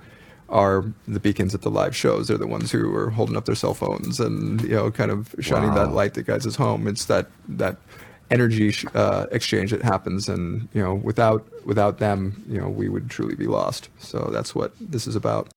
are 0.49 0.85
the 1.07 1.19
beacons 1.19 1.53
at 1.53 1.61
the 1.61 1.69
live 1.69 1.95
shows. 1.95 2.27
They're 2.27 2.37
the 2.37 2.47
ones 2.47 2.71
who 2.71 2.93
are 2.95 3.09
holding 3.09 3.35
up 3.35 3.45
their 3.45 3.55
cell 3.55 3.73
phones 3.73 4.19
and 4.19 4.61
you 4.61 4.69
know, 4.69 4.91
kind 4.91 5.11
of 5.11 5.35
shining 5.39 5.73
that 5.73 5.91
light 5.91 6.13
that 6.15 6.23
guides 6.23 6.47
us 6.47 6.55
home. 6.55 6.87
It's 6.87 7.05
that 7.05 7.27
that 7.49 7.77
energy 8.29 8.73
uh, 8.93 9.27
exchange 9.31 9.71
that 9.71 9.81
happens, 9.81 10.29
and 10.29 10.67
you 10.73 10.81
know, 10.81 10.95
without 10.95 11.45
without 11.65 11.99
them, 11.99 12.43
you 12.47 12.59
know, 12.59 12.69
we 12.69 12.89
would 12.89 13.09
truly 13.09 13.35
be 13.35 13.47
lost. 13.47 13.89
So 13.99 14.29
that's 14.31 14.55
what 14.55 14.73
this 14.79 15.07
is 15.07 15.15
about. 15.15 15.49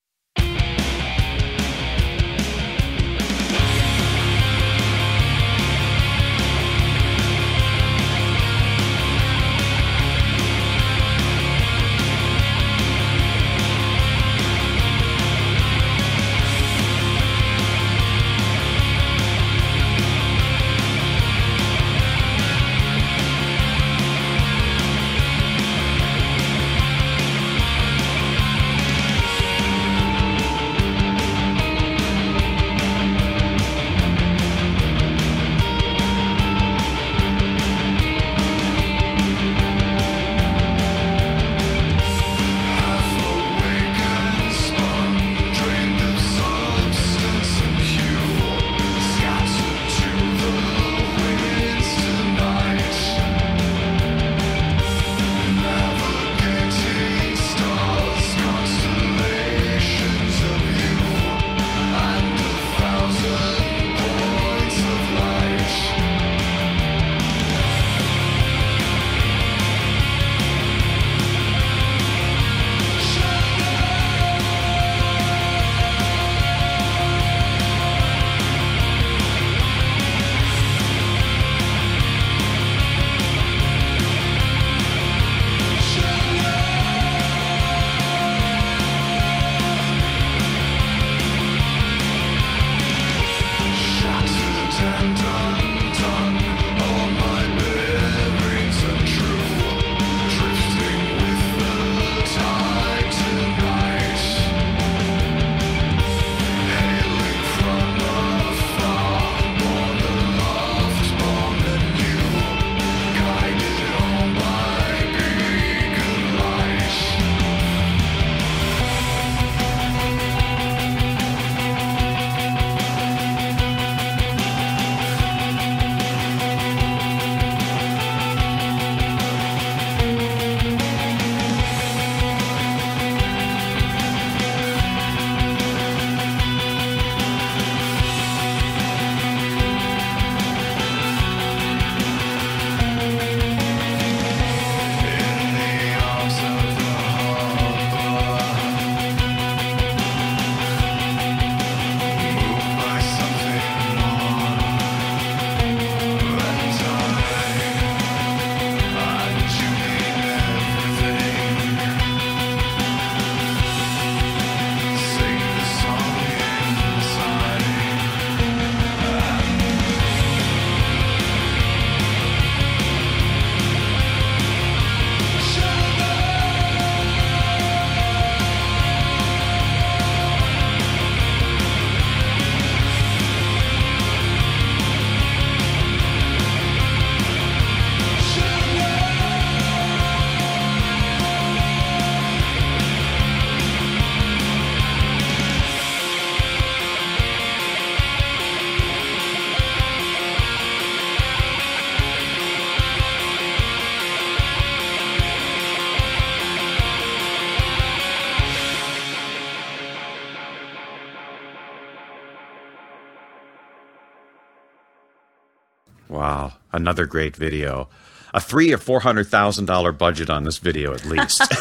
Another 216.80 217.06
great 217.06 217.36
video. 217.36 217.88
A 218.32 218.40
three 218.40 218.72
or 218.72 218.78
four 218.78 219.00
hundred 219.00 219.26
thousand 219.26 219.64
dollar 219.66 219.90
budget 219.90 220.30
on 220.30 220.44
this 220.44 220.58
video 220.58 220.94
at 220.94 221.04
least. 221.04 221.42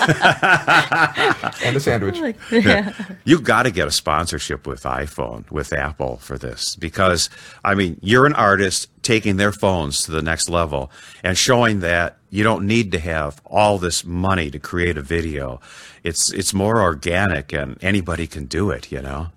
And 1.63 1.76
a 1.76 1.80
sandwich. 1.80 2.20
Like, 2.20 2.38
yeah. 2.51 2.93
You've 3.24 3.43
got 3.43 3.63
to 3.63 3.72
get 3.72 3.88
a 3.88 3.91
sponsorship 3.91 4.67
with 4.67 4.84
iPhone, 4.84 5.49
with 5.51 5.74
Apple 5.74 6.17
for 6.17 6.38
this 6.38 6.76
because, 6.76 7.30
I 7.63 7.76
mean, 7.76 7.97
you're 8.01 8.26
an 8.26 8.34
artist 8.34 8.88
taking 9.03 9.38
their 9.38 9.51
phones 9.51 10.03
to 10.03 10.11
the 10.11 10.22
next 10.22 10.49
level 10.49 10.91
and 11.24 11.38
showing 11.38 11.80
that 11.80 12.17
you 12.30 12.43
don't 12.43 12.67
need 12.67 12.91
to 12.91 12.99
have 12.99 13.41
all 13.45 13.78
this 13.80 14.05
money 14.05 14.51
to 14.51 14.59
create 14.59 14.97
a 14.97 15.01
video. 15.01 15.59
It's, 16.03 16.32
it's 16.34 16.53
more 16.53 16.82
organic 16.82 17.53
and 17.53 17.78
anybody 17.82 18.28
can 18.28 18.45
do 18.45 18.70
it, 18.70 18.91
you 18.91 19.01
know? 19.01 19.30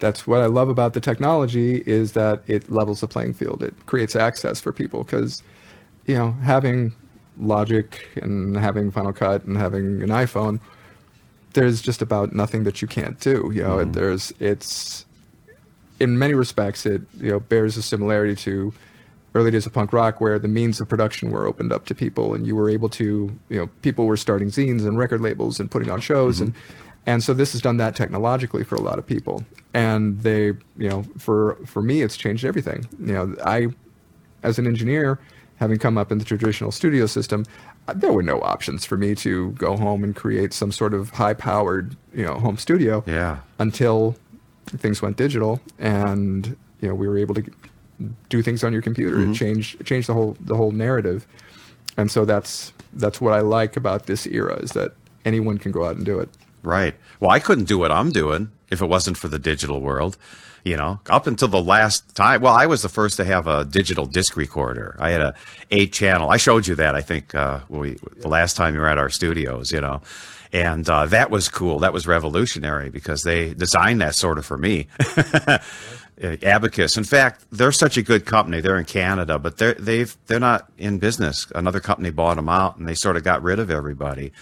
That's 0.00 0.26
what 0.26 0.40
I 0.40 0.46
love 0.46 0.68
about 0.68 0.94
the 0.94 1.00
technology 1.00 1.82
is 1.86 2.12
that 2.12 2.42
it 2.46 2.70
levels 2.70 3.00
the 3.00 3.08
playing 3.08 3.34
field. 3.34 3.62
It 3.62 3.74
creates 3.86 4.14
access 4.14 4.60
for 4.60 4.72
people 4.72 5.04
because, 5.04 5.42
you 6.06 6.14
know, 6.14 6.32
having 6.42 6.92
Logic 7.38 8.06
and 8.16 8.56
having 8.56 8.90
Final 8.90 9.12
Cut 9.12 9.44
and 9.44 9.56
having 9.56 10.02
an 10.02 10.08
iPhone, 10.08 10.60
there's 11.54 11.80
just 11.80 12.02
about 12.02 12.32
nothing 12.32 12.64
that 12.64 12.82
you 12.82 12.88
can't 12.88 13.18
do. 13.20 13.50
You 13.54 13.62
know, 13.62 13.76
mm-hmm. 13.78 13.92
there's 13.92 14.32
it's 14.38 15.06
in 16.00 16.18
many 16.18 16.34
respects 16.34 16.86
it 16.86 17.02
you 17.18 17.30
know 17.30 17.40
bears 17.40 17.76
a 17.76 17.82
similarity 17.82 18.34
to 18.34 18.72
early 19.34 19.50
days 19.50 19.66
of 19.66 19.72
punk 19.72 19.92
rock 19.92 20.20
where 20.20 20.38
the 20.38 20.48
means 20.48 20.80
of 20.80 20.88
production 20.88 21.30
were 21.30 21.46
opened 21.46 21.72
up 21.72 21.84
to 21.86 21.94
people 21.94 22.34
and 22.34 22.46
you 22.46 22.56
were 22.56 22.70
able 22.70 22.88
to 22.88 23.36
you 23.48 23.58
know 23.58 23.66
people 23.82 24.06
were 24.06 24.16
starting 24.16 24.48
zines 24.48 24.86
and 24.86 24.98
record 24.98 25.20
labels 25.20 25.60
and 25.60 25.70
putting 25.70 25.90
on 25.90 26.00
shows 26.00 26.36
mm-hmm. 26.36 26.44
and 26.44 26.54
and 27.06 27.22
so 27.22 27.32
this 27.34 27.52
has 27.52 27.62
done 27.62 27.76
that 27.78 27.96
technologically 27.96 28.64
for 28.64 28.74
a 28.76 28.80
lot 28.80 28.98
of 28.98 29.06
people. 29.06 29.44
And 29.74 30.20
they 30.22 30.46
you 30.76 30.88
know 30.88 31.04
for 31.18 31.56
for 31.66 31.82
me 31.82 32.02
it's 32.02 32.16
changed 32.16 32.44
everything. 32.44 32.86
You 33.00 33.12
know 33.12 33.34
i 33.44 33.68
as 34.42 34.58
an 34.58 34.66
engineer 34.66 35.18
having 35.56 35.78
come 35.78 35.98
up 35.98 36.12
in 36.12 36.18
the 36.18 36.24
traditional 36.24 36.70
studio 36.70 37.06
system 37.06 37.44
uh, 37.88 37.92
there 37.94 38.12
were 38.12 38.22
no 38.22 38.40
options 38.42 38.84
for 38.84 38.96
me 38.96 39.14
to 39.16 39.50
go 39.52 39.76
home 39.76 40.04
and 40.04 40.14
create 40.14 40.52
some 40.52 40.70
sort 40.70 40.94
of 40.94 41.10
high 41.10 41.34
powered 41.34 41.96
you 42.14 42.24
know 42.24 42.34
home 42.34 42.56
studio 42.56 43.02
Yeah. 43.06 43.38
until 43.58 44.14
things 44.66 45.02
went 45.02 45.16
digital 45.16 45.60
and 45.78 46.56
you 46.80 46.88
know 46.88 46.94
we 46.94 47.08
were 47.08 47.18
able 47.18 47.34
to 47.34 47.42
do 48.28 48.42
things 48.42 48.62
on 48.62 48.72
your 48.72 48.82
computer 48.82 49.20
it 49.20 49.34
changed 49.34 49.84
change 49.84 50.06
the 50.06 50.14
whole 50.14 50.36
the 50.40 50.54
whole 50.56 50.70
narrative. 50.72 51.26
And 51.96 52.10
so 52.10 52.24
that's 52.24 52.72
that's 52.92 53.20
what 53.20 53.32
i 53.34 53.40
like 53.40 53.76
about 53.76 54.06
this 54.06 54.24
era 54.26 54.54
is 54.62 54.70
that 54.72 54.92
anyone 55.24 55.58
can 55.58 55.72
go 55.72 55.84
out 55.84 55.96
and 55.96 56.04
do 56.06 56.20
it 56.20 56.28
Right. 56.62 56.94
Well, 57.20 57.30
I 57.30 57.38
couldn't 57.40 57.64
do 57.64 57.78
what 57.78 57.92
I'm 57.92 58.10
doing 58.10 58.50
if 58.70 58.80
it 58.82 58.86
wasn't 58.86 59.16
for 59.16 59.28
the 59.28 59.38
digital 59.38 59.80
world. 59.80 60.16
You 60.64 60.76
know, 60.76 61.00
up 61.08 61.26
until 61.26 61.48
the 61.48 61.62
last 61.62 62.14
time. 62.14 62.42
Well, 62.42 62.52
I 62.52 62.66
was 62.66 62.82
the 62.82 62.88
first 62.88 63.16
to 63.18 63.24
have 63.24 63.46
a 63.46 63.64
digital 63.64 64.04
disc 64.04 64.36
recorder. 64.36 64.96
I 64.98 65.10
had 65.10 65.22
a 65.22 65.34
eight 65.70 65.92
channel. 65.92 66.30
I 66.30 66.36
showed 66.36 66.66
you 66.66 66.74
that. 66.74 66.94
I 66.94 67.00
think 67.00 67.34
uh, 67.34 67.60
we 67.68 67.96
the 68.16 68.28
last 68.28 68.56
time 68.56 68.74
you 68.74 68.80
were 68.80 68.88
at 68.88 68.98
our 68.98 69.08
studios. 69.08 69.72
You 69.72 69.80
know, 69.80 70.02
and 70.52 70.88
uh, 70.90 71.06
that 71.06 71.30
was 71.30 71.48
cool. 71.48 71.78
That 71.78 71.92
was 71.92 72.06
revolutionary 72.06 72.90
because 72.90 73.22
they 73.22 73.54
designed 73.54 74.00
that 74.00 74.14
sort 74.14 74.36
of 74.36 74.44
for 74.44 74.58
me. 74.58 74.88
Uh, 76.20 76.36
Abacus. 76.42 76.96
In 76.96 77.04
fact, 77.04 77.44
they're 77.52 77.70
such 77.70 77.96
a 77.96 78.02
good 78.02 78.26
company. 78.26 78.60
They're 78.60 78.76
in 78.76 78.86
Canada, 78.86 79.38
but 79.38 79.58
they're 79.58 79.74
they've 79.74 80.16
they're 80.26 80.40
not 80.40 80.68
in 80.76 80.98
business. 80.98 81.46
Another 81.54 81.78
company 81.78 82.10
bought 82.10 82.34
them 82.34 82.48
out, 82.48 82.76
and 82.76 82.88
they 82.88 82.94
sort 82.94 83.16
of 83.16 83.22
got 83.22 83.40
rid 83.44 83.60
of 83.60 83.70
everybody. 83.70 84.32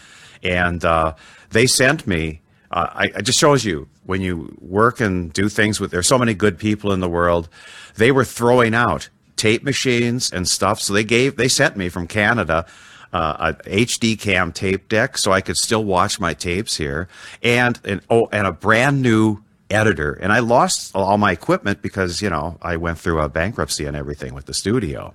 And 0.43 0.83
uh, 0.85 1.15
they 1.51 1.67
sent 1.67 2.07
me. 2.07 2.41
Uh, 2.71 3.09
I, 3.15 3.23
just 3.23 3.39
shows 3.39 3.65
you 3.65 3.89
when 4.05 4.21
you 4.21 4.57
work 4.61 5.01
and 5.01 5.33
do 5.33 5.49
things 5.49 5.79
with. 5.79 5.91
There's 5.91 6.09
so 6.09 6.19
many 6.19 6.35
good 6.35 6.59
people 6.59 6.93
in 6.93 7.01
the 7.01 7.09
world. 7.09 7.49
They 7.95 8.11
were 8.11 8.25
throwing 8.25 8.75
out 8.75 9.09
tape 9.37 9.63
machines 9.63 10.33
and 10.33 10.49
stuff, 10.49 10.81
so 10.81 10.93
they 10.93 11.05
gave 11.05 11.37
they 11.37 11.49
sent 11.49 11.77
me 11.77 11.89
from 11.89 12.07
Canada 12.07 12.67
uh, 13.13 13.55
a 13.65 13.69
HD 13.69 14.19
cam 14.19 14.53
tape 14.53 14.89
deck 14.89 15.17
so 15.19 15.33
I 15.33 15.41
could 15.41 15.57
still 15.57 15.85
watch 15.85 16.21
my 16.21 16.35
tapes 16.35 16.77
here, 16.77 17.09
and 17.43 17.79
an 17.85 18.01
oh, 18.11 18.29
and 18.33 18.47
a 18.47 18.53
brand 18.53 19.03
new 19.03 19.43
editor. 19.71 20.13
And 20.13 20.33
I 20.33 20.41
lost 20.41 20.95
all 20.95 21.19
my 21.19 21.33
equipment 21.33 21.83
because 21.83 22.21
you 22.21 22.31
know 22.31 22.59
I 22.61 22.77
went 22.77 22.99
through 22.99 23.21
a 23.21 23.29
bankruptcy 23.29 23.87
and 23.87 23.97
everything 23.97 24.35
with 24.35 24.47
the 24.47 24.55
studio. 24.55 25.15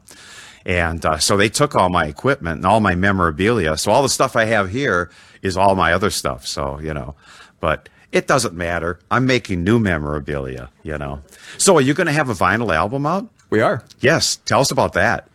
And 0.65 1.05
uh, 1.05 1.17
so 1.17 1.37
they 1.37 1.49
took 1.49 1.75
all 1.75 1.89
my 1.89 2.05
equipment 2.05 2.57
and 2.57 2.65
all 2.65 2.79
my 2.79 2.95
memorabilia. 2.95 3.77
So 3.77 3.91
all 3.91 4.03
the 4.03 4.09
stuff 4.09 4.35
I 4.35 4.45
have 4.45 4.69
here 4.69 5.09
is 5.41 5.57
all 5.57 5.75
my 5.75 5.93
other 5.93 6.09
stuff. 6.09 6.45
So, 6.45 6.79
you 6.79 6.93
know, 6.93 7.15
but 7.59 7.89
it 8.11 8.27
doesn't 8.27 8.53
matter. 8.53 8.99
I'm 9.09 9.25
making 9.25 9.63
new 9.63 9.79
memorabilia, 9.79 10.69
you 10.83 10.97
know. 10.97 11.23
So 11.57 11.77
are 11.77 11.81
you 11.81 11.93
going 11.93 12.07
to 12.07 12.13
have 12.13 12.29
a 12.29 12.33
vinyl 12.33 12.73
album 12.73 13.05
out? 13.05 13.29
we 13.49 13.61
are 13.61 13.83
Yes. 13.99 14.37
Tell 14.37 14.61
us 14.61 14.71
about 14.71 14.93
that. 14.93 15.27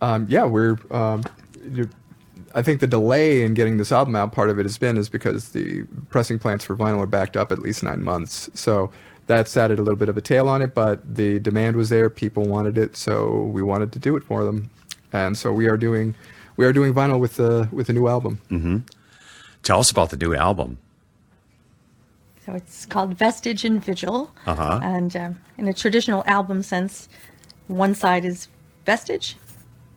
Um, 0.00 0.26
yeah, 0.28 0.44
we're. 0.44 0.78
Um, 0.90 1.22
I 2.56 2.62
think 2.62 2.80
the 2.80 2.86
delay 2.86 3.42
in 3.42 3.54
getting 3.54 3.78
this 3.78 3.90
album 3.90 4.14
out, 4.14 4.32
part 4.32 4.48
of 4.48 4.60
it 4.60 4.62
has 4.62 4.78
been 4.78 4.96
is 4.96 5.08
because 5.08 5.50
the 5.50 5.82
pressing 6.10 6.38
plants 6.38 6.64
for 6.64 6.76
vinyl 6.76 7.00
are 7.00 7.06
backed 7.06 7.36
up 7.36 7.50
at 7.50 7.58
least 7.58 7.82
nine 7.82 8.02
months. 8.04 8.48
So 8.54 8.92
that's 9.26 9.56
added 9.56 9.78
a 9.78 9.82
little 9.82 9.98
bit 9.98 10.08
of 10.08 10.16
a 10.16 10.20
tail 10.20 10.48
on 10.48 10.62
it, 10.62 10.74
but 10.74 11.16
the 11.16 11.40
demand 11.40 11.76
was 11.76 11.88
there. 11.88 12.08
People 12.08 12.44
wanted 12.44 12.78
it, 12.78 12.96
so 12.96 13.42
we 13.52 13.62
wanted 13.62 13.92
to 13.92 13.98
do 13.98 14.16
it 14.16 14.22
for 14.22 14.44
them, 14.44 14.70
and 15.14 15.38
so 15.38 15.52
we 15.52 15.66
are 15.68 15.76
doing. 15.78 16.14
We 16.56 16.64
are 16.66 16.72
doing 16.72 16.92
vinyl 16.92 17.18
with 17.18 17.36
the 17.36 17.68
with 17.72 17.88
a 17.88 17.92
new 17.92 18.06
album. 18.08 18.84
Tell 19.62 19.80
us 19.80 19.90
about 19.90 20.10
the 20.10 20.16
new 20.16 20.34
album. 20.34 20.76
So 22.44 22.52
it's 22.52 22.84
called 22.84 23.14
Vestige 23.16 23.64
and 23.64 23.82
Vigil. 23.82 24.30
Uh-huh. 24.46 24.80
And 24.82 25.16
um, 25.16 25.40
in 25.56 25.66
a 25.66 25.72
traditional 25.72 26.22
album 26.26 26.62
sense, 26.62 27.08
one 27.68 27.94
side 27.94 28.26
is 28.26 28.48
Vestige, 28.84 29.36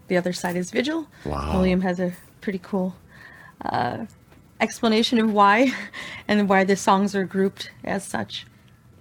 the 0.08 0.16
other 0.16 0.32
side 0.32 0.56
is 0.56 0.72
Vigil. 0.72 1.08
Wow. 1.26 1.56
William 1.58 1.82
has 1.82 2.00
a 2.00 2.14
pretty 2.40 2.60
cool 2.60 2.96
uh, 3.66 4.06
explanation 4.62 5.20
of 5.20 5.34
why 5.34 5.74
and 6.30 6.48
why 6.48 6.64
the 6.64 6.78
songs 6.78 7.14
are 7.16 7.26
grouped 7.26 7.70
as 7.84 8.06
such. 8.06 8.46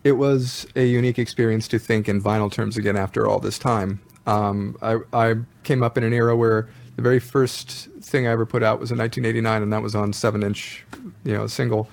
it 0.02 0.12
was 0.18 0.66
a 0.74 0.84
unique 0.84 1.18
experience 1.18 1.68
to 1.68 1.78
think 1.78 2.08
in 2.08 2.20
vinyl 2.22 2.50
terms 2.50 2.76
again 2.76 2.96
after 2.96 3.26
all 3.28 3.38
this 3.38 3.58
time. 3.58 4.00
Um, 4.26 4.76
I, 4.82 4.98
I 5.12 5.34
came 5.64 5.82
up 5.82 5.96
in 5.96 6.04
an 6.04 6.12
era 6.12 6.36
where 6.36 6.68
the 6.96 7.02
very 7.02 7.20
first 7.20 7.88
thing 8.00 8.26
I 8.26 8.30
ever 8.30 8.46
put 8.46 8.62
out 8.62 8.80
was 8.80 8.90
in 8.90 8.98
1989, 8.98 9.62
and 9.62 9.72
that 9.72 9.82
was 9.82 9.94
on 9.94 10.12
seven-inch, 10.12 10.84
you 11.24 11.32
know, 11.32 11.46
single 11.46 11.88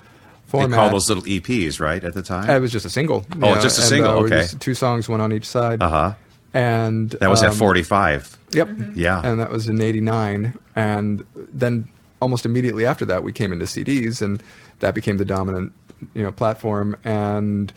format. 0.46 0.70
They 0.70 0.74
format. 0.74 0.76
call 0.76 0.90
those 0.90 1.08
little 1.08 1.24
EPs, 1.24 1.80
right, 1.80 2.02
at 2.02 2.14
the 2.14 2.22
time? 2.22 2.48
it 2.48 2.60
was 2.60 2.72
just 2.72 2.86
a 2.86 2.90
single. 2.90 3.24
Oh, 3.34 3.38
know, 3.38 3.60
just 3.60 3.78
a 3.78 3.82
and, 3.82 3.88
single, 3.88 4.10
uh, 4.10 4.22
okay. 4.22 4.40
just 4.40 4.60
two 4.60 4.74
songs, 4.74 5.08
one 5.08 5.20
on 5.20 5.32
each 5.32 5.46
side. 5.46 5.82
Uh 5.82 5.88
huh. 5.88 6.14
And 6.54 7.10
That 7.10 7.30
was 7.30 7.42
at 7.42 7.50
um, 7.50 7.56
45. 7.56 8.38
Yep. 8.52 8.68
Yeah. 8.94 9.20
And 9.24 9.40
that 9.40 9.50
was 9.50 9.68
in 9.68 9.80
89. 9.80 10.56
And 10.76 11.26
then 11.34 11.88
almost 12.22 12.46
immediately 12.46 12.86
after 12.86 13.04
that, 13.06 13.24
we 13.24 13.32
came 13.32 13.52
into 13.52 13.64
CDs 13.64 14.22
and 14.22 14.40
that 14.78 14.94
became 14.94 15.16
the 15.16 15.24
dominant, 15.24 15.72
you 16.14 16.22
know, 16.22 16.30
platform. 16.30 16.96
And 17.02 17.72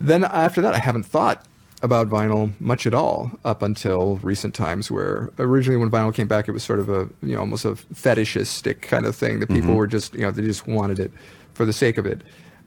then 0.00 0.22
after 0.22 0.62
that, 0.62 0.72
I 0.72 0.78
haven't 0.78 1.02
thought 1.02 1.44
about 1.82 2.08
vinyl 2.08 2.52
much 2.60 2.86
at 2.86 2.92
all 2.92 3.30
up 3.44 3.62
until 3.62 4.16
recent 4.16 4.54
times 4.54 4.90
where 4.90 5.30
originally 5.38 5.78
when 5.78 5.90
vinyl 5.90 6.14
came 6.14 6.28
back, 6.28 6.48
it 6.48 6.52
was 6.52 6.62
sort 6.62 6.78
of 6.78 6.88
a, 6.88 7.08
you 7.22 7.34
know, 7.34 7.40
almost 7.40 7.64
a 7.64 7.74
fetishistic 7.74 8.82
kind 8.82 9.06
of 9.06 9.16
thing 9.16 9.40
that 9.40 9.48
mm-hmm. 9.48 9.60
people 9.60 9.74
were 9.74 9.86
just, 9.86 10.14
you 10.14 10.20
know, 10.20 10.30
they 10.30 10.42
just 10.42 10.66
wanted 10.66 10.98
it 10.98 11.10
for 11.54 11.64
the 11.64 11.72
sake 11.72 11.96
of 11.96 12.04
it. 12.06 12.20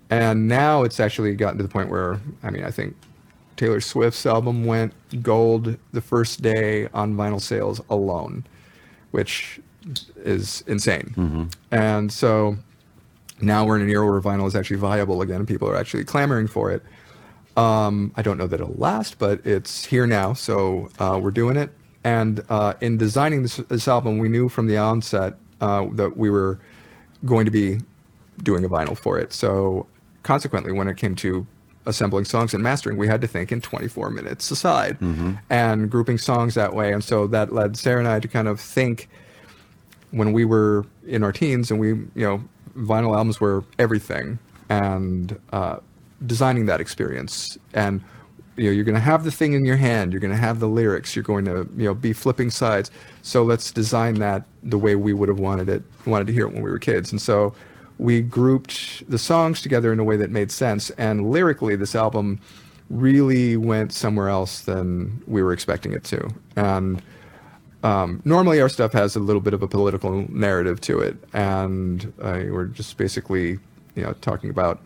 And 0.10 0.48
now 0.48 0.84
it's 0.84 1.00
actually 1.00 1.36
gotten 1.36 1.58
to 1.58 1.64
the 1.64 1.70
point 1.70 1.90
where, 1.90 2.20
I 2.42 2.50
mean, 2.50 2.64
I 2.64 2.72
think 2.72 2.96
Taylor 3.56 3.82
Swift's 3.82 4.26
album 4.26 4.66
went 4.66 4.94
gold 5.22 5.78
the 5.92 6.02
first 6.02 6.42
day 6.42 6.88
on 6.94 7.16
vinyl 7.16 7.42
sales 7.42 7.82
alone, 7.90 8.46
which 9.12 9.60
is 10.18 10.64
insane. 10.68 11.14
Mm-hmm. 11.16 11.44
And 11.72 12.12
so 12.12 12.58
now 13.42 13.66
we're 13.66 13.76
in 13.76 13.84
an 13.84 13.90
era 13.90 14.10
where 14.10 14.22
vinyl 14.22 14.48
is 14.48 14.56
actually 14.56 14.78
viable 14.78 15.22
again 15.22 15.38
and 15.38 15.48
people 15.48 15.70
are 15.70 15.76
actually 15.76 16.04
clamoring 16.04 16.48
for 16.48 16.72
it. 16.72 16.82
Um, 17.56 18.12
I 18.16 18.22
don't 18.22 18.38
know 18.38 18.48
that 18.48 18.60
it'll 18.60 18.74
last, 18.76 19.20
but 19.20 19.46
it's 19.46 19.86
here 19.86 20.08
now, 20.08 20.34
so 20.34 20.90
uh, 21.00 21.20
we're 21.22 21.32
doing 21.32 21.56
it. 21.56 21.70
And 22.04 22.44
uh, 22.50 22.74
in 22.82 22.98
designing 22.98 23.44
this, 23.44 23.58
this 23.58 23.88
album, 23.88 24.18
we 24.18 24.28
knew 24.28 24.50
from 24.50 24.68
the 24.68 24.78
onset 24.78 25.36
uh, 25.62 25.88
that 25.94 26.18
we 26.18 26.30
were 26.30 26.60
going 27.26 27.46
to 27.46 27.52
be 27.52 27.80
doing 28.42 28.66
a 28.66 28.70
vinyl 28.70 28.98
for 28.98 29.20
it. 29.20 29.32
So 29.34 29.86
consequently, 30.24 30.72
when 30.72 30.88
it 30.88 30.98
came 30.98 31.16
to 31.16 31.46
assembling 31.86 32.26
songs 32.26 32.54
and 32.54 32.64
mastering, 32.64 32.98
we 32.98 33.08
had 33.08 33.22
to 33.22 33.28
think 33.28 33.52
in 33.52 33.62
24 33.62 34.10
minutes 34.10 34.50
aside 34.52 34.98
and 35.50 35.90
grouping 35.90 36.18
songs 36.18 36.56
that 36.56 36.74
way. 36.74 36.92
And 36.92 37.04
so 37.04 37.28
that 37.28 37.54
led 37.54 37.78
Sarah 37.78 38.00
and 38.00 38.08
I 38.08 38.20
to 38.20 38.28
kind 38.28 38.48
of 38.48 38.60
think 38.60 39.10
when 40.12 40.34
we 40.34 40.46
were 40.46 40.86
in 41.06 41.24
our 41.24 41.32
teens 41.32 41.72
and 41.72 41.80
we, 41.80 41.90
you 41.90 42.10
know, 42.16 42.44
vinyl 42.78 43.16
albums 43.16 43.40
were 43.40 43.64
everything 43.78 44.40
and 44.70 45.40
uh, 45.52 45.78
designing 46.26 46.66
that 46.68 46.82
experience. 46.82 47.58
And, 47.74 48.02
you 48.56 48.66
know, 48.66 48.72
you're 48.72 48.86
going 48.86 48.96
to 48.96 49.02
have 49.02 49.24
the 49.24 49.32
thing 49.32 49.54
in 49.54 49.66
your 49.66 49.78
hand, 49.78 50.14
you're 50.14 50.20
going 50.20 50.34
to 50.34 50.38
have 50.38 50.60
the 50.60 50.68
lyrics, 50.68 51.16
you're 51.16 51.24
going 51.24 51.46
to, 51.46 51.68
you 51.76 51.86
know, 51.86 51.94
be 51.94 52.14
flipping 52.14 52.52
sides. 52.52 52.92
So 53.22 53.44
let's 53.44 53.72
design 53.72 54.16
that 54.16 54.44
the 54.62 54.78
way 54.78 54.96
we 54.96 55.14
would 55.14 55.30
have 55.30 55.40
wanted 55.40 55.70
it, 55.70 55.84
wanted 56.06 56.28
to 56.28 56.34
hear 56.34 56.48
it 56.48 56.54
when 56.54 56.62
we 56.62 56.70
were 56.70 56.80
kids. 56.80 57.12
And 57.12 57.22
so 57.22 57.54
we 57.98 58.22
grouped 58.22 59.10
the 59.10 59.18
songs 59.18 59.62
together 59.62 59.92
in 59.92 60.00
a 60.00 60.04
way 60.04 60.18
that 60.18 60.30
made 60.30 60.52
sense. 60.52 60.90
And 60.92 61.32
lyrically, 61.32 61.76
this 61.76 61.96
album 61.96 62.40
really 62.90 63.58
went 63.58 63.92
somewhere 63.92 64.30
else 64.30 64.62
than 64.62 65.24
we 65.26 65.42
were 65.42 65.54
expecting 65.54 65.94
it 65.94 66.04
to. 66.06 66.30
And 66.56 67.02
um, 67.84 68.22
normally 68.24 68.62
our 68.62 68.70
stuff 68.70 68.94
has 68.94 69.16
a 69.16 69.20
little 69.20 69.42
bit 69.42 69.54
of 69.54 69.62
a 69.62 69.68
political 69.68 70.26
narrative 70.32 70.80
to 70.82 71.00
it, 71.00 71.18
and 71.34 72.14
uh, 72.22 72.44
we're 72.50 72.66
just 72.66 72.98
basically, 72.98 73.60
you 73.96 74.04
know, 74.04 74.14
talking 74.22 74.50
about 74.50 74.82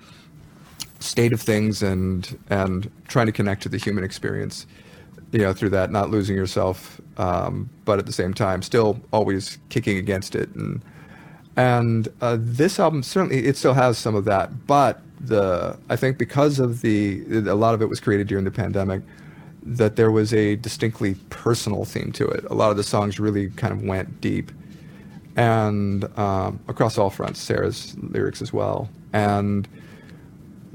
state 0.99 1.33
of 1.33 1.41
things 1.41 1.81
and 1.81 2.37
and 2.49 2.91
trying 3.07 3.25
to 3.25 3.31
connect 3.31 3.63
to 3.63 3.69
the 3.69 3.77
human 3.77 4.03
experience, 4.03 4.65
you 5.31 5.39
know, 5.39 5.53
through 5.53 5.69
that, 5.69 5.91
not 5.91 6.09
losing 6.09 6.35
yourself, 6.35 6.99
um, 7.17 7.69
but 7.85 7.99
at 7.99 8.05
the 8.05 8.13
same 8.13 8.33
time 8.33 8.61
still 8.61 8.99
always 9.11 9.57
kicking 9.69 9.97
against 9.97 10.35
it. 10.35 10.49
And 10.55 10.81
and 11.55 12.07
uh, 12.21 12.37
this 12.39 12.79
album 12.79 13.03
certainly 13.03 13.45
it 13.45 13.57
still 13.57 13.73
has 13.73 13.97
some 13.97 14.15
of 14.15 14.25
that, 14.25 14.67
but 14.67 15.01
the 15.19 15.77
I 15.89 15.95
think 15.95 16.17
because 16.17 16.59
of 16.59 16.81
the 16.81 17.23
a 17.47 17.55
lot 17.55 17.73
of 17.73 17.81
it 17.81 17.89
was 17.89 17.99
created 17.99 18.27
during 18.27 18.45
the 18.45 18.51
pandemic 18.51 19.01
that 19.63 19.97
there 19.97 20.11
was 20.11 20.33
a 20.33 20.55
distinctly 20.55 21.15
personal 21.29 21.83
theme 21.83 22.11
to 22.13 22.25
it. 22.25 22.45
A 22.45 22.53
lot 22.53 22.71
of 22.71 22.77
the 22.77 22.83
songs 22.83 23.19
really 23.19 23.49
kind 23.49 23.73
of 23.73 23.83
went 23.83 24.21
deep, 24.21 24.51
and 25.35 26.05
um, 26.17 26.59
across 26.67 26.97
all 26.97 27.09
fronts, 27.09 27.39
Sarah's 27.41 27.95
lyrics 27.97 28.41
as 28.41 28.53
well. 28.53 28.89
And 29.11 29.67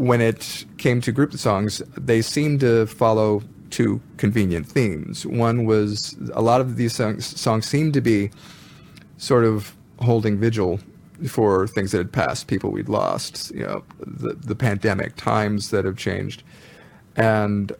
when 0.03 0.20
it 0.20 0.64
came 0.78 1.00
to 1.00 1.12
group 1.12 1.32
songs, 1.34 1.80
they 1.96 2.20
seemed 2.20 2.59
to 2.59 2.86
follow 2.86 3.40
two 3.70 4.00
convenient 4.16 4.66
themes. 4.66 5.24
One 5.24 5.64
was 5.64 6.16
a 6.34 6.42
lot 6.42 6.61
of 6.61 6.74
these 6.74 6.92
songs, 6.92 7.40
songs 7.40 7.66
seemed 7.66 7.94
to 7.94 8.00
be 8.00 8.32
sort 9.18 9.44
of 9.44 9.76
holding 10.00 10.40
vigil 10.40 10.80
for 11.28 11.68
things 11.68 11.92
that 11.92 11.98
had 11.98 12.11
passed, 12.11 12.48
people 12.48 12.72
we'd 12.72 12.88
lost, 12.88 13.55
you 13.55 13.62
know, 13.62 13.84
the 14.00 14.34
the 14.34 14.57
pandemic, 14.57 15.14
times 15.14 15.70
that 15.70 15.84
have 15.84 15.96
changed, 15.96 16.42
and 17.14 17.70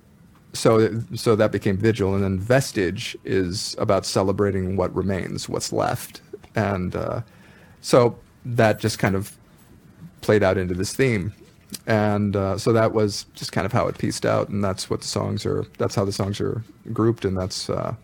so 0.53 1.03
so 1.17 1.35
that 1.35 1.51
became 1.51 1.77
vigil. 1.77 2.15
And 2.15 2.23
then 2.23 2.39
vestige 2.39 3.17
is 3.25 3.75
about 3.79 4.07
celebrating 4.07 4.77
what 4.77 4.95
remains 4.95 5.49
what's 5.49 5.73
left. 5.73 6.21
And 6.55 6.95
uh, 6.95 7.23
so 7.81 8.17
that 8.45 8.79
just 8.79 9.01
kind 9.01 9.17
of 9.17 9.37
played 10.21 10.45
out 10.45 10.57
into 10.57 10.75
this 10.75 10.95
theme 10.95 11.33
and 11.87 12.37
uh, 12.37 12.59
so 12.59 12.73
that 12.73 12.93
was 12.93 13.27
just 13.35 13.53
kind 13.53 13.65
of 13.65 13.73
how 13.73 13.89
it 13.89 13.99
pieced 13.99 14.27
out 14.27 14.49
and 14.49 14.63
that's 14.63 14.91
what 14.91 15.01
the 15.01 15.07
songs 15.07 15.47
are 15.47 15.65
that's 15.79 15.95
how 15.95 16.05
the 16.05 16.13
songs 16.13 16.41
are 16.41 16.63
grouped 16.93 17.25
and 17.25 17.37
that's 17.37 17.71
uh, 17.71 17.95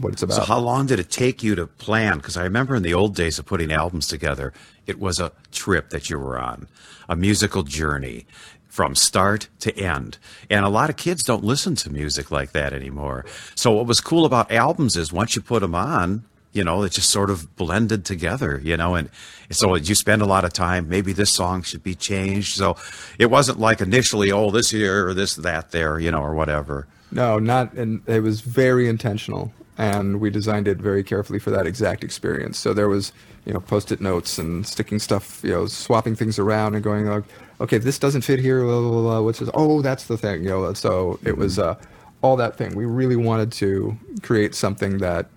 what 0.00 0.12
it's 0.12 0.22
about 0.22 0.36
So 0.36 0.42
how 0.42 0.58
long 0.58 0.86
did 0.86 1.00
it 1.00 1.10
take 1.10 1.42
you 1.42 1.54
to 1.56 1.66
plan? 1.66 2.18
Because 2.18 2.36
I 2.36 2.44
remember 2.44 2.76
in 2.76 2.82
the 2.82 2.94
old 2.94 3.14
days 3.14 3.38
of 3.38 3.46
putting 3.46 3.72
albums 3.72 4.06
together, 4.06 4.52
it 4.86 4.98
was 4.98 5.18
a 5.18 5.32
trip 5.50 5.90
that 5.90 6.08
you 6.08 6.18
were 6.18 6.38
on, 6.38 6.68
a 7.08 7.16
musical 7.16 7.62
journey 7.62 8.26
from 8.68 8.94
start 8.94 9.48
to 9.60 9.76
end. 9.76 10.18
And 10.48 10.64
a 10.64 10.68
lot 10.68 10.90
of 10.90 10.96
kids 10.96 11.22
don't 11.24 11.42
listen 11.42 11.74
to 11.76 11.90
music 11.90 12.30
like 12.30 12.52
that 12.52 12.72
anymore. 12.72 13.24
So 13.54 13.72
what 13.72 13.86
was 13.86 14.00
cool 14.00 14.24
about 14.24 14.52
albums 14.52 14.96
is 14.96 15.12
once 15.12 15.34
you 15.34 15.42
put 15.42 15.62
them 15.62 15.74
on, 15.74 16.24
you 16.58 16.64
know, 16.64 16.82
it 16.82 16.90
just 16.90 17.10
sort 17.10 17.30
of 17.30 17.54
blended 17.54 18.04
together, 18.04 18.60
you 18.64 18.76
know, 18.76 18.96
and 18.96 19.08
so 19.48 19.76
you 19.76 19.94
spend 19.94 20.22
a 20.22 20.26
lot 20.26 20.44
of 20.44 20.52
time, 20.52 20.88
maybe 20.88 21.12
this 21.12 21.32
song 21.32 21.62
should 21.62 21.84
be 21.84 21.94
changed. 21.94 22.56
So 22.56 22.76
it 23.16 23.26
wasn't 23.26 23.60
like 23.60 23.80
initially, 23.80 24.32
oh, 24.32 24.50
this 24.50 24.70
here 24.70 25.06
or 25.06 25.14
this, 25.14 25.36
that 25.36 25.70
there, 25.70 26.00
you 26.00 26.10
know, 26.10 26.20
or 26.20 26.34
whatever. 26.34 26.88
No, 27.12 27.38
not, 27.38 27.72
and 27.74 28.02
it 28.08 28.24
was 28.24 28.40
very 28.40 28.88
intentional, 28.88 29.52
and 29.78 30.20
we 30.20 30.30
designed 30.30 30.66
it 30.66 30.78
very 30.78 31.04
carefully 31.04 31.38
for 31.38 31.52
that 31.52 31.64
exact 31.64 32.02
experience. 32.02 32.58
So 32.58 32.74
there 32.74 32.88
was, 32.88 33.12
you 33.46 33.52
know, 33.54 33.60
post-it 33.60 34.00
notes 34.00 34.36
and 34.36 34.66
sticking 34.66 34.98
stuff, 34.98 35.40
you 35.44 35.52
know, 35.52 35.66
swapping 35.66 36.16
things 36.16 36.40
around 36.40 36.74
and 36.74 36.82
going 36.82 37.06
like, 37.06 37.24
okay, 37.60 37.78
this 37.78 38.00
doesn't 38.00 38.22
fit 38.22 38.40
here. 38.40 38.64
Blah, 38.64 38.80
blah, 38.80 39.00
blah, 39.00 39.20
what's 39.22 39.38
this? 39.38 39.48
Oh, 39.54 39.80
that's 39.80 40.06
the 40.06 40.18
thing, 40.18 40.42
you 40.42 40.50
know. 40.50 40.72
So 40.74 41.20
it 41.24 41.38
was 41.38 41.58
uh, 41.58 41.76
all 42.20 42.36
that 42.36 42.56
thing. 42.56 42.74
We 42.74 42.84
really 42.84 43.16
wanted 43.16 43.52
to 43.52 43.96
create 44.22 44.56
something 44.56 44.98
that 44.98 45.30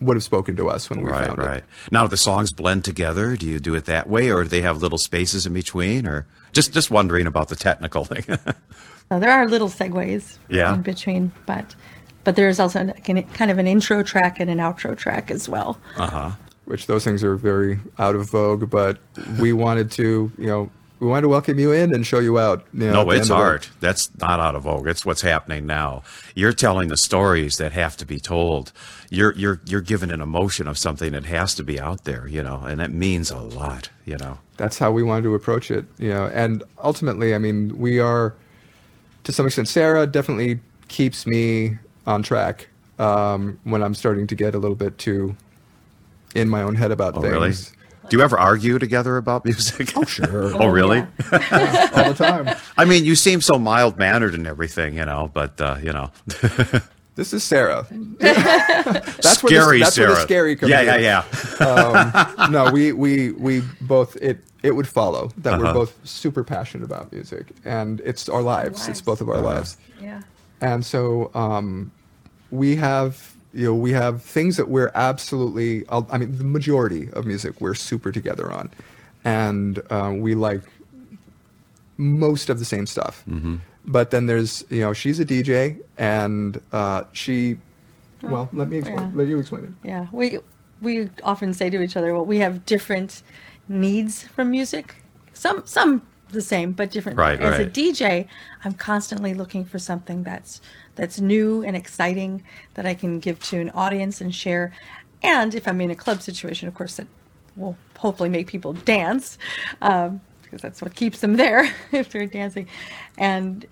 would 0.00 0.16
have 0.16 0.24
spoken 0.24 0.56
to 0.56 0.68
us 0.68 0.88
when 0.90 1.02
we 1.02 1.10
Right, 1.10 1.26
found 1.26 1.38
right. 1.38 1.56
it. 1.58 1.64
Now, 1.90 2.02
do 2.04 2.08
the 2.08 2.16
songs 2.16 2.52
blend 2.52 2.84
together? 2.84 3.36
Do 3.36 3.46
you 3.46 3.58
do 3.58 3.74
it 3.74 3.86
that 3.86 4.08
way, 4.08 4.30
or 4.30 4.42
do 4.44 4.48
they 4.48 4.62
have 4.62 4.80
little 4.82 4.98
spaces 4.98 5.46
in 5.46 5.52
between, 5.52 6.06
or 6.06 6.26
just 6.52 6.72
just 6.72 6.90
wondering 6.90 7.26
about 7.26 7.48
the 7.48 7.56
technical 7.56 8.04
thing? 8.04 8.24
So 9.10 9.18
there 9.18 9.30
are 9.32 9.48
little 9.48 9.70
segues 9.70 10.36
Yeah. 10.50 10.74
in 10.74 10.82
between, 10.82 11.32
but 11.46 11.74
but 12.24 12.36
there's 12.36 12.60
also 12.60 12.80
an- 12.80 13.22
kind 13.32 13.50
of 13.50 13.56
an 13.58 13.66
intro 13.66 14.02
track 14.02 14.38
and 14.38 14.50
an 14.50 14.58
outro 14.58 14.94
track 14.94 15.30
as 15.30 15.48
well. 15.48 15.78
Uh 15.96 16.10
huh. 16.10 16.30
Which 16.66 16.86
those 16.88 17.04
things 17.04 17.24
are 17.24 17.34
very 17.34 17.80
out 17.98 18.14
of 18.14 18.28
vogue, 18.28 18.68
but 18.68 18.98
we 19.40 19.54
wanted 19.54 19.90
to, 19.92 20.30
you 20.36 20.46
know, 20.46 20.70
we 21.00 21.06
want 21.06 21.22
to 21.24 21.28
welcome 21.28 21.58
you 21.58 21.72
in 21.72 21.94
and 21.94 22.06
show 22.06 22.18
you 22.18 22.38
out. 22.38 22.64
You 22.72 22.86
know, 22.86 23.04
no, 23.04 23.10
it's 23.10 23.30
art. 23.30 23.70
That's 23.80 24.10
not 24.18 24.40
out 24.40 24.54
of 24.54 24.62
vogue. 24.64 24.86
It's 24.88 25.06
what's 25.06 25.22
happening 25.22 25.66
now. 25.66 26.02
You're 26.34 26.52
telling 26.52 26.88
the 26.88 26.96
stories 26.96 27.56
that 27.58 27.72
have 27.72 27.96
to 27.98 28.06
be 28.06 28.18
told. 28.18 28.72
You're 29.10 29.32
you're 29.34 29.60
you're 29.64 29.80
giving 29.80 30.10
an 30.10 30.20
emotion 30.20 30.66
of 30.66 30.76
something 30.76 31.12
that 31.12 31.24
has 31.26 31.54
to 31.56 31.62
be 31.62 31.78
out 31.80 32.04
there, 32.04 32.26
you 32.26 32.42
know, 32.42 32.62
and 32.66 32.80
that 32.80 32.90
means 32.92 33.30
a 33.30 33.38
lot, 33.38 33.90
you 34.04 34.16
know. 34.18 34.38
that's 34.56 34.78
how 34.78 34.90
we 34.90 35.02
wanted 35.02 35.22
to 35.22 35.34
approach 35.34 35.70
it 35.70 35.84
you 35.98 36.08
know 36.10 36.26
and 36.34 36.64
ultimately 36.82 37.32
i 37.32 37.38
mean 37.38 37.78
we 37.78 38.00
are 38.00 38.34
to 39.22 39.30
some 39.32 39.46
extent 39.46 39.68
sarah 39.68 40.04
definitely 40.04 40.58
keeps 40.88 41.26
me 41.28 41.78
on 42.08 42.22
track 42.24 42.66
um, 42.98 43.56
when 43.62 43.82
i'm 43.84 43.94
starting 43.94 44.26
to 44.26 44.34
get 44.34 44.54
a 44.56 44.58
little 44.58 44.74
bit 44.74 44.98
too 44.98 45.36
in 46.34 46.48
my 46.48 46.60
own 46.62 46.74
head 46.74 46.90
about 46.90 47.16
Oh, 47.16 47.20
things 47.22 47.32
really? 47.32 47.52
Do 48.08 48.16
you 48.16 48.22
ever 48.22 48.38
argue 48.38 48.78
together 48.78 49.16
about 49.16 49.44
music? 49.44 49.92
Oh, 49.96 50.04
sure. 50.04 50.54
oh, 50.62 50.66
really? 50.68 51.00
all 51.00 51.06
the 51.28 52.14
time 52.16 52.54
I 52.76 52.84
mean, 52.84 53.04
you 53.04 53.14
seem 53.14 53.40
so 53.40 53.58
mild 53.58 53.98
mannered 53.98 54.34
and 54.34 54.46
everything, 54.46 54.94
you 54.94 55.04
know, 55.04 55.30
but 55.34 55.60
uh, 55.60 55.76
you 55.82 55.92
know, 55.92 56.10
this 57.16 57.32
is 57.32 57.42
sarah 57.42 57.86
that's 58.20 59.42
where 59.42 59.50
scary 59.50 59.78
the, 59.78 59.84
that's 59.84 59.96
Sarah. 59.96 60.08
where 60.10 60.16
the 60.16 60.22
scary 60.22 60.56
comes 60.56 60.70
yeah, 60.70 60.80
in. 60.96 61.02
yeah, 61.02 61.24
yeah. 61.60 61.66
um, 62.38 62.52
no, 62.52 62.70
we, 62.70 62.92
we, 62.92 63.32
we 63.32 63.62
both, 63.80 64.16
it, 64.16 64.38
it 64.62 64.72
would 64.72 64.86
follow 64.88 65.30
that 65.38 65.58
we're 65.58 65.66
Uh-huh. 65.66 65.74
both 65.74 65.94
super 66.08 66.44
passionate 66.44 66.84
about 66.84 67.12
music 67.12 67.46
and 67.64 68.00
it's 68.04 68.28
our 68.28 68.42
lives. 68.42 68.78
It's 68.80 68.88
lives. 68.88 69.00
both 69.02 69.20
of 69.20 69.28
our 69.28 69.40
lives. 69.40 69.76
Yeah. 70.00 70.22
And 70.60 70.84
so 70.86 71.30
um, 71.34 71.90
we 72.50 72.76
have, 72.76 73.34
you 73.58 73.64
know, 73.64 73.74
we 73.74 73.90
have 73.90 74.22
things 74.22 74.56
that 74.56 74.68
we're 74.68 74.92
absolutely, 74.94 75.84
I 75.90 76.16
mean, 76.16 76.38
the 76.38 76.44
majority 76.44 77.10
of 77.12 77.26
music 77.26 77.60
we're 77.60 77.74
super 77.74 78.12
together 78.12 78.52
on. 78.52 78.70
And 79.24 79.82
uh, 79.90 80.14
we 80.16 80.36
like 80.36 80.62
most 81.96 82.50
of 82.50 82.60
the 82.60 82.64
same 82.64 82.86
stuff. 82.86 83.24
But 83.84 84.12
then 84.12 84.26
there's, 84.26 84.64
you 84.70 84.82
know, 84.82 84.92
she's 84.92 85.18
a 85.18 85.24
DJ 85.24 85.82
and 85.96 86.60
uh, 86.72 87.02
she, 87.12 87.58
well, 88.22 88.48
let 88.52 88.68
me 88.68 88.78
explain, 88.78 88.98
yeah. 88.98 89.10
let 89.14 89.26
you 89.26 89.40
explain 89.40 89.64
it. 89.64 89.70
Yeah, 89.82 90.06
we 90.12 90.38
we 90.80 91.10
often 91.24 91.52
say 91.52 91.68
to 91.68 91.82
each 91.82 91.96
other, 91.96 92.14
well, 92.14 92.24
we 92.24 92.38
have 92.38 92.64
different 92.64 93.22
needs 93.68 94.22
from 94.22 94.52
music. 94.52 94.94
Some 95.32 95.62
some 95.64 96.02
the 96.30 96.42
same, 96.42 96.72
but 96.72 96.90
different. 96.90 97.18
Right, 97.18 97.40
As 97.40 97.58
a. 97.58 97.66
DJ, 97.66 98.26
I'm 98.64 98.74
constantly 98.74 99.34
looking 99.34 99.64
for 99.64 99.78
something 99.78 100.22
that's 100.22 100.60
that's 100.98 101.20
new 101.20 101.62
and 101.62 101.76
exciting 101.76 102.42
that 102.74 102.84
I 102.84 102.92
can 102.92 103.20
give 103.20 103.40
to 103.44 103.60
an 103.60 103.70
audience 103.70 104.20
and 104.20 104.34
share. 104.34 104.72
And 105.22 105.54
if 105.54 105.66
I'm 105.68 105.80
in 105.80 105.90
a 105.90 105.94
club 105.94 106.20
situation, 106.20 106.66
of 106.68 106.74
course, 106.74 106.96
that 106.96 107.06
will 107.56 107.76
hopefully 107.96 108.28
make 108.28 108.48
people 108.48 108.72
dance, 108.72 109.38
um, 109.80 110.20
because 110.42 110.60
that's 110.60 110.82
what 110.82 110.94
keeps 110.94 111.20
them 111.20 111.36
there 111.36 111.72
if 111.92 112.10
they're 112.10 112.26
dancing. 112.26 112.66
And 113.16 113.64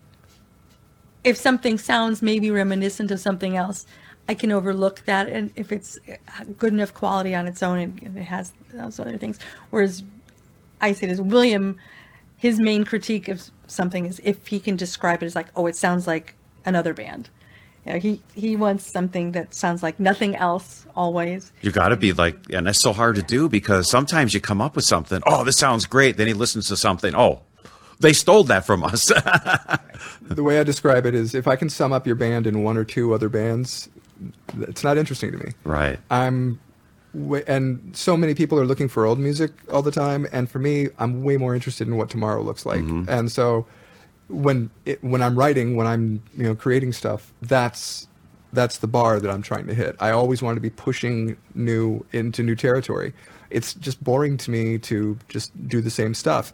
if 1.25 1.37
something 1.37 1.79
sounds 1.79 2.23
maybe 2.23 2.51
reminiscent 2.51 3.11
of 3.11 3.19
something 3.19 3.57
else, 3.57 3.87
I 4.29 4.35
can 4.35 4.53
overlook 4.53 5.05
that, 5.07 5.29
and 5.29 5.53
if 5.55 5.71
it's 5.71 5.99
good 6.59 6.73
enough 6.73 6.95
quality 6.95 7.35
on 7.35 7.47
its 7.47 7.63
own, 7.63 7.79
and 7.79 8.19
it 8.19 8.23
has 8.23 8.53
those 8.73 8.99
other 8.99 9.17
things. 9.19 9.39
Whereas 9.71 10.03
I 10.81 10.93
say 10.93 11.07
this, 11.07 11.21
William, 11.21 11.77
his 12.37 12.59
main 12.59 12.85
critique 12.85 13.29
of 13.29 13.51
something 13.67 14.07
is 14.07 14.21
if 14.25 14.49
he 14.49 14.61
can 14.61 14.77
describe 14.77 15.23
it 15.23 15.27
as 15.27 15.35
like, 15.35 15.49
oh, 15.57 15.67
it 15.67 15.77
sounds 15.77 16.07
like 16.07 16.35
another 16.67 16.93
band. 16.93 17.31
You 17.87 17.93
know, 17.93 17.99
he 18.01 18.21
he 18.35 18.57
wants 18.57 18.91
something 18.91 19.33
that 19.33 19.55
sounds 19.55 19.83
like 19.83 20.01
nothing 20.01 20.35
else 20.35 20.87
always. 20.97 21.53
You 21.63 21.71
got 21.71 21.89
to 21.89 21.97
be 21.97 22.13
like, 22.13 22.37
and 22.53 22.67
that's 22.67 22.81
so 22.83 22.93
hard 22.93 23.15
to 23.17 23.23
do 23.23 23.49
because 23.49 23.89
sometimes 23.89 24.35
you 24.35 24.41
come 24.41 24.61
up 24.61 24.75
with 24.75 24.85
something. 24.85 25.23
Oh, 25.25 25.45
this 25.45 25.57
sounds 25.57 25.87
great. 25.87 26.17
Then 26.17 26.27
he 26.27 26.35
listens 26.35 26.67
to 26.69 26.77
something. 26.77 27.15
Oh, 27.15 27.43
they 28.01 28.13
stole 28.13 28.45
that 28.45 28.67
from 28.67 28.83
us. 28.85 29.07
the 30.23 30.43
way 30.43 30.59
I 30.59 30.65
describe 30.65 31.07
it 31.07 31.15
is 31.15 31.35
if 31.35 31.47
I 31.47 31.57
can 31.57 31.71
sum 31.71 31.93
up 31.93 32.07
your 32.07 32.17
band 32.17 32.47
in 32.47 32.63
one 32.63 32.77
or 32.77 32.85
two 32.85 33.15
other 33.15 33.29
bands, 33.29 33.89
it's 34.61 34.85
not 34.85 34.99
interesting 34.99 35.33
to 35.33 35.39
me. 35.39 35.53
right. 35.65 35.99
I'm, 36.11 36.61
and 37.47 37.97
so 37.97 38.17
many 38.17 38.35
people 38.35 38.59
are 38.59 38.67
looking 38.67 38.89
for 38.89 39.07
old 39.07 39.19
music 39.19 39.53
all 39.73 39.83
the 39.83 39.91
time, 39.91 40.27
and 40.33 40.51
for 40.51 40.59
me, 40.59 40.89
I'm 40.99 41.23
way 41.23 41.37
more 41.39 41.55
interested 41.55 41.89
in 41.89 41.97
what 41.97 42.11
tomorrow 42.11 42.43
looks 42.43 42.67
like. 42.67 42.81
Mm-hmm. 42.81 43.09
And 43.09 43.33
so, 43.33 43.67
when 44.29 44.71
it, 44.85 45.03
when 45.03 45.23
I'm 45.23 45.39
writing, 45.39 45.77
when 45.77 45.87
I'm 45.87 46.23
you 46.37 46.45
know 46.45 46.55
creating 46.55 46.93
stuff, 46.93 47.33
that's 47.43 48.09
that's 48.53 48.79
the 48.79 48.87
bar 48.87 49.21
that 49.21 49.31
I'm 49.31 49.43
trying 49.43 49.67
to 49.67 49.75
hit. 49.75 49.97
I 50.01 50.11
always 50.11 50.43
want 50.43 50.57
to 50.57 50.61
be 50.61 50.71
pushing 50.71 51.37
new 51.55 52.05
into 52.13 52.43
new 52.43 52.57
territory. 52.57 53.13
It's 53.51 53.75
just 53.75 54.03
boring 54.03 54.37
to 54.39 54.51
me 54.51 54.79
to 54.79 55.19
just 55.29 55.53
do 55.69 55.81
the 55.81 55.91
same 55.91 56.15
stuff. 56.15 56.53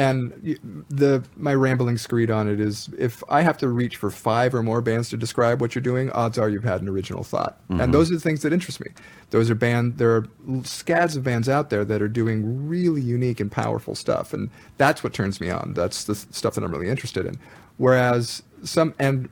And 0.00 0.86
the 0.88 1.22
my 1.36 1.54
rambling 1.54 1.98
screed 1.98 2.30
on 2.30 2.48
it 2.48 2.58
is 2.58 2.88
if 2.98 3.22
I 3.28 3.42
have 3.42 3.58
to 3.58 3.68
reach 3.68 3.98
for 3.98 4.10
five 4.10 4.54
or 4.54 4.62
more 4.62 4.80
bands 4.80 5.10
to 5.10 5.18
describe 5.18 5.60
what 5.60 5.74
you're 5.74 5.82
doing, 5.82 6.10
odds 6.12 6.38
are 6.38 6.48
you've 6.48 6.64
had 6.64 6.80
an 6.80 6.88
original 6.88 7.22
thought, 7.22 7.60
and 7.68 7.78
mm-hmm. 7.78 7.92
those 7.92 8.10
are 8.10 8.14
the 8.14 8.20
things 8.20 8.40
that 8.40 8.50
interest 8.50 8.80
me. 8.80 8.92
Those 9.28 9.50
are 9.50 9.54
band. 9.54 9.98
There 9.98 10.16
are 10.16 10.26
scads 10.64 11.16
of 11.16 11.22
bands 11.22 11.50
out 11.50 11.68
there 11.68 11.84
that 11.84 12.00
are 12.00 12.08
doing 12.08 12.66
really 12.66 13.02
unique 13.02 13.40
and 13.40 13.52
powerful 13.52 13.94
stuff, 13.94 14.32
and 14.32 14.48
that's 14.78 15.04
what 15.04 15.12
turns 15.12 15.38
me 15.38 15.50
on. 15.50 15.74
That's 15.74 16.04
the 16.04 16.14
stuff 16.14 16.54
that 16.54 16.64
I'm 16.64 16.72
really 16.72 16.88
interested 16.88 17.26
in. 17.26 17.38
Whereas 17.76 18.42
some 18.64 18.94
and 18.98 19.28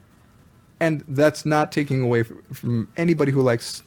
and 0.80 1.02
that's 1.08 1.46
not 1.46 1.72
taking 1.72 2.02
away 2.02 2.24
from 2.24 2.88
anybody 2.98 3.32
who 3.32 3.40
likes 3.40 3.82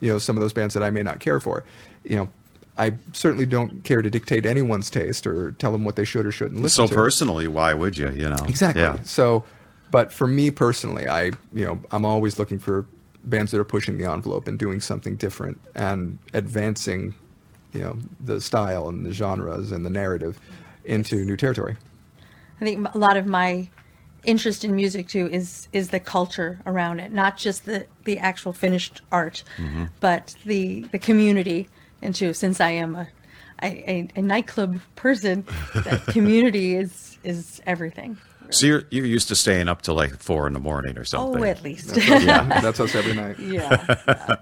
you 0.00 0.10
know 0.10 0.18
some 0.18 0.38
of 0.38 0.40
those 0.40 0.54
bands 0.54 0.72
that 0.72 0.82
I 0.82 0.88
may 0.88 1.02
not 1.02 1.20
care 1.20 1.38
for. 1.38 1.64
You 2.02 2.16
know, 2.16 2.28
I 2.76 2.94
certainly 3.12 3.46
don't 3.46 3.84
care 3.84 4.02
to 4.02 4.10
dictate 4.10 4.44
anyone's 4.46 4.90
taste 4.90 5.26
or 5.26 5.52
tell 5.52 5.70
them 5.72 5.84
what 5.84 5.94
they 5.96 6.04
should 6.04 6.26
or 6.26 6.32
shouldn't 6.32 6.60
listen 6.60 6.76
So 6.84 6.86
to. 6.88 6.92
So 6.92 6.94
personally, 6.96 7.46
why 7.46 7.72
would 7.74 7.96
you? 7.96 8.10
You 8.10 8.30
know 8.30 8.44
Exactly. 8.48 8.82
Yeah. 8.82 8.98
So, 9.04 9.44
but 9.90 10.12
for 10.12 10.26
me 10.26 10.50
personally, 10.50 11.06
I 11.08 11.26
you 11.52 11.64
know 11.64 11.78
I'm 11.92 12.04
always 12.04 12.38
looking 12.38 12.58
for 12.58 12.86
bands 13.24 13.52
that 13.52 13.60
are 13.60 13.64
pushing 13.64 13.96
the 13.98 14.10
envelope 14.10 14.48
and 14.48 14.58
doing 14.58 14.80
something 14.80 15.16
different 15.16 15.58
and 15.74 16.18
advancing, 16.34 17.14
you 17.72 17.80
know, 17.80 17.96
the 18.20 18.40
style 18.40 18.88
and 18.88 19.06
the 19.06 19.12
genres 19.12 19.72
and 19.72 19.86
the 19.86 19.90
narrative 19.90 20.38
into 20.84 21.24
new 21.24 21.36
territory. 21.36 21.76
I 22.60 22.64
think 22.64 22.86
a 22.94 22.98
lot 22.98 23.16
of 23.16 23.26
my 23.26 23.68
interest 24.24 24.64
in 24.64 24.74
music 24.74 25.06
too 25.08 25.28
is 25.30 25.68
is 25.72 25.90
the 25.90 26.00
culture 26.00 26.58
around 26.66 26.98
it, 27.00 27.12
not 27.12 27.36
just 27.36 27.66
the 27.66 27.86
the 28.04 28.18
actual 28.18 28.52
finished 28.52 29.00
art, 29.12 29.44
Mm-hmm. 29.58 29.84
but 30.00 30.34
the 30.44 30.82
the 30.90 30.98
community. 30.98 31.68
And 32.04 32.14
too, 32.14 32.32
since 32.34 32.60
I 32.60 32.70
am 32.70 32.94
a 32.94 33.08
a, 33.62 33.66
a, 33.90 34.08
a 34.16 34.22
nightclub 34.22 34.80
person, 34.94 35.44
that 35.74 36.06
community 36.08 36.76
is 36.76 37.18
is 37.24 37.60
everything. 37.66 38.18
So 38.50 38.66
you're 38.66 38.82
you're 38.90 39.06
used 39.06 39.28
to 39.28 39.36
staying 39.36 39.68
up 39.68 39.80
till 39.82 39.94
like 39.94 40.18
four 40.22 40.46
in 40.46 40.52
the 40.52 40.60
morning 40.60 40.98
or 40.98 41.04
something. 41.04 41.40
Oh, 41.40 41.44
at 41.44 41.62
least. 41.62 41.96
yeah, 41.96 42.44
that's 42.60 42.78
us 42.78 42.94
every 42.94 43.14
night. 43.14 43.38
yeah. 43.40 44.36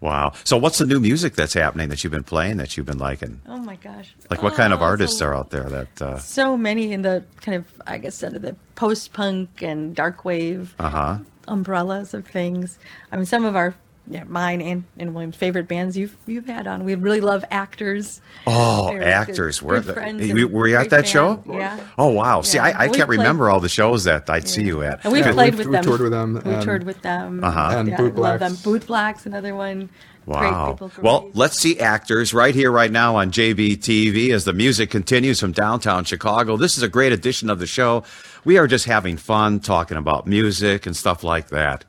Wow. 0.00 0.32
So 0.44 0.56
what's 0.56 0.78
the 0.78 0.86
new 0.86 1.00
music 1.00 1.34
that's 1.34 1.52
happening 1.54 1.88
that 1.88 2.04
you've 2.04 2.12
been 2.12 2.22
playing 2.22 2.58
that 2.58 2.76
you've 2.76 2.86
been 2.86 2.98
liking? 2.98 3.40
Oh 3.48 3.58
my 3.58 3.76
gosh. 3.76 4.14
Like 4.30 4.42
what 4.42 4.54
kind 4.54 4.72
of 4.72 4.80
Oh, 4.80 4.84
artists 4.84 5.18
so- 5.18 5.26
are 5.26 5.34
out 5.34 5.50
there 5.50 5.64
that? 5.64 6.00
Uh 6.02 6.18
So 6.18 6.56
many 6.56 6.92
in 6.92 7.02
the 7.02 7.24
kind 7.40 7.56
of 7.56 7.64
I 7.86 7.98
guess 7.98 8.22
under 8.22 8.38
the 8.38 8.54
post 8.76 9.12
punk 9.12 9.62
and 9.62 9.96
dark 9.96 10.24
wave 10.24 10.74
huh. 10.78 11.18
umbrellas 11.48 12.14
of 12.14 12.26
things. 12.26 12.78
I 13.10 13.16
mean, 13.16 13.26
some 13.26 13.44
of 13.44 13.56
our 13.56 13.74
yeah, 14.06 14.24
mine 14.24 14.60
and, 14.60 14.84
and 14.98 15.14
William's 15.14 15.36
favorite 15.36 15.68
bands 15.68 15.96
you've 15.96 16.16
you've 16.26 16.46
had 16.46 16.66
on. 16.66 16.84
We 16.84 16.94
really 16.94 17.20
love 17.20 17.44
actors. 17.50 18.20
Oh, 18.46 18.88
They're 18.88 18.98
good- 18.98 19.08
actors. 19.08 19.62
Were 19.62 19.74
good 19.76 19.84
the, 19.84 19.92
friends 19.94 20.26
you- 20.26 20.48
were 20.48 20.66
you 20.68 20.76
at 20.76 20.90
that 20.90 20.96
band. 21.02 21.08
show? 21.08 21.44
Yeah. 21.48 21.78
Oh 21.98 22.08
wow. 22.08 22.42
See, 22.42 22.58
I, 22.58 22.68
I 22.70 22.72
can't 22.88 23.06
played- 23.06 23.18
remember 23.18 23.50
all 23.50 23.60
the 23.60 23.68
shows 23.68 24.04
that 24.04 24.28
I'd 24.28 24.48
see 24.48 24.64
you 24.64 24.82
at. 24.82 25.04
And 25.04 25.12
we 25.12 25.20
Yeah, 25.20 25.32
played 25.32 25.54
we've- 25.54 25.58
with 25.58 25.66
we've 25.68 25.72
them. 25.72 25.84
toured 25.84 26.00
with 26.00 26.12
them, 26.12 26.34
We 26.44 26.64
toured 26.64 26.84
with 26.84 27.02
them. 27.02 27.44
Uh-huh. 27.44 27.74
And 27.78 27.88
yeah, 27.88 27.96
Boot 27.96 28.14
I 28.16 28.18
love 28.20 28.40
them. 28.40 28.54
Blacks. 28.62 28.84
Bootblacks, 28.86 29.26
another 29.26 29.54
one. 29.54 29.90
Wow. 30.26 30.76
Well, 31.02 31.20
great. 31.22 31.36
let's 31.36 31.58
see 31.58 31.80
actors 31.80 32.32
right 32.34 32.54
here, 32.54 32.70
right 32.70 32.90
now 32.92 33.16
on 33.16 33.30
JBTV 33.32 34.32
as 34.32 34.44
the 34.44 34.52
music 34.52 34.90
continues 34.90 35.40
from 35.40 35.52
downtown 35.52 36.04
Chicago. 36.04 36.56
This 36.56 36.76
is 36.76 36.82
a 36.82 36.88
great 36.88 37.12
edition 37.12 37.48
of 37.50 37.58
the 37.58 37.66
show. 37.66 38.04
We 38.44 38.56
are 38.58 38.66
just 38.68 38.84
having 38.84 39.16
fun 39.16 39.60
talking 39.60 39.96
about 39.96 40.26
music 40.26 40.86
and 40.86 40.96
stuff 40.96 41.24
like 41.24 41.48
that. 41.48 41.84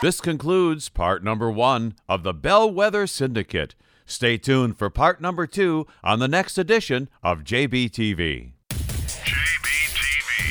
This 0.00 0.20
concludes 0.20 0.88
part 0.88 1.24
number 1.24 1.50
one 1.50 1.94
of 2.08 2.22
the 2.22 2.32
Bellwether 2.32 3.08
Syndicate. 3.08 3.74
Stay 4.06 4.38
tuned 4.38 4.78
for 4.78 4.88
part 4.90 5.20
number 5.20 5.44
two 5.44 5.88
on 6.04 6.20
the 6.20 6.28
next 6.28 6.56
edition 6.56 7.08
of 7.20 7.40
JBTV. 7.40 8.52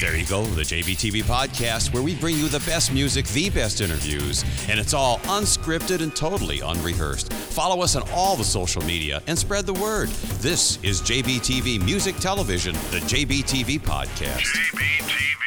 There 0.01 0.17
you 0.17 0.25
go, 0.25 0.43
the 0.43 0.63
JBTV 0.63 1.23
podcast, 1.23 1.93
where 1.93 2.03
we 2.03 2.13
bring 2.15 2.35
you 2.35 2.49
the 2.49 2.59
best 2.69 2.93
music, 2.93 3.25
the 3.27 3.49
best 3.49 3.79
interviews, 3.79 4.43
and 4.69 4.81
it's 4.81 4.93
all 4.93 5.19
unscripted 5.19 6.01
and 6.01 6.13
totally 6.13 6.59
unrehearsed. 6.59 7.31
Follow 7.31 7.81
us 7.81 7.95
on 7.95 8.03
all 8.13 8.35
the 8.35 8.43
social 8.43 8.83
media 8.83 9.23
and 9.27 9.39
spread 9.39 9.65
the 9.65 9.73
word. 9.73 10.09
This 10.39 10.77
is 10.83 11.01
JBTV 11.01 11.83
Music 11.85 12.17
Television, 12.17 12.73
the 12.91 12.99
JBTV 13.07 13.79
podcast. 13.79 15.46